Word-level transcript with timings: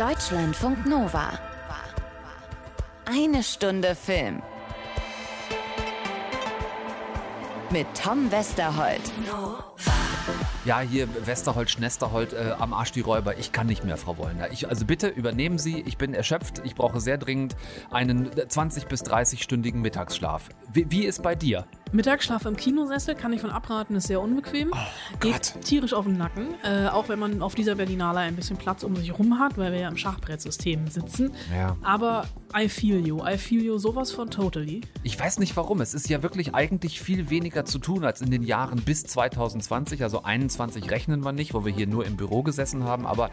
Deutschlandfunk 0.00 0.86
Nova. 0.86 1.38
Eine 3.04 3.42
Stunde 3.42 3.94
Film. 3.94 4.40
Mit 7.68 7.86
Tom 8.02 8.32
Westerholt. 8.32 9.02
Ja, 10.66 10.80
hier 10.80 11.08
Westerholt, 11.24 11.70
Schnesterholt, 11.70 12.34
äh, 12.34 12.52
am 12.58 12.74
Arsch 12.74 12.92
die 12.92 13.00
Räuber. 13.00 13.38
Ich 13.38 13.50
kann 13.50 13.66
nicht 13.66 13.82
mehr, 13.82 13.96
Frau 13.96 14.18
Wollner. 14.18 14.52
Ich, 14.52 14.68
also 14.68 14.84
bitte 14.84 15.08
übernehmen 15.08 15.56
Sie. 15.56 15.80
Ich 15.86 15.96
bin 15.96 16.12
erschöpft. 16.12 16.60
Ich 16.64 16.74
brauche 16.74 17.00
sehr 17.00 17.16
dringend 17.16 17.56
einen 17.90 18.30
20 18.46 18.86
bis 18.86 19.02
30-stündigen 19.02 19.80
Mittagsschlaf. 19.80 20.50
Wie, 20.70 20.90
wie 20.90 21.06
ist 21.06 21.22
bei 21.22 21.34
dir? 21.34 21.66
Mittagsschlaf 21.92 22.44
im 22.44 22.56
Kinosessel 22.56 23.16
kann 23.16 23.32
ich 23.32 23.40
von 23.40 23.50
abraten, 23.50 23.96
ist 23.96 24.06
sehr 24.06 24.20
unbequem. 24.20 24.70
Oh, 24.72 25.16
Geht 25.18 25.54
tierisch 25.64 25.92
auf 25.92 26.04
den 26.04 26.18
Nacken, 26.18 26.54
äh, 26.62 26.86
auch 26.86 27.08
wenn 27.08 27.18
man 27.18 27.42
auf 27.42 27.56
dieser 27.56 27.74
Berlinale 27.74 28.20
ein 28.20 28.36
bisschen 28.36 28.56
Platz 28.56 28.84
um 28.84 28.94
sich 28.94 29.18
rum 29.18 29.40
hat, 29.40 29.58
weil 29.58 29.72
wir 29.72 29.80
ja 29.80 29.88
im 29.88 29.96
Schachbrettsystem 29.96 30.86
sitzen. 30.86 31.32
Ja. 31.52 31.76
Aber 31.82 32.26
I 32.56 32.68
feel 32.68 33.04
you, 33.04 33.24
I 33.26 33.38
feel 33.38 33.62
you 33.62 33.78
sowas 33.78 34.12
von 34.12 34.30
totally. 34.30 34.82
Ich 35.02 35.18
weiß 35.18 35.40
nicht 35.40 35.56
warum. 35.56 35.80
Es 35.80 35.94
ist 35.94 36.08
ja 36.08 36.22
wirklich 36.22 36.54
eigentlich 36.54 37.00
viel 37.00 37.28
weniger 37.30 37.64
zu 37.64 37.78
tun 37.80 38.04
als 38.04 38.20
in 38.20 38.30
den 38.30 38.44
Jahren 38.44 38.82
bis 38.82 39.02
2020. 39.04 40.04
Also 40.04 40.22
21 40.22 40.49
rechnen 40.90 41.24
wir 41.24 41.32
nicht, 41.32 41.54
wo 41.54 41.64
wir 41.64 41.72
hier 41.72 41.86
nur 41.86 42.04
im 42.06 42.16
Büro 42.16 42.42
gesessen 42.42 42.84
haben. 42.84 43.06
Aber 43.06 43.30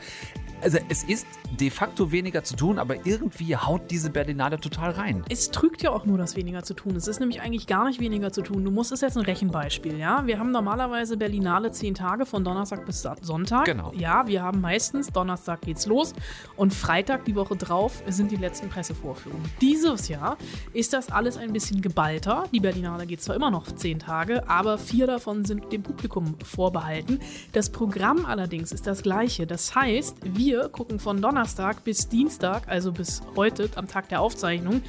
also 0.62 0.78
es 0.90 1.04
ist 1.04 1.28
de 1.60 1.70
facto 1.70 2.12
weniger 2.12 2.44
zu 2.44 2.56
tun, 2.56 2.80
aber 2.80 3.06
irgendwie 3.06 3.56
haut 3.56 3.90
diese 3.90 4.10
Berlinale 4.10 4.60
total 4.60 4.92
rein. 4.92 5.24
Es 5.30 5.52
trügt 5.52 5.82
ja 5.82 5.92
auch 5.92 6.06
nur, 6.06 6.18
dass 6.18 6.36
weniger 6.36 6.64
zu 6.64 6.74
tun 6.74 6.96
ist. 6.96 7.04
Es 7.04 7.08
ist 7.08 7.20
nämlich 7.20 7.42
eigentlich 7.42 7.68
gar 7.68 7.88
nicht 7.88 8.00
weniger 8.00 8.32
zu 8.32 8.42
tun. 8.42 8.64
Du 8.64 8.72
musst 8.72 8.92
es 8.92 9.02
jetzt 9.02 9.18
ein 9.18 9.24
Rechenbeispiel, 9.24 9.98
ja? 9.98 10.26
Wir 10.26 10.40
haben 10.40 10.52
normalerweise 10.52 11.18
Berlinale 11.18 11.72
zehn 11.72 11.94
Tage 11.94 12.26
von 12.26 12.44
Donnerstag 12.44 12.86
bis 12.86 13.08
Sonntag. 13.22 13.66
Genau. 13.66 13.92
Ja, 13.96 14.28
wir 14.28 14.44
haben 14.44 14.62
meistens 14.62 15.08
Donnerstag 15.12 15.62
geht's 15.62 15.86
los 15.86 16.14
und 16.56 16.74
Freitag 16.74 17.26
die 17.26 17.36
Woche 17.36 17.56
drauf 17.56 18.04
sind 18.08 18.32
die 18.32 18.36
letzten 18.36 18.70
Pressevorführungen. 18.70 19.50
Dieses 19.62 20.08
Jahr 20.09 20.38
ist 20.74 20.94
das 20.94 21.09
alles 21.09 21.38
ein 21.38 21.53
bisschen 21.53 21.81
geballter. 21.81 22.46
Die 22.53 22.59
Berlinale 22.59 23.06
geht 23.06 23.22
zwar 23.22 23.36
immer 23.36 23.52
noch 23.52 23.72
zehn 23.72 24.00
Tage, 24.00 24.48
aber 24.50 24.78
vier 24.78 25.08
davon 25.08 25.46
sind 25.46 25.72
dem 25.72 25.84
Publikum 25.84 26.36
vorbehalten. 26.44 27.20
Das 27.53 27.70
Programm 27.70 28.26
allerdings 28.26 28.72
ist 28.72 28.88
das 28.88 29.02
gleiche. 29.02 29.48
Das 29.48 29.76
heißt, 29.76 30.18
wir 30.24 30.47
gucken 30.72 31.00
von 31.00 31.22
Donnerstag 31.22 31.84
bis 31.84 32.08
Dienstag, 32.08 32.67
also 32.67 32.92
bis 32.92 33.22
heute 33.36 33.70
am 33.76 33.88
Tag 33.88 34.08
der 34.09 34.22
Aufzeichnung, 34.22 34.81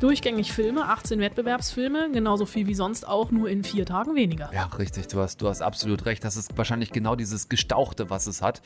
durchgängig 0.00 0.52
Filme, 0.52 0.84
18 0.84 1.20
Wettbewerbsfilme, 1.20 2.10
genauso 2.12 2.44
viel 2.44 2.66
wie 2.66 2.74
sonst 2.74 3.08
auch, 3.08 3.30
nur 3.30 3.48
in 3.48 3.64
vier 3.64 3.86
Tagen 3.86 4.14
weniger. 4.14 4.50
Ja, 4.52 4.66
richtig, 4.78 5.08
du 5.08 5.20
hast, 5.20 5.40
du 5.40 5.48
hast 5.48 5.62
absolut 5.62 6.04
recht. 6.04 6.22
Das 6.22 6.36
ist 6.36 6.56
wahrscheinlich 6.58 6.92
genau 6.92 7.16
dieses 7.16 7.48
Gestauchte, 7.48 8.10
was 8.10 8.26
es 8.26 8.42
hat. 8.42 8.60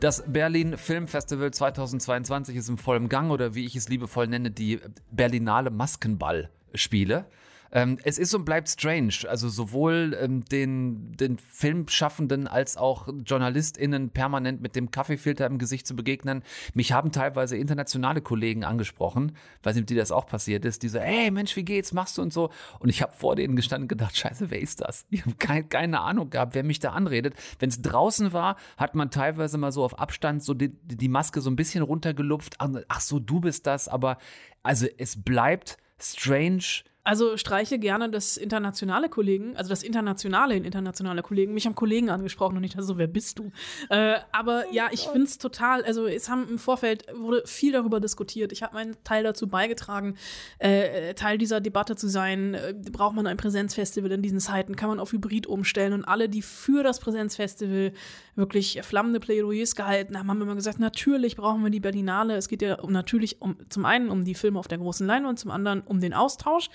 Das 0.00 0.24
Berlin 0.26 0.78
Filmfestival 0.78 1.50
2022 1.50 2.56
ist 2.56 2.68
im 2.68 2.78
vollen 2.78 3.08
Gang 3.08 3.30
oder 3.30 3.54
wie 3.54 3.66
ich 3.66 3.76
es 3.76 3.88
liebevoll 3.88 4.26
nenne, 4.26 4.50
die 4.50 4.80
Berlinale 5.10 5.70
Maskenballspiele. 5.70 7.26
Ähm, 7.72 7.98
es 8.04 8.18
ist 8.18 8.34
und 8.34 8.44
bleibt 8.44 8.68
strange. 8.68 9.14
Also 9.28 9.48
sowohl 9.48 10.16
ähm, 10.20 10.44
den, 10.44 11.12
den 11.16 11.38
Filmschaffenden 11.38 12.46
als 12.46 12.76
auch 12.76 13.08
JournalistInnen 13.24 14.10
permanent 14.10 14.60
mit 14.60 14.76
dem 14.76 14.90
Kaffeefilter 14.90 15.46
im 15.46 15.58
Gesicht 15.58 15.86
zu 15.86 15.94
begegnen. 15.96 16.42
Mich 16.74 16.92
haben 16.92 17.12
teilweise 17.12 17.56
internationale 17.56 18.20
Kollegen 18.20 18.64
angesprochen, 18.64 19.32
weiß 19.62 19.74
nicht, 19.74 19.84
ob 19.84 19.88
dir 19.88 19.96
das 19.98 20.12
auch 20.12 20.26
passiert 20.26 20.64
ist, 20.64 20.82
die 20.82 20.88
so, 20.88 20.98
hey 20.98 21.30
Mensch, 21.30 21.56
wie 21.56 21.64
geht's, 21.64 21.92
machst 21.92 22.18
du 22.18 22.22
und 22.22 22.32
so. 22.32 22.50
Und 22.78 22.88
ich 22.88 23.02
habe 23.02 23.12
vor 23.12 23.36
denen 23.36 23.56
gestanden 23.56 23.84
und 23.84 23.88
gedacht, 23.88 24.16
scheiße, 24.16 24.50
wer 24.50 24.60
ist 24.60 24.80
das? 24.80 25.06
Ich 25.10 25.22
habe 25.22 25.36
kein, 25.36 25.68
keine 25.68 26.00
Ahnung 26.00 26.30
gehabt, 26.30 26.54
wer 26.54 26.64
mich 26.64 26.80
da 26.80 26.90
anredet. 26.90 27.34
Wenn 27.58 27.68
es 27.68 27.82
draußen 27.82 28.32
war, 28.32 28.56
hat 28.76 28.94
man 28.94 29.10
teilweise 29.10 29.58
mal 29.58 29.72
so 29.72 29.84
auf 29.84 29.98
Abstand 29.98 30.42
so 30.42 30.54
die, 30.54 30.68
die 30.68 31.08
Maske 31.08 31.40
so 31.40 31.50
ein 31.50 31.56
bisschen 31.56 31.82
runtergelupft. 31.82 32.56
Ach 32.58 33.00
so, 33.00 33.18
du 33.18 33.40
bist 33.40 33.66
das. 33.66 33.88
Aber 33.88 34.18
also 34.62 34.86
es 34.98 35.22
bleibt 35.22 35.76
strange, 35.98 36.82
Also 37.02 37.38
streiche 37.38 37.78
gerne 37.78 38.10
das 38.10 38.36
internationale 38.36 39.08
Kollegen, 39.08 39.56
also 39.56 39.70
das 39.70 39.82
internationale 39.82 40.54
in 40.54 40.64
internationale 40.64 41.22
Kollegen. 41.22 41.54
Mich 41.54 41.64
haben 41.64 41.74
Kollegen 41.74 42.10
angesprochen 42.10 42.56
und 42.56 42.62
nicht 42.62 42.76
so, 42.78 42.98
wer 42.98 43.06
bist 43.06 43.38
du? 43.38 43.50
Äh, 43.88 44.16
aber 44.32 44.70
ja, 44.70 44.88
ich 44.92 45.08
finde 45.08 45.24
es 45.24 45.38
total, 45.38 45.82
also 45.84 46.06
es 46.06 46.28
haben 46.28 46.46
im 46.48 46.58
Vorfeld 46.58 47.06
wurde 47.14 47.42
viel 47.46 47.72
darüber 47.72 48.00
diskutiert. 48.00 48.52
Ich 48.52 48.62
habe 48.62 48.74
meinen 48.74 48.96
Teil 49.02 49.24
dazu 49.24 49.48
beigetragen, 49.48 50.16
äh, 50.58 51.14
Teil 51.14 51.38
dieser 51.38 51.62
Debatte 51.62 51.96
zu 51.96 52.06
sein. 52.06 52.52
Äh, 52.52 52.74
braucht 52.92 53.16
man 53.16 53.26
ein 53.26 53.38
Präsenzfestival 53.38 54.12
in 54.12 54.20
diesen 54.20 54.40
Zeiten? 54.40 54.76
Kann 54.76 54.90
man 54.90 55.00
auf 55.00 55.12
Hybrid 55.12 55.46
umstellen? 55.46 55.94
Und 55.94 56.04
alle, 56.04 56.28
die 56.28 56.42
für 56.42 56.82
das 56.82 57.00
Präsenzfestival 57.00 57.92
wirklich 58.34 58.80
flammende 58.82 59.20
Plädoyers 59.20 59.74
gehalten 59.74 60.18
haben, 60.18 60.28
haben 60.28 60.42
immer 60.42 60.54
gesagt, 60.54 60.78
natürlich 60.78 61.36
brauchen 61.36 61.62
wir 61.62 61.70
die 61.70 61.80
Berlinale. 61.80 62.36
Es 62.36 62.48
geht 62.48 62.60
ja 62.60 62.78
um, 62.80 62.92
natürlich 62.92 63.40
um 63.40 63.56
zum 63.70 63.86
einen 63.86 64.10
um 64.10 64.24
die 64.24 64.34
Filme 64.34 64.58
auf 64.58 64.68
der 64.68 64.78
großen 64.78 65.06
Leinwand, 65.06 65.38
zum 65.38 65.50
anderen 65.50 65.80
um 65.80 66.00
den 66.00 66.12
Austausch. 66.12 66.68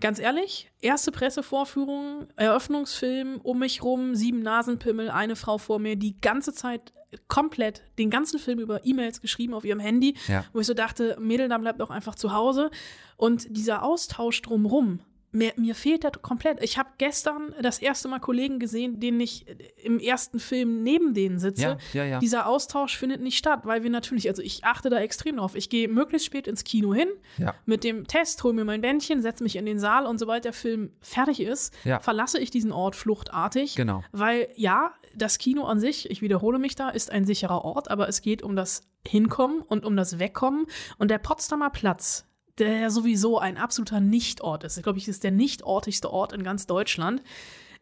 Ganz 0.00 0.18
ehrlich, 0.18 0.70
erste 0.80 1.12
Pressevorführung, 1.12 2.26
Eröffnungsfilm, 2.36 3.40
um 3.42 3.58
mich 3.58 3.82
rum, 3.82 4.14
sieben 4.14 4.40
Nasenpimmel, 4.42 5.10
eine 5.10 5.36
Frau 5.36 5.58
vor 5.58 5.78
mir, 5.78 5.96
die 5.96 6.18
ganze 6.20 6.52
Zeit 6.54 6.92
komplett 7.28 7.82
den 7.98 8.08
ganzen 8.08 8.38
Film 8.38 8.60
über 8.60 8.84
E-Mails 8.86 9.20
geschrieben 9.20 9.52
auf 9.52 9.64
ihrem 9.64 9.80
Handy, 9.80 10.14
Ja. 10.28 10.44
wo 10.52 10.60
ich 10.60 10.66
so 10.66 10.74
dachte, 10.74 11.16
Mädel, 11.20 11.48
dann 11.48 11.60
bleibt 11.60 11.80
doch 11.80 11.90
einfach 11.90 12.14
zu 12.14 12.32
Hause. 12.32 12.70
Und 13.16 13.46
dieser 13.50 13.82
Austausch 13.82 14.40
drumrum, 14.42 15.00
mir, 15.32 15.52
mir 15.56 15.74
fehlt 15.74 16.04
das 16.04 16.12
komplett. 16.22 16.62
Ich 16.62 16.78
habe 16.78 16.88
gestern 16.98 17.54
das 17.62 17.78
erste 17.78 18.08
Mal 18.08 18.18
Kollegen 18.18 18.58
gesehen, 18.58 18.98
denen 19.00 19.20
ich 19.20 19.46
im 19.82 19.98
ersten 19.98 20.40
Film 20.40 20.82
neben 20.82 21.14
denen 21.14 21.38
sitze. 21.38 21.62
Ja, 21.62 21.78
ja, 21.92 22.04
ja. 22.04 22.18
Dieser 22.18 22.46
Austausch 22.46 22.96
findet 22.98 23.20
nicht 23.20 23.38
statt, 23.38 23.60
weil 23.64 23.82
wir 23.82 23.90
natürlich, 23.90 24.28
also 24.28 24.42
ich 24.42 24.64
achte 24.64 24.90
da 24.90 24.98
extrem 24.98 25.36
drauf. 25.36 25.54
Ich 25.54 25.68
gehe 25.70 25.88
möglichst 25.88 26.26
spät 26.26 26.46
ins 26.48 26.64
Kino 26.64 26.92
hin 26.94 27.08
Ja. 27.38 27.54
mit 27.66 27.84
dem 27.84 28.06
Test, 28.06 28.42
hole 28.42 28.54
mir 28.54 28.64
mein 28.64 28.80
Bändchen, 28.80 29.22
setze 29.22 29.42
mich 29.42 29.56
in 29.56 29.66
den 29.66 29.78
Saal 29.78 30.06
und 30.06 30.18
sobald 30.18 30.44
der 30.44 30.52
Film 30.52 30.92
fertig 31.00 31.40
ist, 31.40 31.74
verlasse 32.00 32.38
ich 32.38 32.50
diesen 32.50 32.72
Ort 32.72 32.96
fluchtartig. 32.96 33.76
Genau. 33.76 34.02
Weil 34.12 34.48
ja, 34.56 34.92
das 35.14 35.38
Kino 35.38 35.64
an 35.64 35.78
sich, 35.80 36.10
ich 36.10 36.22
wiederhole 36.22 36.58
mich 36.58 36.74
da, 36.74 36.88
ist 36.90 37.10
ein 37.10 37.24
sicherer 37.24 37.64
Ort, 37.64 37.90
aber 37.90 38.08
es 38.08 38.22
geht 38.22 38.42
um 38.42 38.56
das 38.56 38.82
Hinkommen 39.06 39.60
und 39.62 39.84
um 39.84 39.96
das 39.96 40.18
Wegkommen. 40.18 40.66
Und 40.98 41.10
der 41.10 41.18
Potsdamer 41.18 41.70
Platz, 41.70 42.26
der 42.60 42.78
ja 42.78 42.90
sowieso 42.90 43.38
ein 43.38 43.56
absoluter 43.56 44.00
Nichtort 44.00 44.64
ist, 44.64 44.76
ich 44.76 44.82
glaube, 44.82 44.98
ich 44.98 45.08
ist 45.08 45.24
der 45.24 45.30
nichtortigste 45.30 46.10
Ort 46.10 46.32
in 46.32 46.42
ganz 46.42 46.66
Deutschland, 46.66 47.22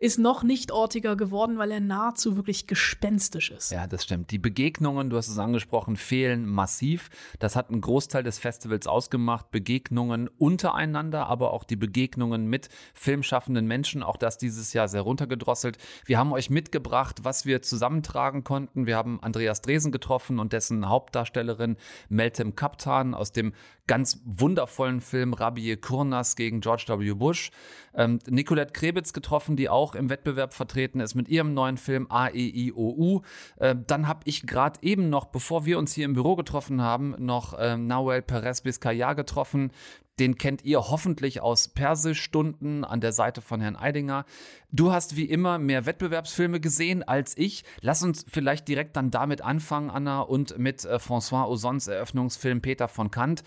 ist 0.00 0.19
noch 0.19 0.44
nichtortiger 0.44 1.16
geworden, 1.16 1.59
weil 1.59 1.72
er 1.72 1.81
nahezu 1.81 2.37
wirklich 2.37 2.69
gespenstisch 2.69 3.50
ist. 3.50 3.72
Ja, 3.72 3.88
das 3.88 4.05
stimmt. 4.05 4.31
Die 4.31 4.38
Begegnungen, 4.38 5.11
du 5.11 5.17
hast 5.17 5.27
es 5.27 5.38
angesprochen, 5.38 5.97
fehlen 5.97 6.47
massiv. 6.47 7.11
Das 7.41 7.56
hat 7.56 7.71
einen 7.71 7.81
Großteil 7.81 8.22
des 8.22 8.38
Festivals 8.38 8.87
ausgemacht. 8.87 9.50
Begegnungen 9.50 10.28
untereinander, 10.28 11.27
aber 11.27 11.53
auch 11.53 11.65
die 11.65 11.75
Begegnungen 11.75 12.47
mit 12.47 12.69
filmschaffenden 12.94 13.67
Menschen. 13.67 14.05
Auch 14.05 14.17
das 14.17 14.38
dieses 14.38 14.72
Jahr 14.72 14.87
sehr 14.87 15.00
runtergedrosselt. 15.00 15.78
Wir 16.05 16.19
haben 16.19 16.33
euch 16.33 16.49
mitgebracht, 16.49 17.25
was 17.25 17.44
wir 17.44 17.62
zusammentragen 17.62 18.44
konnten. 18.44 18.87
Wir 18.87 18.97
haben 18.97 19.21
Andreas 19.21 19.62
Dresen 19.62 19.91
getroffen 19.91 20.38
und 20.38 20.53
dessen 20.53 20.88
Hauptdarstellerin 20.88 21.77
Meltem 22.09 22.55
Kaptan 22.55 23.15
aus 23.15 23.33
dem 23.33 23.53
ganz 23.88 24.21
wundervollen 24.25 25.00
Film 25.00 25.32
Rabie 25.32 25.76
Kurnas 25.76 26.37
gegen 26.37 26.60
George 26.60 26.84
W. 26.87 27.15
Bush. 27.15 27.50
Ähm, 27.94 28.21
Nicolette 28.28 28.72
Krebitz 28.72 29.12
getroffen, 29.12 29.56
die 29.56 29.69
auch 29.69 29.97
im 29.97 30.10
Wettbewerb 30.10 30.54
vertreten 30.54 31.00
ist 31.00 31.16
mit 31.16 31.28
ihrem 31.28 31.54
neuen 31.54 31.76
Film 31.78 32.06
AEIOU. 32.09 33.22
Äh, 33.56 33.75
dann 33.87 34.06
habe 34.06 34.21
ich 34.25 34.47
gerade 34.47 34.78
eben 34.82 35.10
noch, 35.10 35.25
bevor 35.26 35.65
wir 35.65 35.78
uns 35.78 35.94
hier 35.94 36.04
im 36.04 36.12
Büro 36.12 36.37
getroffen 36.37 36.81
haben, 36.81 37.16
noch 37.19 37.56
ähm, 37.59 37.88
Nawel 37.88 38.22
Perez 38.22 38.65
Vizcaya 38.65 39.15
getroffen. 39.15 39.72
Den 40.19 40.37
kennt 40.37 40.65
ihr 40.65 40.81
hoffentlich 40.81 41.41
aus 41.41 41.69
Persischstunden 41.69 42.84
an 42.84 43.01
der 43.01 43.12
Seite 43.12 43.41
von 43.41 43.61
Herrn 43.61 43.77
Eidinger. 43.77 44.25
Du 44.71 44.93
hast 44.93 45.17
wie 45.17 45.25
immer 45.25 45.59
mehr 45.59 45.87
Wettbewerbsfilme 45.87 46.61
gesehen 46.61 47.03
als 47.03 47.37
ich. 47.37 47.65
Lass 47.81 48.03
uns 48.03 48.27
vielleicht 48.29 48.69
direkt 48.69 48.97
dann 48.97 49.11
damit 49.11 49.43
anfangen, 49.43 49.91
Anna, 49.91 50.21
und 50.21 50.59
mit 50.59 50.84
äh, 50.84 50.97
François 50.97 51.47
Ozons 51.49 51.87
Eröffnungsfilm 51.87 52.61
Peter 52.61 52.88
von 52.88 53.11
Kant. 53.11 53.44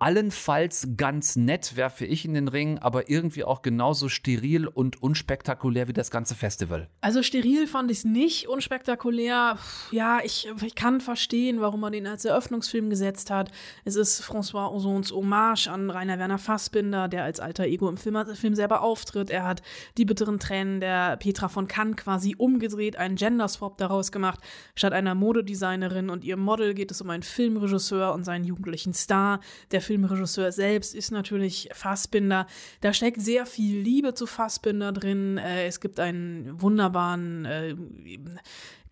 Allenfalls 0.00 0.88
ganz 0.96 1.36
nett 1.36 1.76
werfe 1.76 2.04
ich 2.04 2.24
in 2.24 2.34
den 2.34 2.48
Ring, 2.48 2.78
aber 2.78 3.08
irgendwie 3.08 3.44
auch 3.44 3.62
genauso 3.62 4.08
steril 4.08 4.66
und 4.66 5.00
unspektakulär 5.00 5.86
wie 5.86 5.92
das 5.92 6.10
ganze 6.10 6.34
Festival. 6.34 6.88
Also 7.00 7.22
steril 7.22 7.68
fand 7.68 7.92
ich 7.92 7.98
es 7.98 8.04
nicht, 8.04 8.48
unspektakulär. 8.48 9.56
Ja, 9.92 10.18
ich, 10.24 10.48
ich 10.62 10.74
kann 10.74 11.00
verstehen, 11.00 11.60
warum 11.60 11.78
man 11.78 11.92
den 11.92 12.08
als 12.08 12.24
Eröffnungsfilm 12.24 12.90
gesetzt 12.90 13.30
hat. 13.30 13.52
Es 13.84 13.94
ist 13.94 14.20
François 14.20 14.68
Ozons 14.72 15.12
Hommage 15.12 15.68
an 15.68 15.88
Rainer 15.88 16.18
Werner 16.18 16.38
Fassbinder, 16.38 17.06
der 17.06 17.22
als 17.22 17.38
alter 17.38 17.64
Ego 17.64 17.88
im 17.88 17.96
Film, 17.96 18.16
Film 18.34 18.56
selber 18.56 18.82
auftritt. 18.82 19.30
Er 19.30 19.44
hat 19.44 19.62
die 19.96 20.04
bitteren 20.04 20.40
Tränen 20.40 20.80
der 20.80 21.16
Petra 21.18 21.48
von 21.48 21.68
Kant 21.68 21.98
quasi 21.98 22.34
umgedreht, 22.36 22.96
einen 22.96 23.14
Genderswap 23.14 23.78
daraus 23.78 24.10
gemacht. 24.10 24.40
Statt 24.74 24.92
einer 24.92 25.14
Modedesignerin 25.14 26.10
und 26.10 26.24
ihrem 26.24 26.40
Model 26.40 26.74
geht 26.74 26.90
es 26.90 27.00
um 27.00 27.10
einen 27.10 27.22
Filmregisseur 27.22 28.12
und 28.12 28.24
seinen 28.24 28.44
jugendlichen 28.44 28.92
Star. 28.92 29.38
Der 29.70 29.83
Filmregisseur 29.84 30.50
selbst 30.52 30.94
ist 30.94 31.10
natürlich 31.10 31.68
Fassbinder. 31.72 32.46
Da 32.80 32.92
steckt 32.92 33.20
sehr 33.20 33.46
viel 33.46 33.80
Liebe 33.80 34.14
zu 34.14 34.26
Fassbinder 34.26 34.92
drin. 34.92 35.38
Äh, 35.38 35.66
es 35.66 35.80
gibt 35.80 36.00
einen 36.00 36.60
wunderbaren 36.60 37.44
äh, 37.44 37.76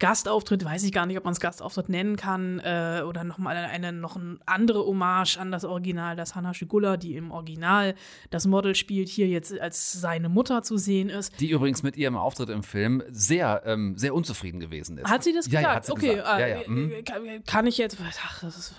Gastauftritt, 0.03 0.65
weiß 0.65 0.83
ich 0.83 0.91
gar 0.91 1.07
nicht, 1.07 1.17
ob 1.17 1.25
man 1.25 1.33
es 1.33 1.39
Gastauftritt 1.39 1.89
nennen 1.89 2.17
kann, 2.17 2.59
äh, 2.59 3.03
oder 3.07 3.23
nochmal 3.23 3.57
eine, 3.57 3.93
noch 3.93 4.17
eine 4.17 4.39
andere 4.47 4.85
Hommage 4.85 5.39
an 5.39 5.53
das 5.53 5.65
Original, 5.65 6.17
dass 6.17 6.35
Hannah 6.35 6.55
Schigula, 6.55 6.97
die 6.97 7.15
im 7.15 7.31
Original 7.31 7.95
das 8.31 8.49
Model 8.49 8.75
spielt, 8.75 9.09
hier 9.09 9.29
jetzt 9.29 9.57
als 9.61 9.93
seine 9.93 10.29
Mutter 10.29 10.65
zu 10.65 10.77
sehen 10.77 11.09
ist. 11.09 11.39
Die 11.41 11.51
übrigens 11.51 11.85
mit 11.85 11.97
ihrem 11.97 12.17
Auftritt 12.17 12.49
im 12.49 12.65
Film 12.65 13.05
sehr, 13.13 13.63
ähm, 13.65 13.97
sehr 13.97 14.13
unzufrieden 14.13 14.59
gewesen 14.59 14.99
ist. 14.99 15.09
Hat 15.09 15.23
sie 15.23 15.33
das 15.33 15.45
gesagt? 15.45 15.63
Ja, 15.63 15.71
ja, 15.71 15.77
hat 15.77 15.87
sie 15.87 15.93
okay, 15.93 16.15
gesagt. 16.17 16.41
Ja, 16.41 16.47
ja. 16.49 16.57
äh, 16.57 16.69
Mhm. 16.69 17.45
kann, 17.47 17.67
ich 17.69 17.79
jetzt, 17.79 17.99
ach, 18.25 18.41
das 18.41 18.59
ist, 18.59 18.75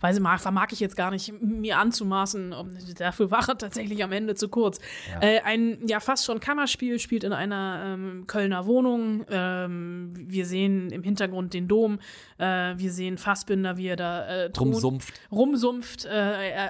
weiß 0.00 0.16
ich, 0.16 0.22
mag, 0.22 0.52
mag 0.52 0.72
ich 0.72 0.78
jetzt 0.78 0.96
gar 0.96 1.10
nicht, 1.10 1.32
mir 1.42 1.78
anzumaßen, 1.78 2.52
ob, 2.52 2.68
dafür 2.96 3.32
war 3.32 3.48
er 3.48 3.58
tatsächlich 3.58 4.04
am 4.04 4.12
Ende 4.12 4.36
zu 4.36 4.48
kurz. 4.48 4.78
Äh, 5.20 5.40
ein 5.40 5.78
ja 5.86 5.98
fast 5.98 6.24
schon 6.24 6.38
Kammerspiel 6.38 6.98
spielt 6.98 7.24
in 7.24 7.32
einer 7.32 7.82
ähm, 7.84 8.24
Kölner 8.28 8.66
Wohnung. 8.66 9.24
Ähm, 9.28 10.11
wir 10.14 10.46
sehen 10.46 10.90
im 10.90 11.02
Hintergrund 11.02 11.54
den 11.54 11.68
Dom. 11.68 11.98
Äh, 12.38 12.44
wir 12.76 12.92
sehen 12.92 13.18
Fassbinder, 13.18 13.76
wie 13.76 13.86
er 13.86 13.96
da 13.96 14.24
äh, 14.24 14.50
Rumsumpft. 14.58 15.14
rumsumpft. 15.30 16.04
Äh, 16.04 16.10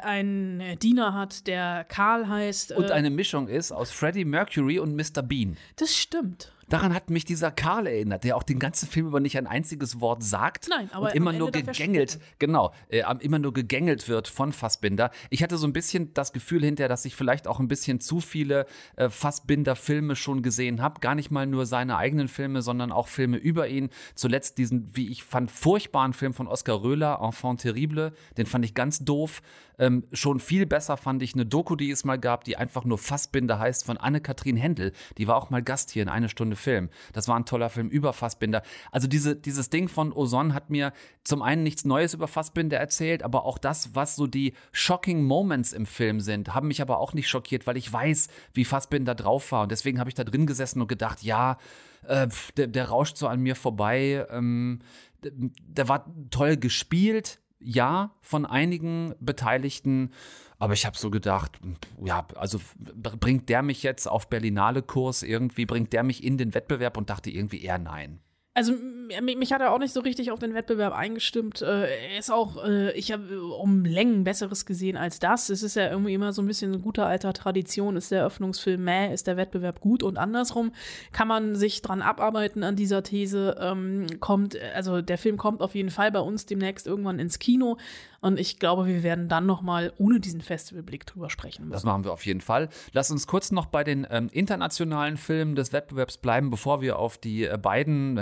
einen 0.03 0.79
Diener 0.79 1.15
hat, 1.15 1.47
der 1.47 1.85
Karl 1.89 2.29
heißt. 2.29 2.73
Und 2.73 2.91
äh, 2.91 2.93
eine 2.93 3.11
Mischung 3.11 3.49
ist 3.49 3.73
aus 3.73 3.91
Freddie 3.91 4.25
Mercury 4.25 4.79
und 4.79 4.95
Mr. 4.95 5.23
Bean. 5.23 5.57
das 5.77 5.97
stimmt. 5.97 6.52
Daran 6.73 6.95
hat 6.95 7.11
mich 7.11 7.27
dieser 7.27 7.51
Karl 7.51 7.87
erinnert, 7.87 8.25
der 8.25 8.35
auch 8.35 8.43
den 8.43 8.59
ganzen 8.59 8.89
Film 8.89 9.07
über 9.07 9.21
nicht 9.21 9.37
ein 9.37 9.47
einziges 9.47 10.01
Wort 10.01 10.23
sagt 10.23 10.69
Nein, 10.71 10.89
aber 10.95 11.09
und 11.09 11.15
immer 11.15 11.35
nur 11.35 11.51
gegängelt, 11.51 12.19
genau, 12.39 12.73
äh, 12.89 13.03
immer 13.21 13.39
nur 13.39 13.53
gegängelt 13.53 14.09
wird 14.09 14.27
von 14.27 14.55
Fassbinder. 14.55 15.11
Ich 15.29 15.43
hatte 15.43 15.59
so 15.59 15.67
ein 15.67 15.75
bisschen 15.75 16.15
das 16.15 16.33
Gefühl 16.33 16.65
hinterher, 16.65 16.89
dass 16.89 17.05
ich 17.05 17.15
vielleicht 17.15 17.47
auch 17.47 17.61
ein 17.61 17.69
bisschen 17.69 18.01
zu 18.01 18.21
viele 18.21 18.65
äh, 18.97 19.11
Fassbinder-Filme 19.11 20.17
schon 20.17 20.43
gesehen 20.43 20.81
habe. 20.81 21.01
Gar 21.01 21.15
nicht 21.15 21.31
mal 21.31 21.47
nur 21.47 21.67
seine 21.67 21.99
eigenen 21.99 22.29
Filme, 22.29 22.63
sondern 22.63 22.91
auch 22.91 23.09
Filme 23.09 23.37
über 23.37 23.69
ihn. 23.69 23.91
Zuletzt 24.15 24.57
diesen, 24.57 24.97
wie 24.97 25.11
ich 25.11 25.25
fand, 25.25 25.51
furchtbaren 25.51 26.15
Film 26.15 26.33
von 26.33 26.47
Oskar 26.47 26.83
Röhler, 26.83 27.21
Enfant 27.23 27.61
terrible. 27.61 28.15
Den 28.39 28.47
fand 28.47 28.65
ich 28.65 28.73
ganz 28.73 29.01
doof. 29.01 29.43
Ähm, 29.79 30.05
schon 30.13 30.41
viel 30.41 30.67
besser 30.67 30.97
fand 30.97 31.23
ich 31.23 31.35
eine 31.35 31.47
Doku, 31.47 31.77
die 31.77 31.91
es 31.91 32.05
mal 32.05 32.19
gab, 32.19 32.45
die 32.45 32.57
einfach 32.57 32.85
nur 32.85 32.99
Fassbinder 32.99 33.59
heißt, 33.59 33.85
von 33.85 33.97
Anne-Kathrin 33.97 34.57
Händel. 34.57 34.93
Die 35.19 35.27
war 35.29 35.37
auch 35.37 35.51
mal 35.51 35.63
Gast 35.63 35.91
hier 35.91 36.03
in 36.03 36.09
eine 36.09 36.29
Stunde 36.29 36.57
Film. 36.57 36.91
Das 37.13 37.29
war 37.29 37.37
ein 37.37 37.45
toller 37.45 37.71
Film 37.71 37.89
über 37.89 38.13
Fassbinder. 38.13 38.63
Also 38.91 39.09
diese, 39.09 39.37
dieses 39.37 39.71
Ding 39.71 39.89
von 39.89 40.13
Ozon 40.13 40.55
hat 40.55 40.71
mir 40.71 40.93
zum 41.25 41.43
einen 41.43 41.63
nichts 41.63 41.85
Neues 41.85 42.15
über 42.15 42.29
Fassbinder 42.29 42.79
erzählt, 42.79 43.23
aber 43.23 43.45
auch 43.45 43.59
das, 43.59 43.95
was 43.95 44.17
so 44.17 44.27
die 44.27 44.55
shocking 44.73 45.23
Moments 45.23 45.73
im 45.73 45.87
Film 45.87 46.21
sind, 46.21 46.55
haben 46.55 46.69
mich 46.69 46.83
aber 46.83 46.99
auch 46.99 47.13
nicht 47.15 47.29
schockiert, 47.29 47.67
weil 47.67 47.77
ich 47.77 47.93
weiß, 47.93 48.29
wie 48.53 48.65
Fassbinder 48.65 49.15
drauf 49.15 49.53
war. 49.53 49.63
Und 49.65 49.73
deswegen 49.73 49.99
habe 49.99 50.11
ich 50.11 50.15
da 50.15 50.25
drin 50.25 50.47
gesessen 50.47 50.81
und 50.81 50.89
gedacht, 50.89 51.23
ja, 51.23 51.59
äh, 52.07 52.29
der, 52.57 52.67
der 52.67 52.89
rauscht 52.89 53.17
so 53.17 53.29
an 53.29 53.41
mir 53.41 53.57
vorbei. 53.57 54.27
Ähm, 54.31 54.81
der 55.23 55.89
war 55.89 56.13
toll 56.31 56.57
gespielt, 56.57 57.39
ja, 57.65 58.15
von 58.21 58.47
einigen 58.47 59.15
Beteiligten. 59.21 60.11
Aber 60.59 60.75
ich 60.75 60.87
habe 60.87 60.97
so 60.97 61.11
gedacht, 61.11 61.59
ja, 62.05 62.27
also 62.37 62.61
bringt 62.79 63.49
der 63.49 63.63
mich 63.63 63.83
jetzt 63.83 64.07
auf 64.07 64.29
Berlinale-Kurs 64.29 65.23
irgendwie, 65.23 65.67
bringt 65.67 65.93
der 65.93 66.03
mich 66.03 66.23
in 66.23 66.39
den 66.39 66.55
Wettbewerb 66.55 66.97
und 66.97 67.11
dachte 67.11 67.31
irgendwie 67.31 67.63
eher 67.63 67.79
nein. 67.79 68.21
Also 68.55 68.75
mich 69.21 69.53
hat 69.53 69.61
er 69.61 69.73
auch 69.73 69.79
nicht 69.79 69.93
so 69.93 70.01
richtig 70.01 70.31
auf 70.31 70.39
den 70.39 70.55
Wettbewerb 70.55 70.93
eingestimmt. 70.95 71.61
Äh, 71.63 71.83
Er 72.13 72.19
ist 72.19 72.31
auch, 72.31 72.65
äh, 72.65 72.93
ich 72.93 73.13
habe 73.13 73.43
um 73.43 73.85
Längen 73.85 74.25
Besseres 74.25 74.67
gesehen 74.67 74.97
als 74.97 75.19
das. 75.19 75.49
Es 75.51 75.63
ist 75.63 75.77
ja 75.77 75.91
irgendwie 75.91 76.15
immer 76.15 76.33
so 76.33 76.43
ein 76.43 76.47
bisschen 76.47 76.73
eine 76.73 76.81
gute 76.83 77.05
alter 77.05 77.33
Tradition. 77.33 77.97
Ist 77.97 78.11
der 78.11 78.21
Eröffnungsfilm 78.21 78.83
mäh, 78.83 79.13
ist 79.13 79.27
der 79.27 79.37
Wettbewerb 79.37 79.81
gut 79.81 80.03
und 80.03 80.17
andersrum 80.19 80.73
kann 81.13 81.29
man 81.29 81.55
sich 81.57 81.83
dran 81.83 82.03
abarbeiten 82.03 82.63
an 82.65 82.77
dieser 82.77 83.03
These. 83.03 83.57
Ähm, 83.61 84.07
kommt, 84.21 84.57
also 84.75 85.03
der 85.03 85.19
Film 85.19 85.37
kommt 85.37 85.61
auf 85.61 85.75
jeden 85.75 85.91
Fall 85.91 86.11
bei 86.13 86.21
uns 86.21 86.47
demnächst 86.47 86.87
irgendwann 86.87 87.19
ins 87.19 87.39
Kino 87.39 87.77
und 88.21 88.39
ich 88.39 88.61
glaube, 88.61 88.87
wir 88.87 89.03
werden 89.03 89.29
dann 89.29 89.47
noch 89.47 89.63
mal 89.63 89.93
ohne 89.99 90.21
diesen 90.21 90.43
Festivalblick 90.43 91.05
drüber 91.07 91.29
sprechen 91.29 91.65
Das 91.71 91.81
müssen. 91.83 91.87
machen 91.87 92.05
wir 92.05 92.13
auf 92.13 92.25
jeden 92.25 92.41
Fall. 92.41 92.69
Lass 92.93 93.11
uns 93.11 93.27
kurz 93.27 93.51
noch 93.51 93.67
bei 93.67 93.83
den 93.83 94.07
ähm, 94.11 94.29
internationalen 94.31 95.17
Filmen 95.17 95.57
des 95.57 95.73
Wettbewerbs 95.73 96.19
bleiben, 96.19 96.49
bevor 96.51 96.81
wir 96.81 97.01
auf 97.01 97.19
die 97.19 97.45
äh, 97.47 97.59
beiden 97.61 98.17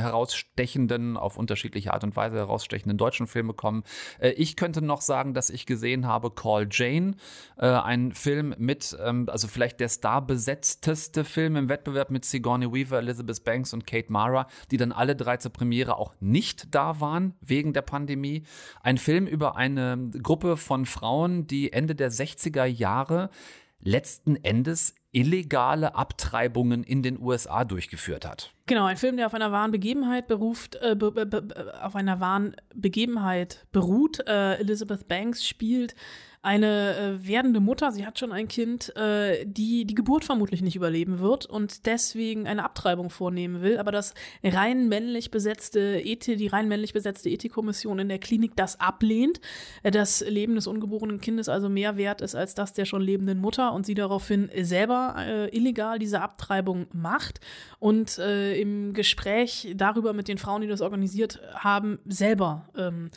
herausstechenden, 0.89 1.17
auf 1.17 1.37
unterschiedliche 1.37 1.93
Art 1.93 2.05
und 2.05 2.17
Weise 2.17 2.37
herausstechenden 2.37 2.99
deutschen 2.99 3.27
Filme 3.27 3.55
kommen. 3.55 3.85
Äh, 4.19 4.31
ich 4.31 4.57
könnte 4.57 4.83
noch 4.83 5.01
sagen, 5.01 5.35
dass 5.35 5.51
ich 5.51 5.67
gesehen 5.67 6.07
habe 6.07 6.31
Call 6.31 6.69
Jane, 6.71 7.15
äh, 7.59 7.67
ein 7.67 8.13
Film 8.13 8.55
mit, 8.59 8.97
ähm, 9.05 9.29
also 9.29 9.49
vielleicht 9.49 9.81
der 9.81 9.89
starbesetzteste 9.89 11.25
Film 11.25 11.57
im 11.57 11.69
Wettbewerb 11.69 12.11
mit 12.11 12.25
Sigourney 12.25 12.73
Weaver, 12.73 12.99
Elizabeth 12.99 13.45
Banks 13.45 13.73
und 13.73 13.87
Kate 13.87 14.13
Mara, 14.13 14.47
die 14.71 14.77
dann 14.77 14.93
alle 14.93 15.17
drei 15.17 15.37
zur 15.37 15.53
Premiere 15.53 15.97
auch 15.97 16.15
nicht 16.21 16.75
da 16.75 17.01
waren 17.01 17.35
wegen 17.41 17.73
der 17.73 17.83
Pandemie. 17.83 18.45
Ein 18.83 18.99
Film 18.99 19.27
über 19.27 19.57
eine 19.57 20.11
Gruppe 20.23 20.57
von 20.57 20.87
Frauen, 20.87 21.47
die 21.47 21.73
Ende 21.73 21.95
der 21.95 22.11
60er 22.11 22.65
Jahre 22.65 23.31
letzten 23.83 24.37
Endes 24.37 24.95
illegale 25.13 25.95
Abtreibungen 25.95 26.85
in 26.85 27.03
den 27.03 27.21
USA 27.21 27.65
durchgeführt 27.65 28.25
hat. 28.25 28.53
Genau, 28.67 28.85
ein 28.85 28.97
Film, 28.97 29.17
der 29.17 29.27
auf 29.27 29.35
einer 29.35 29.51
wahren 29.51 29.73
Begebenheit 29.73 30.29
beruft, 30.29 30.77
äh, 30.77 30.95
be, 30.95 31.11
be, 31.11 31.27
be, 31.27 31.75
auf 31.83 31.97
einer 31.97 32.21
wahren 32.21 32.55
Begebenheit 32.75 33.67
beruht. 33.73 34.21
Äh, 34.29 34.55
Elizabeth 34.55 35.09
Banks 35.09 35.47
spielt 35.47 35.97
eine 36.43 36.97
äh, 36.97 37.27
werdende 37.27 37.61
Mutter, 37.61 37.93
sie 37.93 38.07
hat 38.07 38.19
schon 38.19 38.33
ein 38.33 38.49
Kind, 38.49 38.97
äh, 38.97 39.45
die 39.45 39.85
die 39.85 39.95
Geburt 39.95 40.25
vermutlich 40.25 40.63
nicht 40.63 40.75
überleben 40.75 41.19
wird 41.19 41.45
und 41.45 41.85
deswegen 41.85 42.47
eine 42.47 42.65
Abtreibung 42.65 43.11
vornehmen 43.11 43.61
will, 43.61 43.77
aber 43.77 43.93
das 43.93 44.15
rein 44.43 44.89
männlich 44.89 45.31
besetzte 45.31 46.01
Ethik, 46.03 46.39
die 46.39 46.47
rein 46.47 46.67
männlich 46.67 46.95
besetzte 46.95 47.29
Ethikkommission 47.29 47.99
in 47.99 48.09
der 48.09 48.19
Klinik 48.19 48.57
das 48.57 48.81
ablehnt, 48.81 49.41
äh, 49.83 49.91
das 49.91 50.23
Leben 50.27 50.55
des 50.55 50.67
ungeborenen 50.67 51.21
Kindes 51.21 51.51
also 51.51 51.69
mehr 51.69 51.99
wert 51.99 52.23
ist 52.23 52.35
als 52.35 52.55
das 52.55 52.73
der 52.73 52.87
schon 52.87 53.03
lebenden 53.03 53.39
Mutter 53.39 53.75
und 53.75 53.85
sie 53.85 53.95
daraufhin 53.95 54.49
selber 54.63 55.17
äh, 55.19 55.55
illegal 55.55 55.99
diese 55.99 56.23
Abtreibung 56.23 56.87
macht 56.95 57.41
und 57.79 58.17
äh, 58.17 58.59
im 58.59 58.95
Gespräch 58.95 59.75
darüber 59.77 60.15
mit 60.15 60.27
den 60.27 60.39
Frauen, 60.39 60.63
die 60.63 60.69
das 60.69 60.81
organisiert 60.81 61.39
haben, 61.55 61.99
selber 62.07 62.67
ähm, 62.79 63.11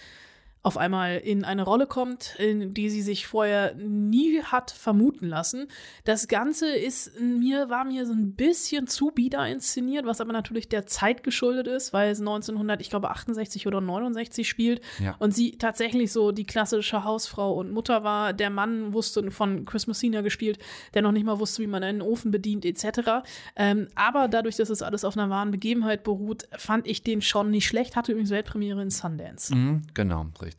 auf 0.65 0.77
einmal 0.77 1.17
in 1.17 1.43
eine 1.43 1.63
Rolle 1.63 1.87
kommt, 1.87 2.35
in 2.39 2.73
die 2.73 2.89
sie 2.89 3.01
sich 3.01 3.27
vorher 3.27 3.75
nie 3.75 4.41
hat 4.43 4.71
vermuten 4.71 5.27
lassen. 5.27 5.67
Das 6.05 6.29
Ganze 6.29 6.73
ist 6.73 7.19
mir, 7.19 7.69
war 7.69 7.83
mir 7.83 8.05
so 8.05 8.13
ein 8.13 8.33
bisschen 8.33 8.87
zu 8.87 9.07
bieder 9.11 9.45
inszeniert, 9.45 10.05
was 10.05 10.21
aber 10.21 10.31
natürlich 10.31 10.69
der 10.69 10.85
Zeit 10.85 11.23
geschuldet 11.23 11.67
ist, 11.67 11.91
weil 11.91 12.11
es 12.11 12.19
1900, 12.21 12.79
ich 12.79 12.89
glaube 12.89 13.09
68 13.11 13.67
oder 13.67 13.81
69 13.81 14.47
spielt 14.47 14.79
Ja. 14.99 15.17
und 15.19 15.35
sie 15.35 15.57
tatsächlich 15.57 16.13
so 16.13 16.31
die 16.31 16.45
klassische 16.45 17.03
Hausfrau 17.03 17.53
und 17.55 17.71
Mutter 17.71 18.05
war. 18.05 18.31
Der 18.31 18.49
Mann 18.49 18.93
wusste 18.93 19.29
von 19.31 19.65
Chris 19.65 19.85
Messina 19.87 20.21
gespielt, 20.21 20.59
der 20.93 21.01
noch 21.01 21.11
nicht 21.11 21.25
mal 21.25 21.39
wusste, 21.39 21.61
wie 21.61 21.67
man 21.67 21.83
einen 21.83 22.01
Ofen 22.01 22.31
bedient 22.31 22.63
etc. 22.63 23.21
Ähm, 23.57 23.89
aber 23.95 24.29
dadurch, 24.29 24.55
dass 24.55 24.69
es 24.69 24.81
alles 24.81 25.03
auf 25.03 25.17
einer 25.17 25.29
wahren 25.29 25.51
Begebenheit 25.51 26.05
beruht, 26.05 26.43
fand 26.57 26.87
ich 26.87 27.03
den 27.03 27.21
schon 27.21 27.51
nicht 27.51 27.67
schlecht. 27.67 27.97
Hatte 27.97 28.13
übrigens 28.13 28.29
Weltpremiere 28.29 28.81
in 28.81 28.91
Sundance. 28.91 29.53
Mhm, 29.53 29.81
genau, 29.93 30.27
richtig. 30.41 30.52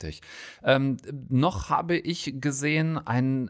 Ähm, 0.63 0.97
noch 1.29 1.69
habe 1.69 1.97
ich 1.97 2.35
gesehen, 2.41 2.97
ein, 2.97 3.49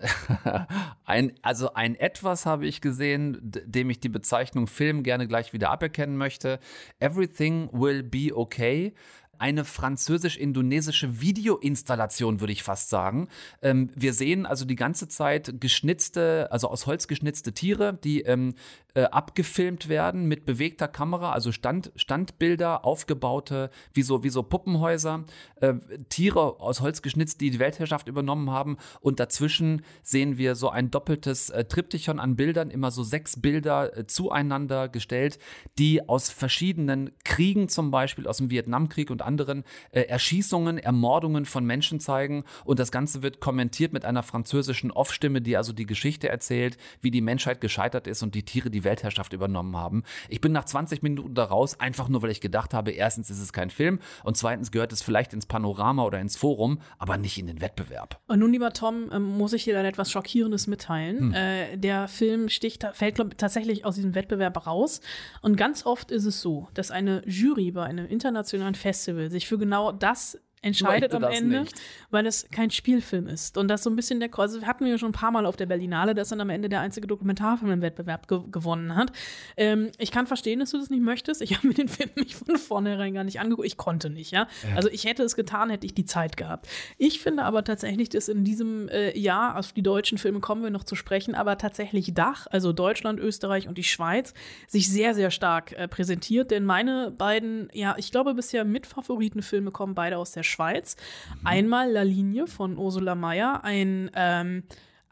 ein, 1.05 1.33
also 1.41 1.73
ein 1.73 1.95
etwas 1.95 2.45
habe 2.45 2.65
ich 2.65 2.81
gesehen, 2.81 3.39
dem 3.41 3.89
ich 3.89 3.99
die 3.99 4.09
Bezeichnung 4.09 4.67
Film 4.67 5.03
gerne 5.03 5.27
gleich 5.27 5.53
wieder 5.53 5.71
aberkennen 5.71 6.17
möchte. 6.17 6.59
Everything 6.99 7.69
will 7.71 8.03
be 8.03 8.35
okay. 8.35 8.93
Eine 9.37 9.65
französisch-indonesische 9.65 11.19
Videoinstallation, 11.19 12.39
würde 12.39 12.53
ich 12.53 12.63
fast 12.63 12.89
sagen. 12.89 13.27
Ähm, 13.61 13.89
wir 13.93 14.13
sehen 14.13 14.45
also 14.45 14.63
die 14.63 14.77
ganze 14.77 15.09
Zeit 15.09 15.59
geschnitzte, 15.59 16.47
also 16.51 16.69
aus 16.69 16.85
Holz 16.85 17.07
geschnitzte 17.07 17.53
Tiere, 17.53 17.99
die 18.01 18.21
ähm, 18.21 18.55
äh, 18.95 19.03
abgefilmt 19.03 19.89
werden 19.89 20.25
mit 20.25 20.45
bewegter 20.45 20.87
Kamera, 20.87 21.33
also 21.33 21.51
Stand, 21.51 21.91
Standbilder, 21.95 22.85
aufgebaute, 22.85 23.69
wie 23.93 24.01
so, 24.01 24.23
wie 24.23 24.29
so 24.29 24.41
Puppenhäuser, 24.41 25.25
äh, 25.57 25.73
Tiere 26.09 26.59
aus 26.61 26.81
Holz 26.81 27.01
geschnitzt, 27.01 27.41
die 27.41 27.51
die 27.51 27.59
Weltherrschaft 27.59 28.07
übernommen 28.07 28.49
haben. 28.51 28.77
Und 29.01 29.19
dazwischen 29.19 29.83
sehen 30.01 30.37
wir 30.37 30.55
so 30.55 30.69
ein 30.69 30.91
doppeltes 30.91 31.49
äh, 31.49 31.65
Triptychon 31.65 32.19
an 32.19 32.37
Bildern, 32.37 32.69
immer 32.69 32.89
so 32.89 33.03
sechs 33.03 33.39
Bilder 33.39 33.97
äh, 33.97 34.07
zueinander 34.07 34.87
gestellt, 34.87 35.39
die 35.77 36.07
aus 36.07 36.29
verschiedenen 36.29 37.11
Kriegen, 37.25 37.67
zum 37.67 37.91
Beispiel 37.91 38.27
aus 38.27 38.37
dem 38.37 38.49
Vietnamkrieg 38.49 39.11
und 39.11 39.21
anderen 39.21 39.65
äh, 39.91 40.03
Erschießungen, 40.03 40.77
Ermordungen 40.77 41.43
von 41.43 41.65
Menschen 41.65 41.99
zeigen. 41.99 42.45
Und 42.63 42.79
das 42.79 42.93
Ganze 42.93 43.21
wird 43.21 43.41
kommentiert 43.41 43.91
mit 43.91 44.05
einer 44.05 44.23
französischen 44.23 44.89
Off-Stimme, 44.91 45.41
die 45.41 45.57
also 45.57 45.73
die 45.73 45.85
Geschichte 45.85 46.29
erzählt, 46.29 46.77
wie 47.01 47.11
die 47.11 47.19
Menschheit 47.19 47.59
gescheitert 47.59 48.07
ist 48.07 48.23
und 48.23 48.35
die 48.35 48.43
Tiere 48.43 48.69
die 48.69 48.84
Weltherrschaft 48.85 49.33
übernommen 49.33 49.75
haben. 49.75 50.03
Ich 50.29 50.39
bin 50.39 50.53
nach 50.53 50.63
20 50.63 51.03
Minuten 51.03 51.35
da 51.35 51.43
raus, 51.43 51.77
einfach 51.79 52.07
nur, 52.07 52.21
weil 52.21 52.31
ich 52.31 52.39
gedacht 52.39 52.73
habe, 52.73 52.91
erstens 52.91 53.29
ist 53.29 53.41
es 53.41 53.51
kein 53.51 53.69
Film 53.69 53.99
und 54.23 54.37
zweitens 54.37 54.71
gehört 54.71 54.93
es 54.93 55.01
vielleicht 55.01 55.33
ins 55.33 55.45
Panorama 55.45 56.03
oder 56.03 56.21
ins 56.21 56.37
Forum, 56.37 56.79
aber 56.97 57.17
nicht 57.17 57.37
in 57.37 57.47
den 57.47 57.59
Wettbewerb. 57.59 58.21
Und 58.27 58.39
nun, 58.39 58.53
lieber 58.53 58.71
Tom, 58.71 59.09
ähm, 59.11 59.23
muss 59.23 59.51
ich 59.51 59.65
dir 59.65 59.73
dann 59.73 59.85
etwas 59.85 60.09
Schockierendes 60.11 60.67
mitteilen. 60.67 61.19
Hm. 61.19 61.33
Äh, 61.33 61.77
der 61.77 62.07
Film 62.07 62.47
sticht, 62.47 62.85
fällt 62.93 63.15
glaub, 63.15 63.37
tatsächlich 63.37 63.83
aus 63.83 63.95
diesem 63.95 64.15
Wettbewerb 64.15 64.65
raus. 64.65 65.01
Und 65.41 65.57
ganz 65.57 65.85
oft 65.85 66.11
ist 66.11 66.25
es 66.25 66.41
so, 66.41 66.69
dass 66.73 66.91
eine 66.91 67.21
Jury 67.27 67.71
bei 67.71 67.83
einem 67.83 68.05
internationalen 68.05 68.75
Festival 68.75 69.29
sich 69.29 69.47
für 69.47 69.57
genau 69.57 69.91
das 69.91 70.39
entscheidet 70.65 71.13
am 71.13 71.23
Ende, 71.23 71.61
nicht. 71.61 71.75
weil 72.09 72.25
es 72.25 72.47
kein 72.51 72.71
Spielfilm 72.71 73.27
ist. 73.27 73.57
Und 73.57 73.67
das 73.67 73.83
so 73.83 73.89
ein 73.89 73.95
bisschen 73.95 74.19
der, 74.19 74.29
also 74.37 74.63
hatten 74.63 74.85
wir 74.85 74.97
schon 74.97 75.09
ein 75.09 75.13
paar 75.13 75.31
Mal 75.31 75.45
auf 75.45 75.55
der 75.55 75.67
Berlinale, 75.67 76.15
dass 76.15 76.29
dann 76.29 76.41
am 76.41 76.49
Ende 76.49 76.69
der 76.69 76.81
einzige 76.81 77.07
Dokumentarfilm 77.07 77.71
im 77.71 77.81
Wettbewerb 77.81 78.27
ge 78.27 78.39
gewonnen 78.51 78.95
hat. 78.95 79.11
Ähm, 79.57 79.91
ich 79.97 80.11
kann 80.11 80.27
verstehen, 80.27 80.59
dass 80.59 80.71
du 80.71 80.77
das 80.77 80.89
nicht 80.89 81.03
möchtest. 81.03 81.41
Ich 81.41 81.51
habe 81.57 81.67
mir 81.67 81.73
den 81.73 81.87
Film 81.87 82.09
nicht 82.15 82.35
von 82.35 82.57
vornherein 82.57 83.13
gar 83.13 83.23
nicht 83.23 83.39
angeguckt. 83.39 83.67
Ich 83.67 83.77
konnte 83.77 84.09
nicht, 84.09 84.31
ja? 84.31 84.47
ja. 84.67 84.75
Also 84.75 84.89
ich 84.89 85.05
hätte 85.05 85.23
es 85.23 85.35
getan, 85.35 85.69
hätte 85.69 85.85
ich 85.85 85.93
die 85.93 86.05
Zeit 86.05 86.35
gehabt. 86.37 86.67
Ich 86.97 87.19
finde 87.19 87.43
aber 87.43 87.63
tatsächlich, 87.63 88.09
dass 88.09 88.27
in 88.27 88.43
diesem 88.43 88.89
äh, 88.89 89.17
Jahr, 89.17 89.57
auf 89.57 89.71
die 89.71 89.83
deutschen 89.83 90.17
Filme 90.17 90.39
kommen 90.39 90.63
wir 90.63 90.71
noch 90.71 90.83
zu 90.83 90.95
sprechen, 90.95 91.35
aber 91.35 91.57
tatsächlich 91.57 92.13
Dach, 92.13 92.47
also 92.49 92.73
Deutschland, 92.73 93.19
Österreich 93.19 93.67
und 93.67 93.77
die 93.77 93.83
Schweiz, 93.83 94.33
sich 94.67 94.89
sehr, 94.91 95.13
sehr 95.13 95.31
stark 95.31 95.73
äh, 95.73 95.87
präsentiert. 95.87 96.51
Denn 96.51 96.65
meine 96.65 97.11
beiden, 97.11 97.69
ja, 97.73 97.95
ich 97.97 98.11
glaube 98.11 98.33
bisher 98.33 98.65
Mitfavoritenfilme 98.65 99.71
kommen 99.71 99.93
beide 99.95 100.17
aus 100.17 100.31
der 100.31 100.43
Schweiz. 100.43 100.54
Schweiz. 100.55 100.95
Mhm. 101.41 101.47
Einmal 101.47 101.91
La 101.91 102.03
Linie 102.03 102.47
von 102.47 102.77
Ursula 102.77 103.15
Mayer, 103.15 103.63
ein 103.63 104.09
ähm, 104.15 104.63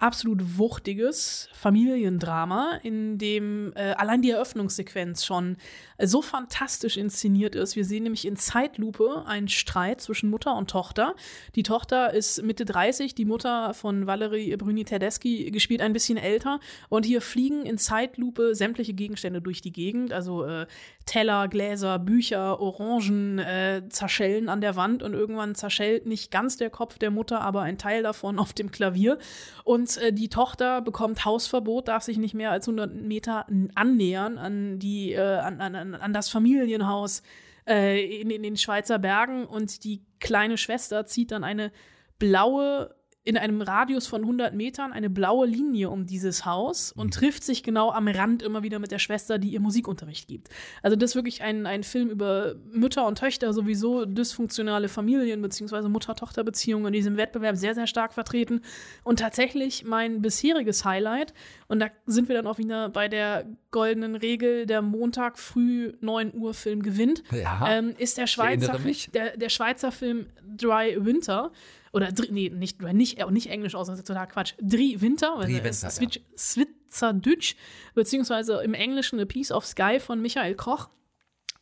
absolut 0.03 0.57
wuchtiges 0.57 1.47
Familiendrama, 1.53 2.79
in 2.83 3.17
dem 3.17 3.71
äh, 3.75 3.93
allein 3.93 4.21
die 4.21 4.31
Eröffnungssequenz 4.31 5.23
schon 5.23 5.55
so 5.97 6.21
fantastisch 6.21 6.97
inszeniert 6.97 7.55
ist. 7.55 7.77
Wir 7.77 7.85
sehen 7.85 8.03
nämlich 8.03 8.25
in 8.25 8.35
Zeitlupe 8.35 9.23
einen 9.25 9.47
Streit 9.47 10.01
zwischen 10.01 10.29
Mutter 10.29 10.57
und 10.57 10.69
Tochter. 10.69 11.15
Die 11.55 11.63
Tochter 11.63 12.13
ist 12.13 12.43
Mitte 12.43 12.65
30, 12.65 13.15
die 13.15 13.23
Mutter 13.23 13.73
von 13.73 14.05
Valerie 14.05 14.57
Bruni-Tedeschi 14.57 15.51
gespielt 15.51 15.79
ein 15.79 15.93
bisschen 15.93 16.17
älter. 16.17 16.59
Und 16.89 17.05
hier 17.05 17.21
fliegen 17.21 17.65
in 17.65 17.77
Zeitlupe 17.77 18.55
sämtliche 18.55 18.93
Gegenstände 18.93 19.41
durch 19.41 19.61
die 19.61 19.71
Gegend. 19.71 20.11
Also 20.11 20.43
äh, 20.43 20.67
Teller, 21.05 21.47
Gläser, 21.47 21.97
Bücher, 21.99 22.59
Orangen 22.59 23.39
äh, 23.39 23.83
zerschellen 23.87 24.49
an 24.49 24.59
der 24.59 24.75
Wand. 24.75 25.01
Und 25.01 25.13
irgendwann 25.13 25.55
zerschellt 25.55 26.05
nicht 26.05 26.29
ganz 26.29 26.57
der 26.57 26.69
Kopf 26.69 26.97
der 26.97 27.11
Mutter, 27.11 27.39
aber 27.39 27.61
ein 27.61 27.77
Teil 27.77 28.03
davon 28.03 28.37
auf 28.37 28.51
dem 28.51 28.69
Klavier. 28.69 29.17
Und 29.63 29.92
äh, 29.97 30.13
die 30.13 30.29
Tochter 30.29 30.81
bekommt 30.81 31.25
Hausverbot, 31.25 31.87
darf 31.87 32.03
sich 32.03 32.17
nicht 32.17 32.33
mehr 32.33 32.51
als 32.51 32.67
100 32.67 32.93
Meter 32.93 33.45
annähern 33.75 34.37
an, 34.37 34.79
die, 34.79 35.13
äh, 35.13 35.19
an, 35.19 35.61
an, 35.61 35.95
an, 35.95 36.13
das 36.13 36.29
Familienhaus 36.29 37.23
äh, 37.67 38.21
in, 38.21 38.29
in 38.29 38.43
den 38.43 38.57
Schweizer 38.57 38.99
Bergen. 38.99 39.45
Und 39.45 39.83
die 39.83 40.03
kleine 40.19 40.57
Schwester 40.57 41.05
zieht 41.05 41.31
dann 41.31 41.43
eine 41.43 41.71
blaue 42.19 42.95
in 43.25 43.37
einem 43.37 43.61
Radius 43.61 44.05
von 44.05 44.21
100 44.21 44.53
Metern 44.53 44.91
eine 44.91 45.09
blaue 45.09 45.47
Linie 45.47 45.89
um 45.89 46.05
dieses 46.05 46.45
Haus 46.45 46.91
und 46.91 47.07
mhm. 47.07 47.11
trifft 47.11 47.43
sich 47.43 47.63
genau 47.63 47.89
am 47.91 48.09
Rand 48.09 48.43
immer 48.43 48.63
wieder 48.63 48.79
mit 48.79 48.91
der 48.91 48.99
Schwester, 48.99 49.39
die 49.39 49.49
ihr 49.49 49.61
Musikunterricht 49.61 50.27
gibt. 50.27 50.49
Also 50.81 50.97
das 50.97 51.11
ist 51.11 51.15
wirklich 51.15 51.41
ein, 51.41 51.65
ein 51.65 51.83
Film 51.83 52.09
über 52.09 52.55
Mütter 52.71 53.07
und 53.07 53.17
Töchter, 53.17 53.53
sowieso 53.53 54.03
dysfunktionale 54.03 54.89
Familien 54.89 55.41
bzw. 55.41 55.87
Mutter-Tochter-Beziehungen 55.87 56.87
in 56.87 56.93
diesem 56.93 57.15
Wettbewerb 57.15 57.55
sehr, 57.55 57.73
sehr 57.75 57.87
stark 57.87 58.13
vertreten. 58.13 58.61
Und 59.05 59.19
tatsächlich 59.19 59.85
mein 59.85 60.21
bisheriges 60.21 60.83
Highlight, 60.83 61.33
und 61.69 61.79
da 61.79 61.87
sind 62.05 62.27
wir 62.27 62.35
dann 62.35 62.45
auch 62.45 62.57
wieder 62.57 62.89
bei 62.89 63.07
der 63.07 63.45
goldenen 63.71 64.15
Regel, 64.17 64.65
der 64.65 64.81
Montag 64.81 65.39
früh 65.39 65.93
9 66.01 66.33
Uhr 66.35 66.53
Film 66.53 66.83
gewinnt, 66.83 67.23
ja, 67.31 67.65
ähm, 67.69 67.95
ist 67.97 68.17
der 68.17 68.27
Schweizer, 68.27 68.77
der, 69.13 69.37
der 69.37 69.49
Schweizer 69.49 69.93
Film 69.93 70.27
Dry 70.57 70.97
Winter 70.99 71.51
oder 71.93 72.11
nee, 72.29 72.49
nicht, 72.49 72.81
nicht, 72.81 73.29
nicht 73.29 73.47
Englisch 73.47 73.75
aus, 73.75 73.87
das 73.87 73.99
ist 73.99 74.07
total 74.07 74.27
Quatsch. 74.27 74.55
Dri 74.59 74.99
Winter, 74.99 75.37
Dri 75.39 75.63
Winter 75.63 75.89
Switch, 75.89 76.17
ja. 76.17 76.37
Switzerdeutsch, 76.37 77.55
beziehungsweise 77.93 78.61
im 78.63 78.73
Englischen 78.73 79.19
A 79.19 79.25
Piece 79.25 79.51
of 79.51 79.65
Sky 79.65 79.99
von 79.99 80.19
Michael 80.19 80.55
Koch. 80.55 80.89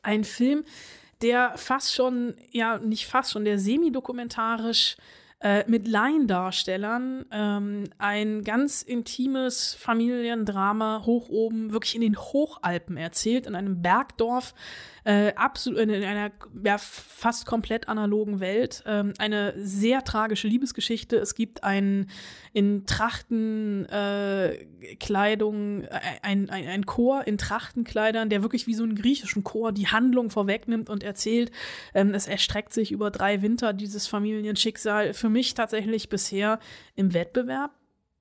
Ein 0.02 0.24
Film, 0.24 0.64
der 1.22 1.58
fast 1.58 1.94
schon, 1.94 2.36
ja, 2.50 2.80
nicht 2.80 3.08
fast 3.08 3.32
schon, 3.32 3.44
der 3.44 3.60
semi-dokumentarisch 3.60 4.96
äh, 5.42 5.64
mit 5.68 5.88
Laiendarstellern 5.88 7.26
ähm, 7.32 7.90
ein 7.98 8.44
ganz 8.44 8.84
intimes 8.84 9.74
Familiendrama 9.74 11.04
hoch 11.06 11.30
oben, 11.30 11.74
wirklich 11.74 11.96
in 11.96 12.02
den 12.02 12.18
Hochalpen 12.18 12.96
erzählt, 12.96 13.48
in 13.48 13.56
einem 13.56 13.82
Bergdorf 13.82 14.54
äh, 15.04 15.34
absolut 15.36 15.80
in, 15.80 15.90
in, 15.90 16.04
einer 16.04 16.32
ja, 16.64 16.78
fast 16.78 17.46
komplett 17.46 17.90
analogen 17.90 18.40
Welt. 18.40 18.84
Ähm, 18.86 19.14
eine 19.18 19.54
sehr 19.58 20.04
tragische 20.04 20.48
Liebesgeschichte. 20.48 21.18
Es 21.18 21.36
gibt 21.36 21.64
einen 21.64 22.10
in 22.54 22.86
Trachtenkleidung, 22.86 25.84
äh, 25.84 26.00
ein, 26.22 26.50
ein, 26.50 26.68
ein 26.68 26.86
Chor 26.86 27.26
in 27.26 27.38
Trachtenkleidern, 27.38 28.30
der 28.30 28.44
wirklich 28.44 28.68
wie 28.68 28.76
so 28.76 28.84
einen 28.84 28.96
griechischen 28.96 29.44
Chor 29.44 29.72
die 29.72 29.88
Handlung 29.88 30.30
vorwegnimmt 30.30 30.90
und 30.90 31.04
erzählt. 31.04 31.52
Ähm, 31.94 32.14
es 32.14 32.28
erstreckt 32.28 32.74
sich 32.74 32.92
über 32.92 33.12
drei 33.12 33.42
Winter, 33.42 33.74
dieses 33.74 34.08
Familienschicksal. 34.08 35.14
Für 35.14 35.30
mich 35.30 35.54
tatsächlich 35.54 36.10
bisher 36.10 36.60
im 36.96 37.14
Wettbewerb 37.14 37.72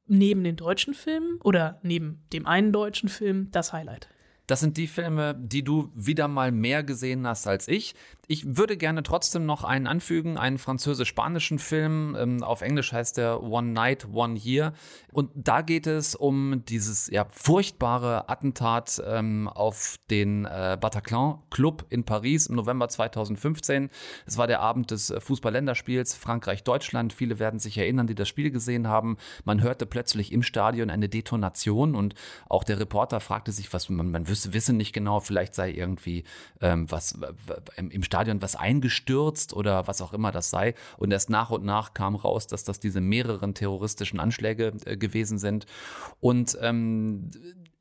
neben 0.07 0.43
den 0.43 0.57
deutschen 0.57 0.95
Filmen 0.95 1.41
oder 1.43 1.79
neben 1.83 2.23
dem 2.33 2.47
einen 2.47 2.73
deutschen 2.73 3.09
Film 3.09 3.49
das 3.53 3.73
Highlight. 3.73 4.09
Das 4.51 4.59
sind 4.59 4.77
die 4.79 4.89
Filme, 4.89 5.37
die 5.39 5.63
du 5.63 5.93
wieder 5.95 6.27
mal 6.27 6.51
mehr 6.51 6.83
gesehen 6.83 7.25
hast 7.25 7.47
als 7.47 7.69
ich. 7.69 7.95
Ich 8.27 8.57
würde 8.57 8.77
gerne 8.77 9.03
trotzdem 9.05 9.47
noch 9.47 9.63
einen 9.63 9.87
anfügen, 9.87 10.39
einen 10.39 10.59
französisch-spanischen 10.59 11.61
Film. 11.61 12.17
Ähm, 12.19 12.43
auf 12.43 12.61
Englisch 12.61 12.93
heißt 12.93 13.17
der 13.17 13.43
One 13.43 13.69
Night, 13.73 14.09
One 14.13 14.37
Year. 14.37 14.73
Und 15.13 15.31
da 15.35 15.63
geht 15.63 15.87
es 15.87 16.17
um 16.17 16.65
dieses 16.65 17.09
ja, 17.09 17.27
furchtbare 17.29 18.29
Attentat 18.29 19.01
ähm, 19.05 19.49
auf 19.49 19.97
den 20.11 20.47
äh, 20.47 20.77
Bataclan 20.81 21.39
Club 21.51 21.87
in 21.89 22.05
Paris 22.05 22.47
im 22.47 22.57
November 22.57 22.89
2015. 22.89 23.89
Es 24.27 24.37
war 24.37 24.47
der 24.49 24.61
Abend 24.61 24.91
des 24.91 25.13
Fußball-Länderspiels 25.17 26.15
Frankreich-Deutschland. 26.15 27.13
Viele 27.13 27.39
werden 27.39 27.59
sich 27.59 27.79
erinnern, 27.79 28.07
die 28.07 28.15
das 28.17 28.29
Spiel 28.29 28.51
gesehen 28.51 28.87
haben. 28.87 29.17
Man 29.45 29.61
hörte 29.61 29.87
plötzlich 29.87 30.33
im 30.33 30.43
Stadion 30.43 30.91
eine 30.91 31.09
Detonation 31.09 31.95
und 31.95 32.15
auch 32.49 32.65
der 32.65 32.79
Reporter 32.79 33.21
fragte 33.21 33.51
sich, 33.51 33.73
was 33.73 33.89
man, 33.89 34.11
man 34.11 34.29
wüsste, 34.29 34.40
wissen 34.53 34.77
nicht 34.77 34.93
genau, 34.93 35.21
vielleicht 35.21 35.55
sei 35.55 35.73
irgendwie 35.73 36.25
ähm, 36.61 36.91
was 36.91 37.19
im 37.77 38.03
Stadion 38.03 38.21
Stadion 38.21 38.43
was 38.43 38.57
eingestürzt 38.57 39.55
oder 39.55 39.87
was 39.87 40.03
auch 40.03 40.13
immer 40.13 40.31
das 40.31 40.51
sei. 40.51 40.75
Und 40.99 41.11
erst 41.11 41.31
nach 41.31 41.51
und 41.51 41.65
nach 41.65 41.95
kam 41.95 42.15
raus, 42.15 42.47
dass 42.47 42.65
das 42.65 42.81
diese 42.81 43.01
mehreren 43.01 43.55
terroristischen 43.55 44.21
Anschläge 44.21 44.73
äh, 44.85 44.97
gewesen 44.97 45.39
sind. 45.39 45.67
Und 46.21 46.59
ähm, 46.61 47.31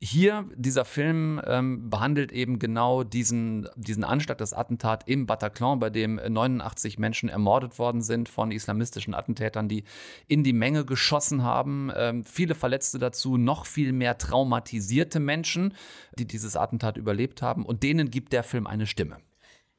hier, 0.02 0.48
dieser 0.54 0.86
Film 0.86 1.42
ähm, 1.46 1.90
behandelt 1.90 2.32
eben 2.32 2.58
genau 2.58 3.04
diesen, 3.04 3.68
diesen 3.76 4.02
Anschlag, 4.02 4.38
das 4.38 4.54
Attentat 4.54 5.06
im 5.06 5.26
Bataclan, 5.26 5.78
bei 5.78 5.90
dem 5.90 6.14
89 6.16 6.98
Menschen 6.98 7.28
ermordet 7.28 7.78
worden 7.78 8.00
sind 8.00 8.30
von 8.30 8.50
islamistischen 8.50 9.12
Attentätern, 9.12 9.68
die 9.68 9.84
in 10.26 10.42
die 10.42 10.54
Menge 10.54 10.86
geschossen 10.86 11.42
haben. 11.42 11.92
Ähm, 11.94 12.24
viele 12.24 12.54
Verletzte 12.54 12.98
dazu, 12.98 13.36
noch 13.36 13.66
viel 13.66 13.92
mehr 13.92 14.16
traumatisierte 14.16 15.20
Menschen, 15.20 15.74
die 16.18 16.26
dieses 16.26 16.56
Attentat 16.56 16.96
überlebt 16.96 17.42
haben. 17.42 17.66
Und 17.66 17.82
denen 17.82 18.10
gibt 18.10 18.32
der 18.32 18.42
Film 18.42 18.66
eine 18.66 18.86
Stimme. 18.86 19.18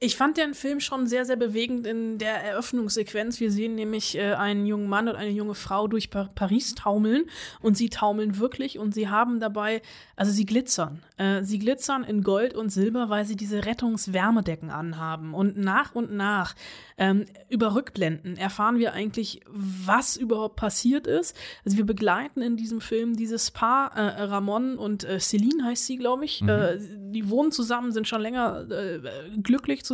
Ich 0.03 0.17
fand 0.17 0.37
den 0.37 0.55
Film 0.55 0.79
schon 0.79 1.05
sehr, 1.05 1.25
sehr 1.25 1.35
bewegend 1.35 1.85
in 1.85 2.17
der 2.17 2.43
Eröffnungssequenz. 2.43 3.39
Wir 3.39 3.51
sehen 3.51 3.75
nämlich 3.75 4.17
äh, 4.17 4.33
einen 4.33 4.65
jungen 4.65 4.89
Mann 4.89 5.07
und 5.07 5.15
eine 5.15 5.29
junge 5.29 5.53
Frau 5.53 5.87
durch 5.87 6.09
pa 6.09 6.27
Paris 6.33 6.73
taumeln 6.73 7.25
und 7.61 7.77
sie 7.77 7.89
taumeln 7.89 8.39
wirklich 8.39 8.79
und 8.79 8.95
sie 8.95 9.09
haben 9.09 9.39
dabei, 9.39 9.83
also 10.15 10.31
sie 10.31 10.47
glitzern. 10.47 11.03
Äh, 11.17 11.43
sie 11.43 11.59
glitzern 11.59 12.03
in 12.03 12.23
Gold 12.23 12.55
und 12.55 12.71
Silber, 12.71 13.09
weil 13.09 13.25
sie 13.25 13.35
diese 13.35 13.63
Rettungswärmedecken 13.63 14.71
anhaben. 14.71 15.35
Und 15.35 15.57
nach 15.57 15.93
und 15.93 16.11
nach 16.11 16.55
ähm, 16.97 17.27
über 17.49 17.75
Rückblenden 17.75 18.37
erfahren 18.37 18.79
wir 18.79 18.93
eigentlich, 18.93 19.41
was 19.51 20.17
überhaupt 20.17 20.55
passiert 20.55 21.05
ist. 21.05 21.37
Also 21.63 21.77
wir 21.77 21.85
begleiten 21.85 22.41
in 22.41 22.57
diesem 22.57 22.81
Film 22.81 23.15
dieses 23.15 23.51
Paar, 23.51 23.95
äh, 23.95 24.23
Ramon 24.23 24.79
und 24.79 25.03
äh, 25.03 25.19
Celine 25.19 25.63
heißt 25.63 25.85
sie, 25.85 25.97
glaube 25.97 26.25
ich. 26.25 26.41
Mhm. 26.41 26.49
Äh, 26.49 26.77
die 27.11 27.29
wohnen 27.29 27.51
zusammen, 27.51 27.91
sind 27.91 28.07
schon 28.07 28.21
länger 28.21 28.65
äh, 28.71 28.99
glücklich 29.43 29.83
zusammen 29.83 29.90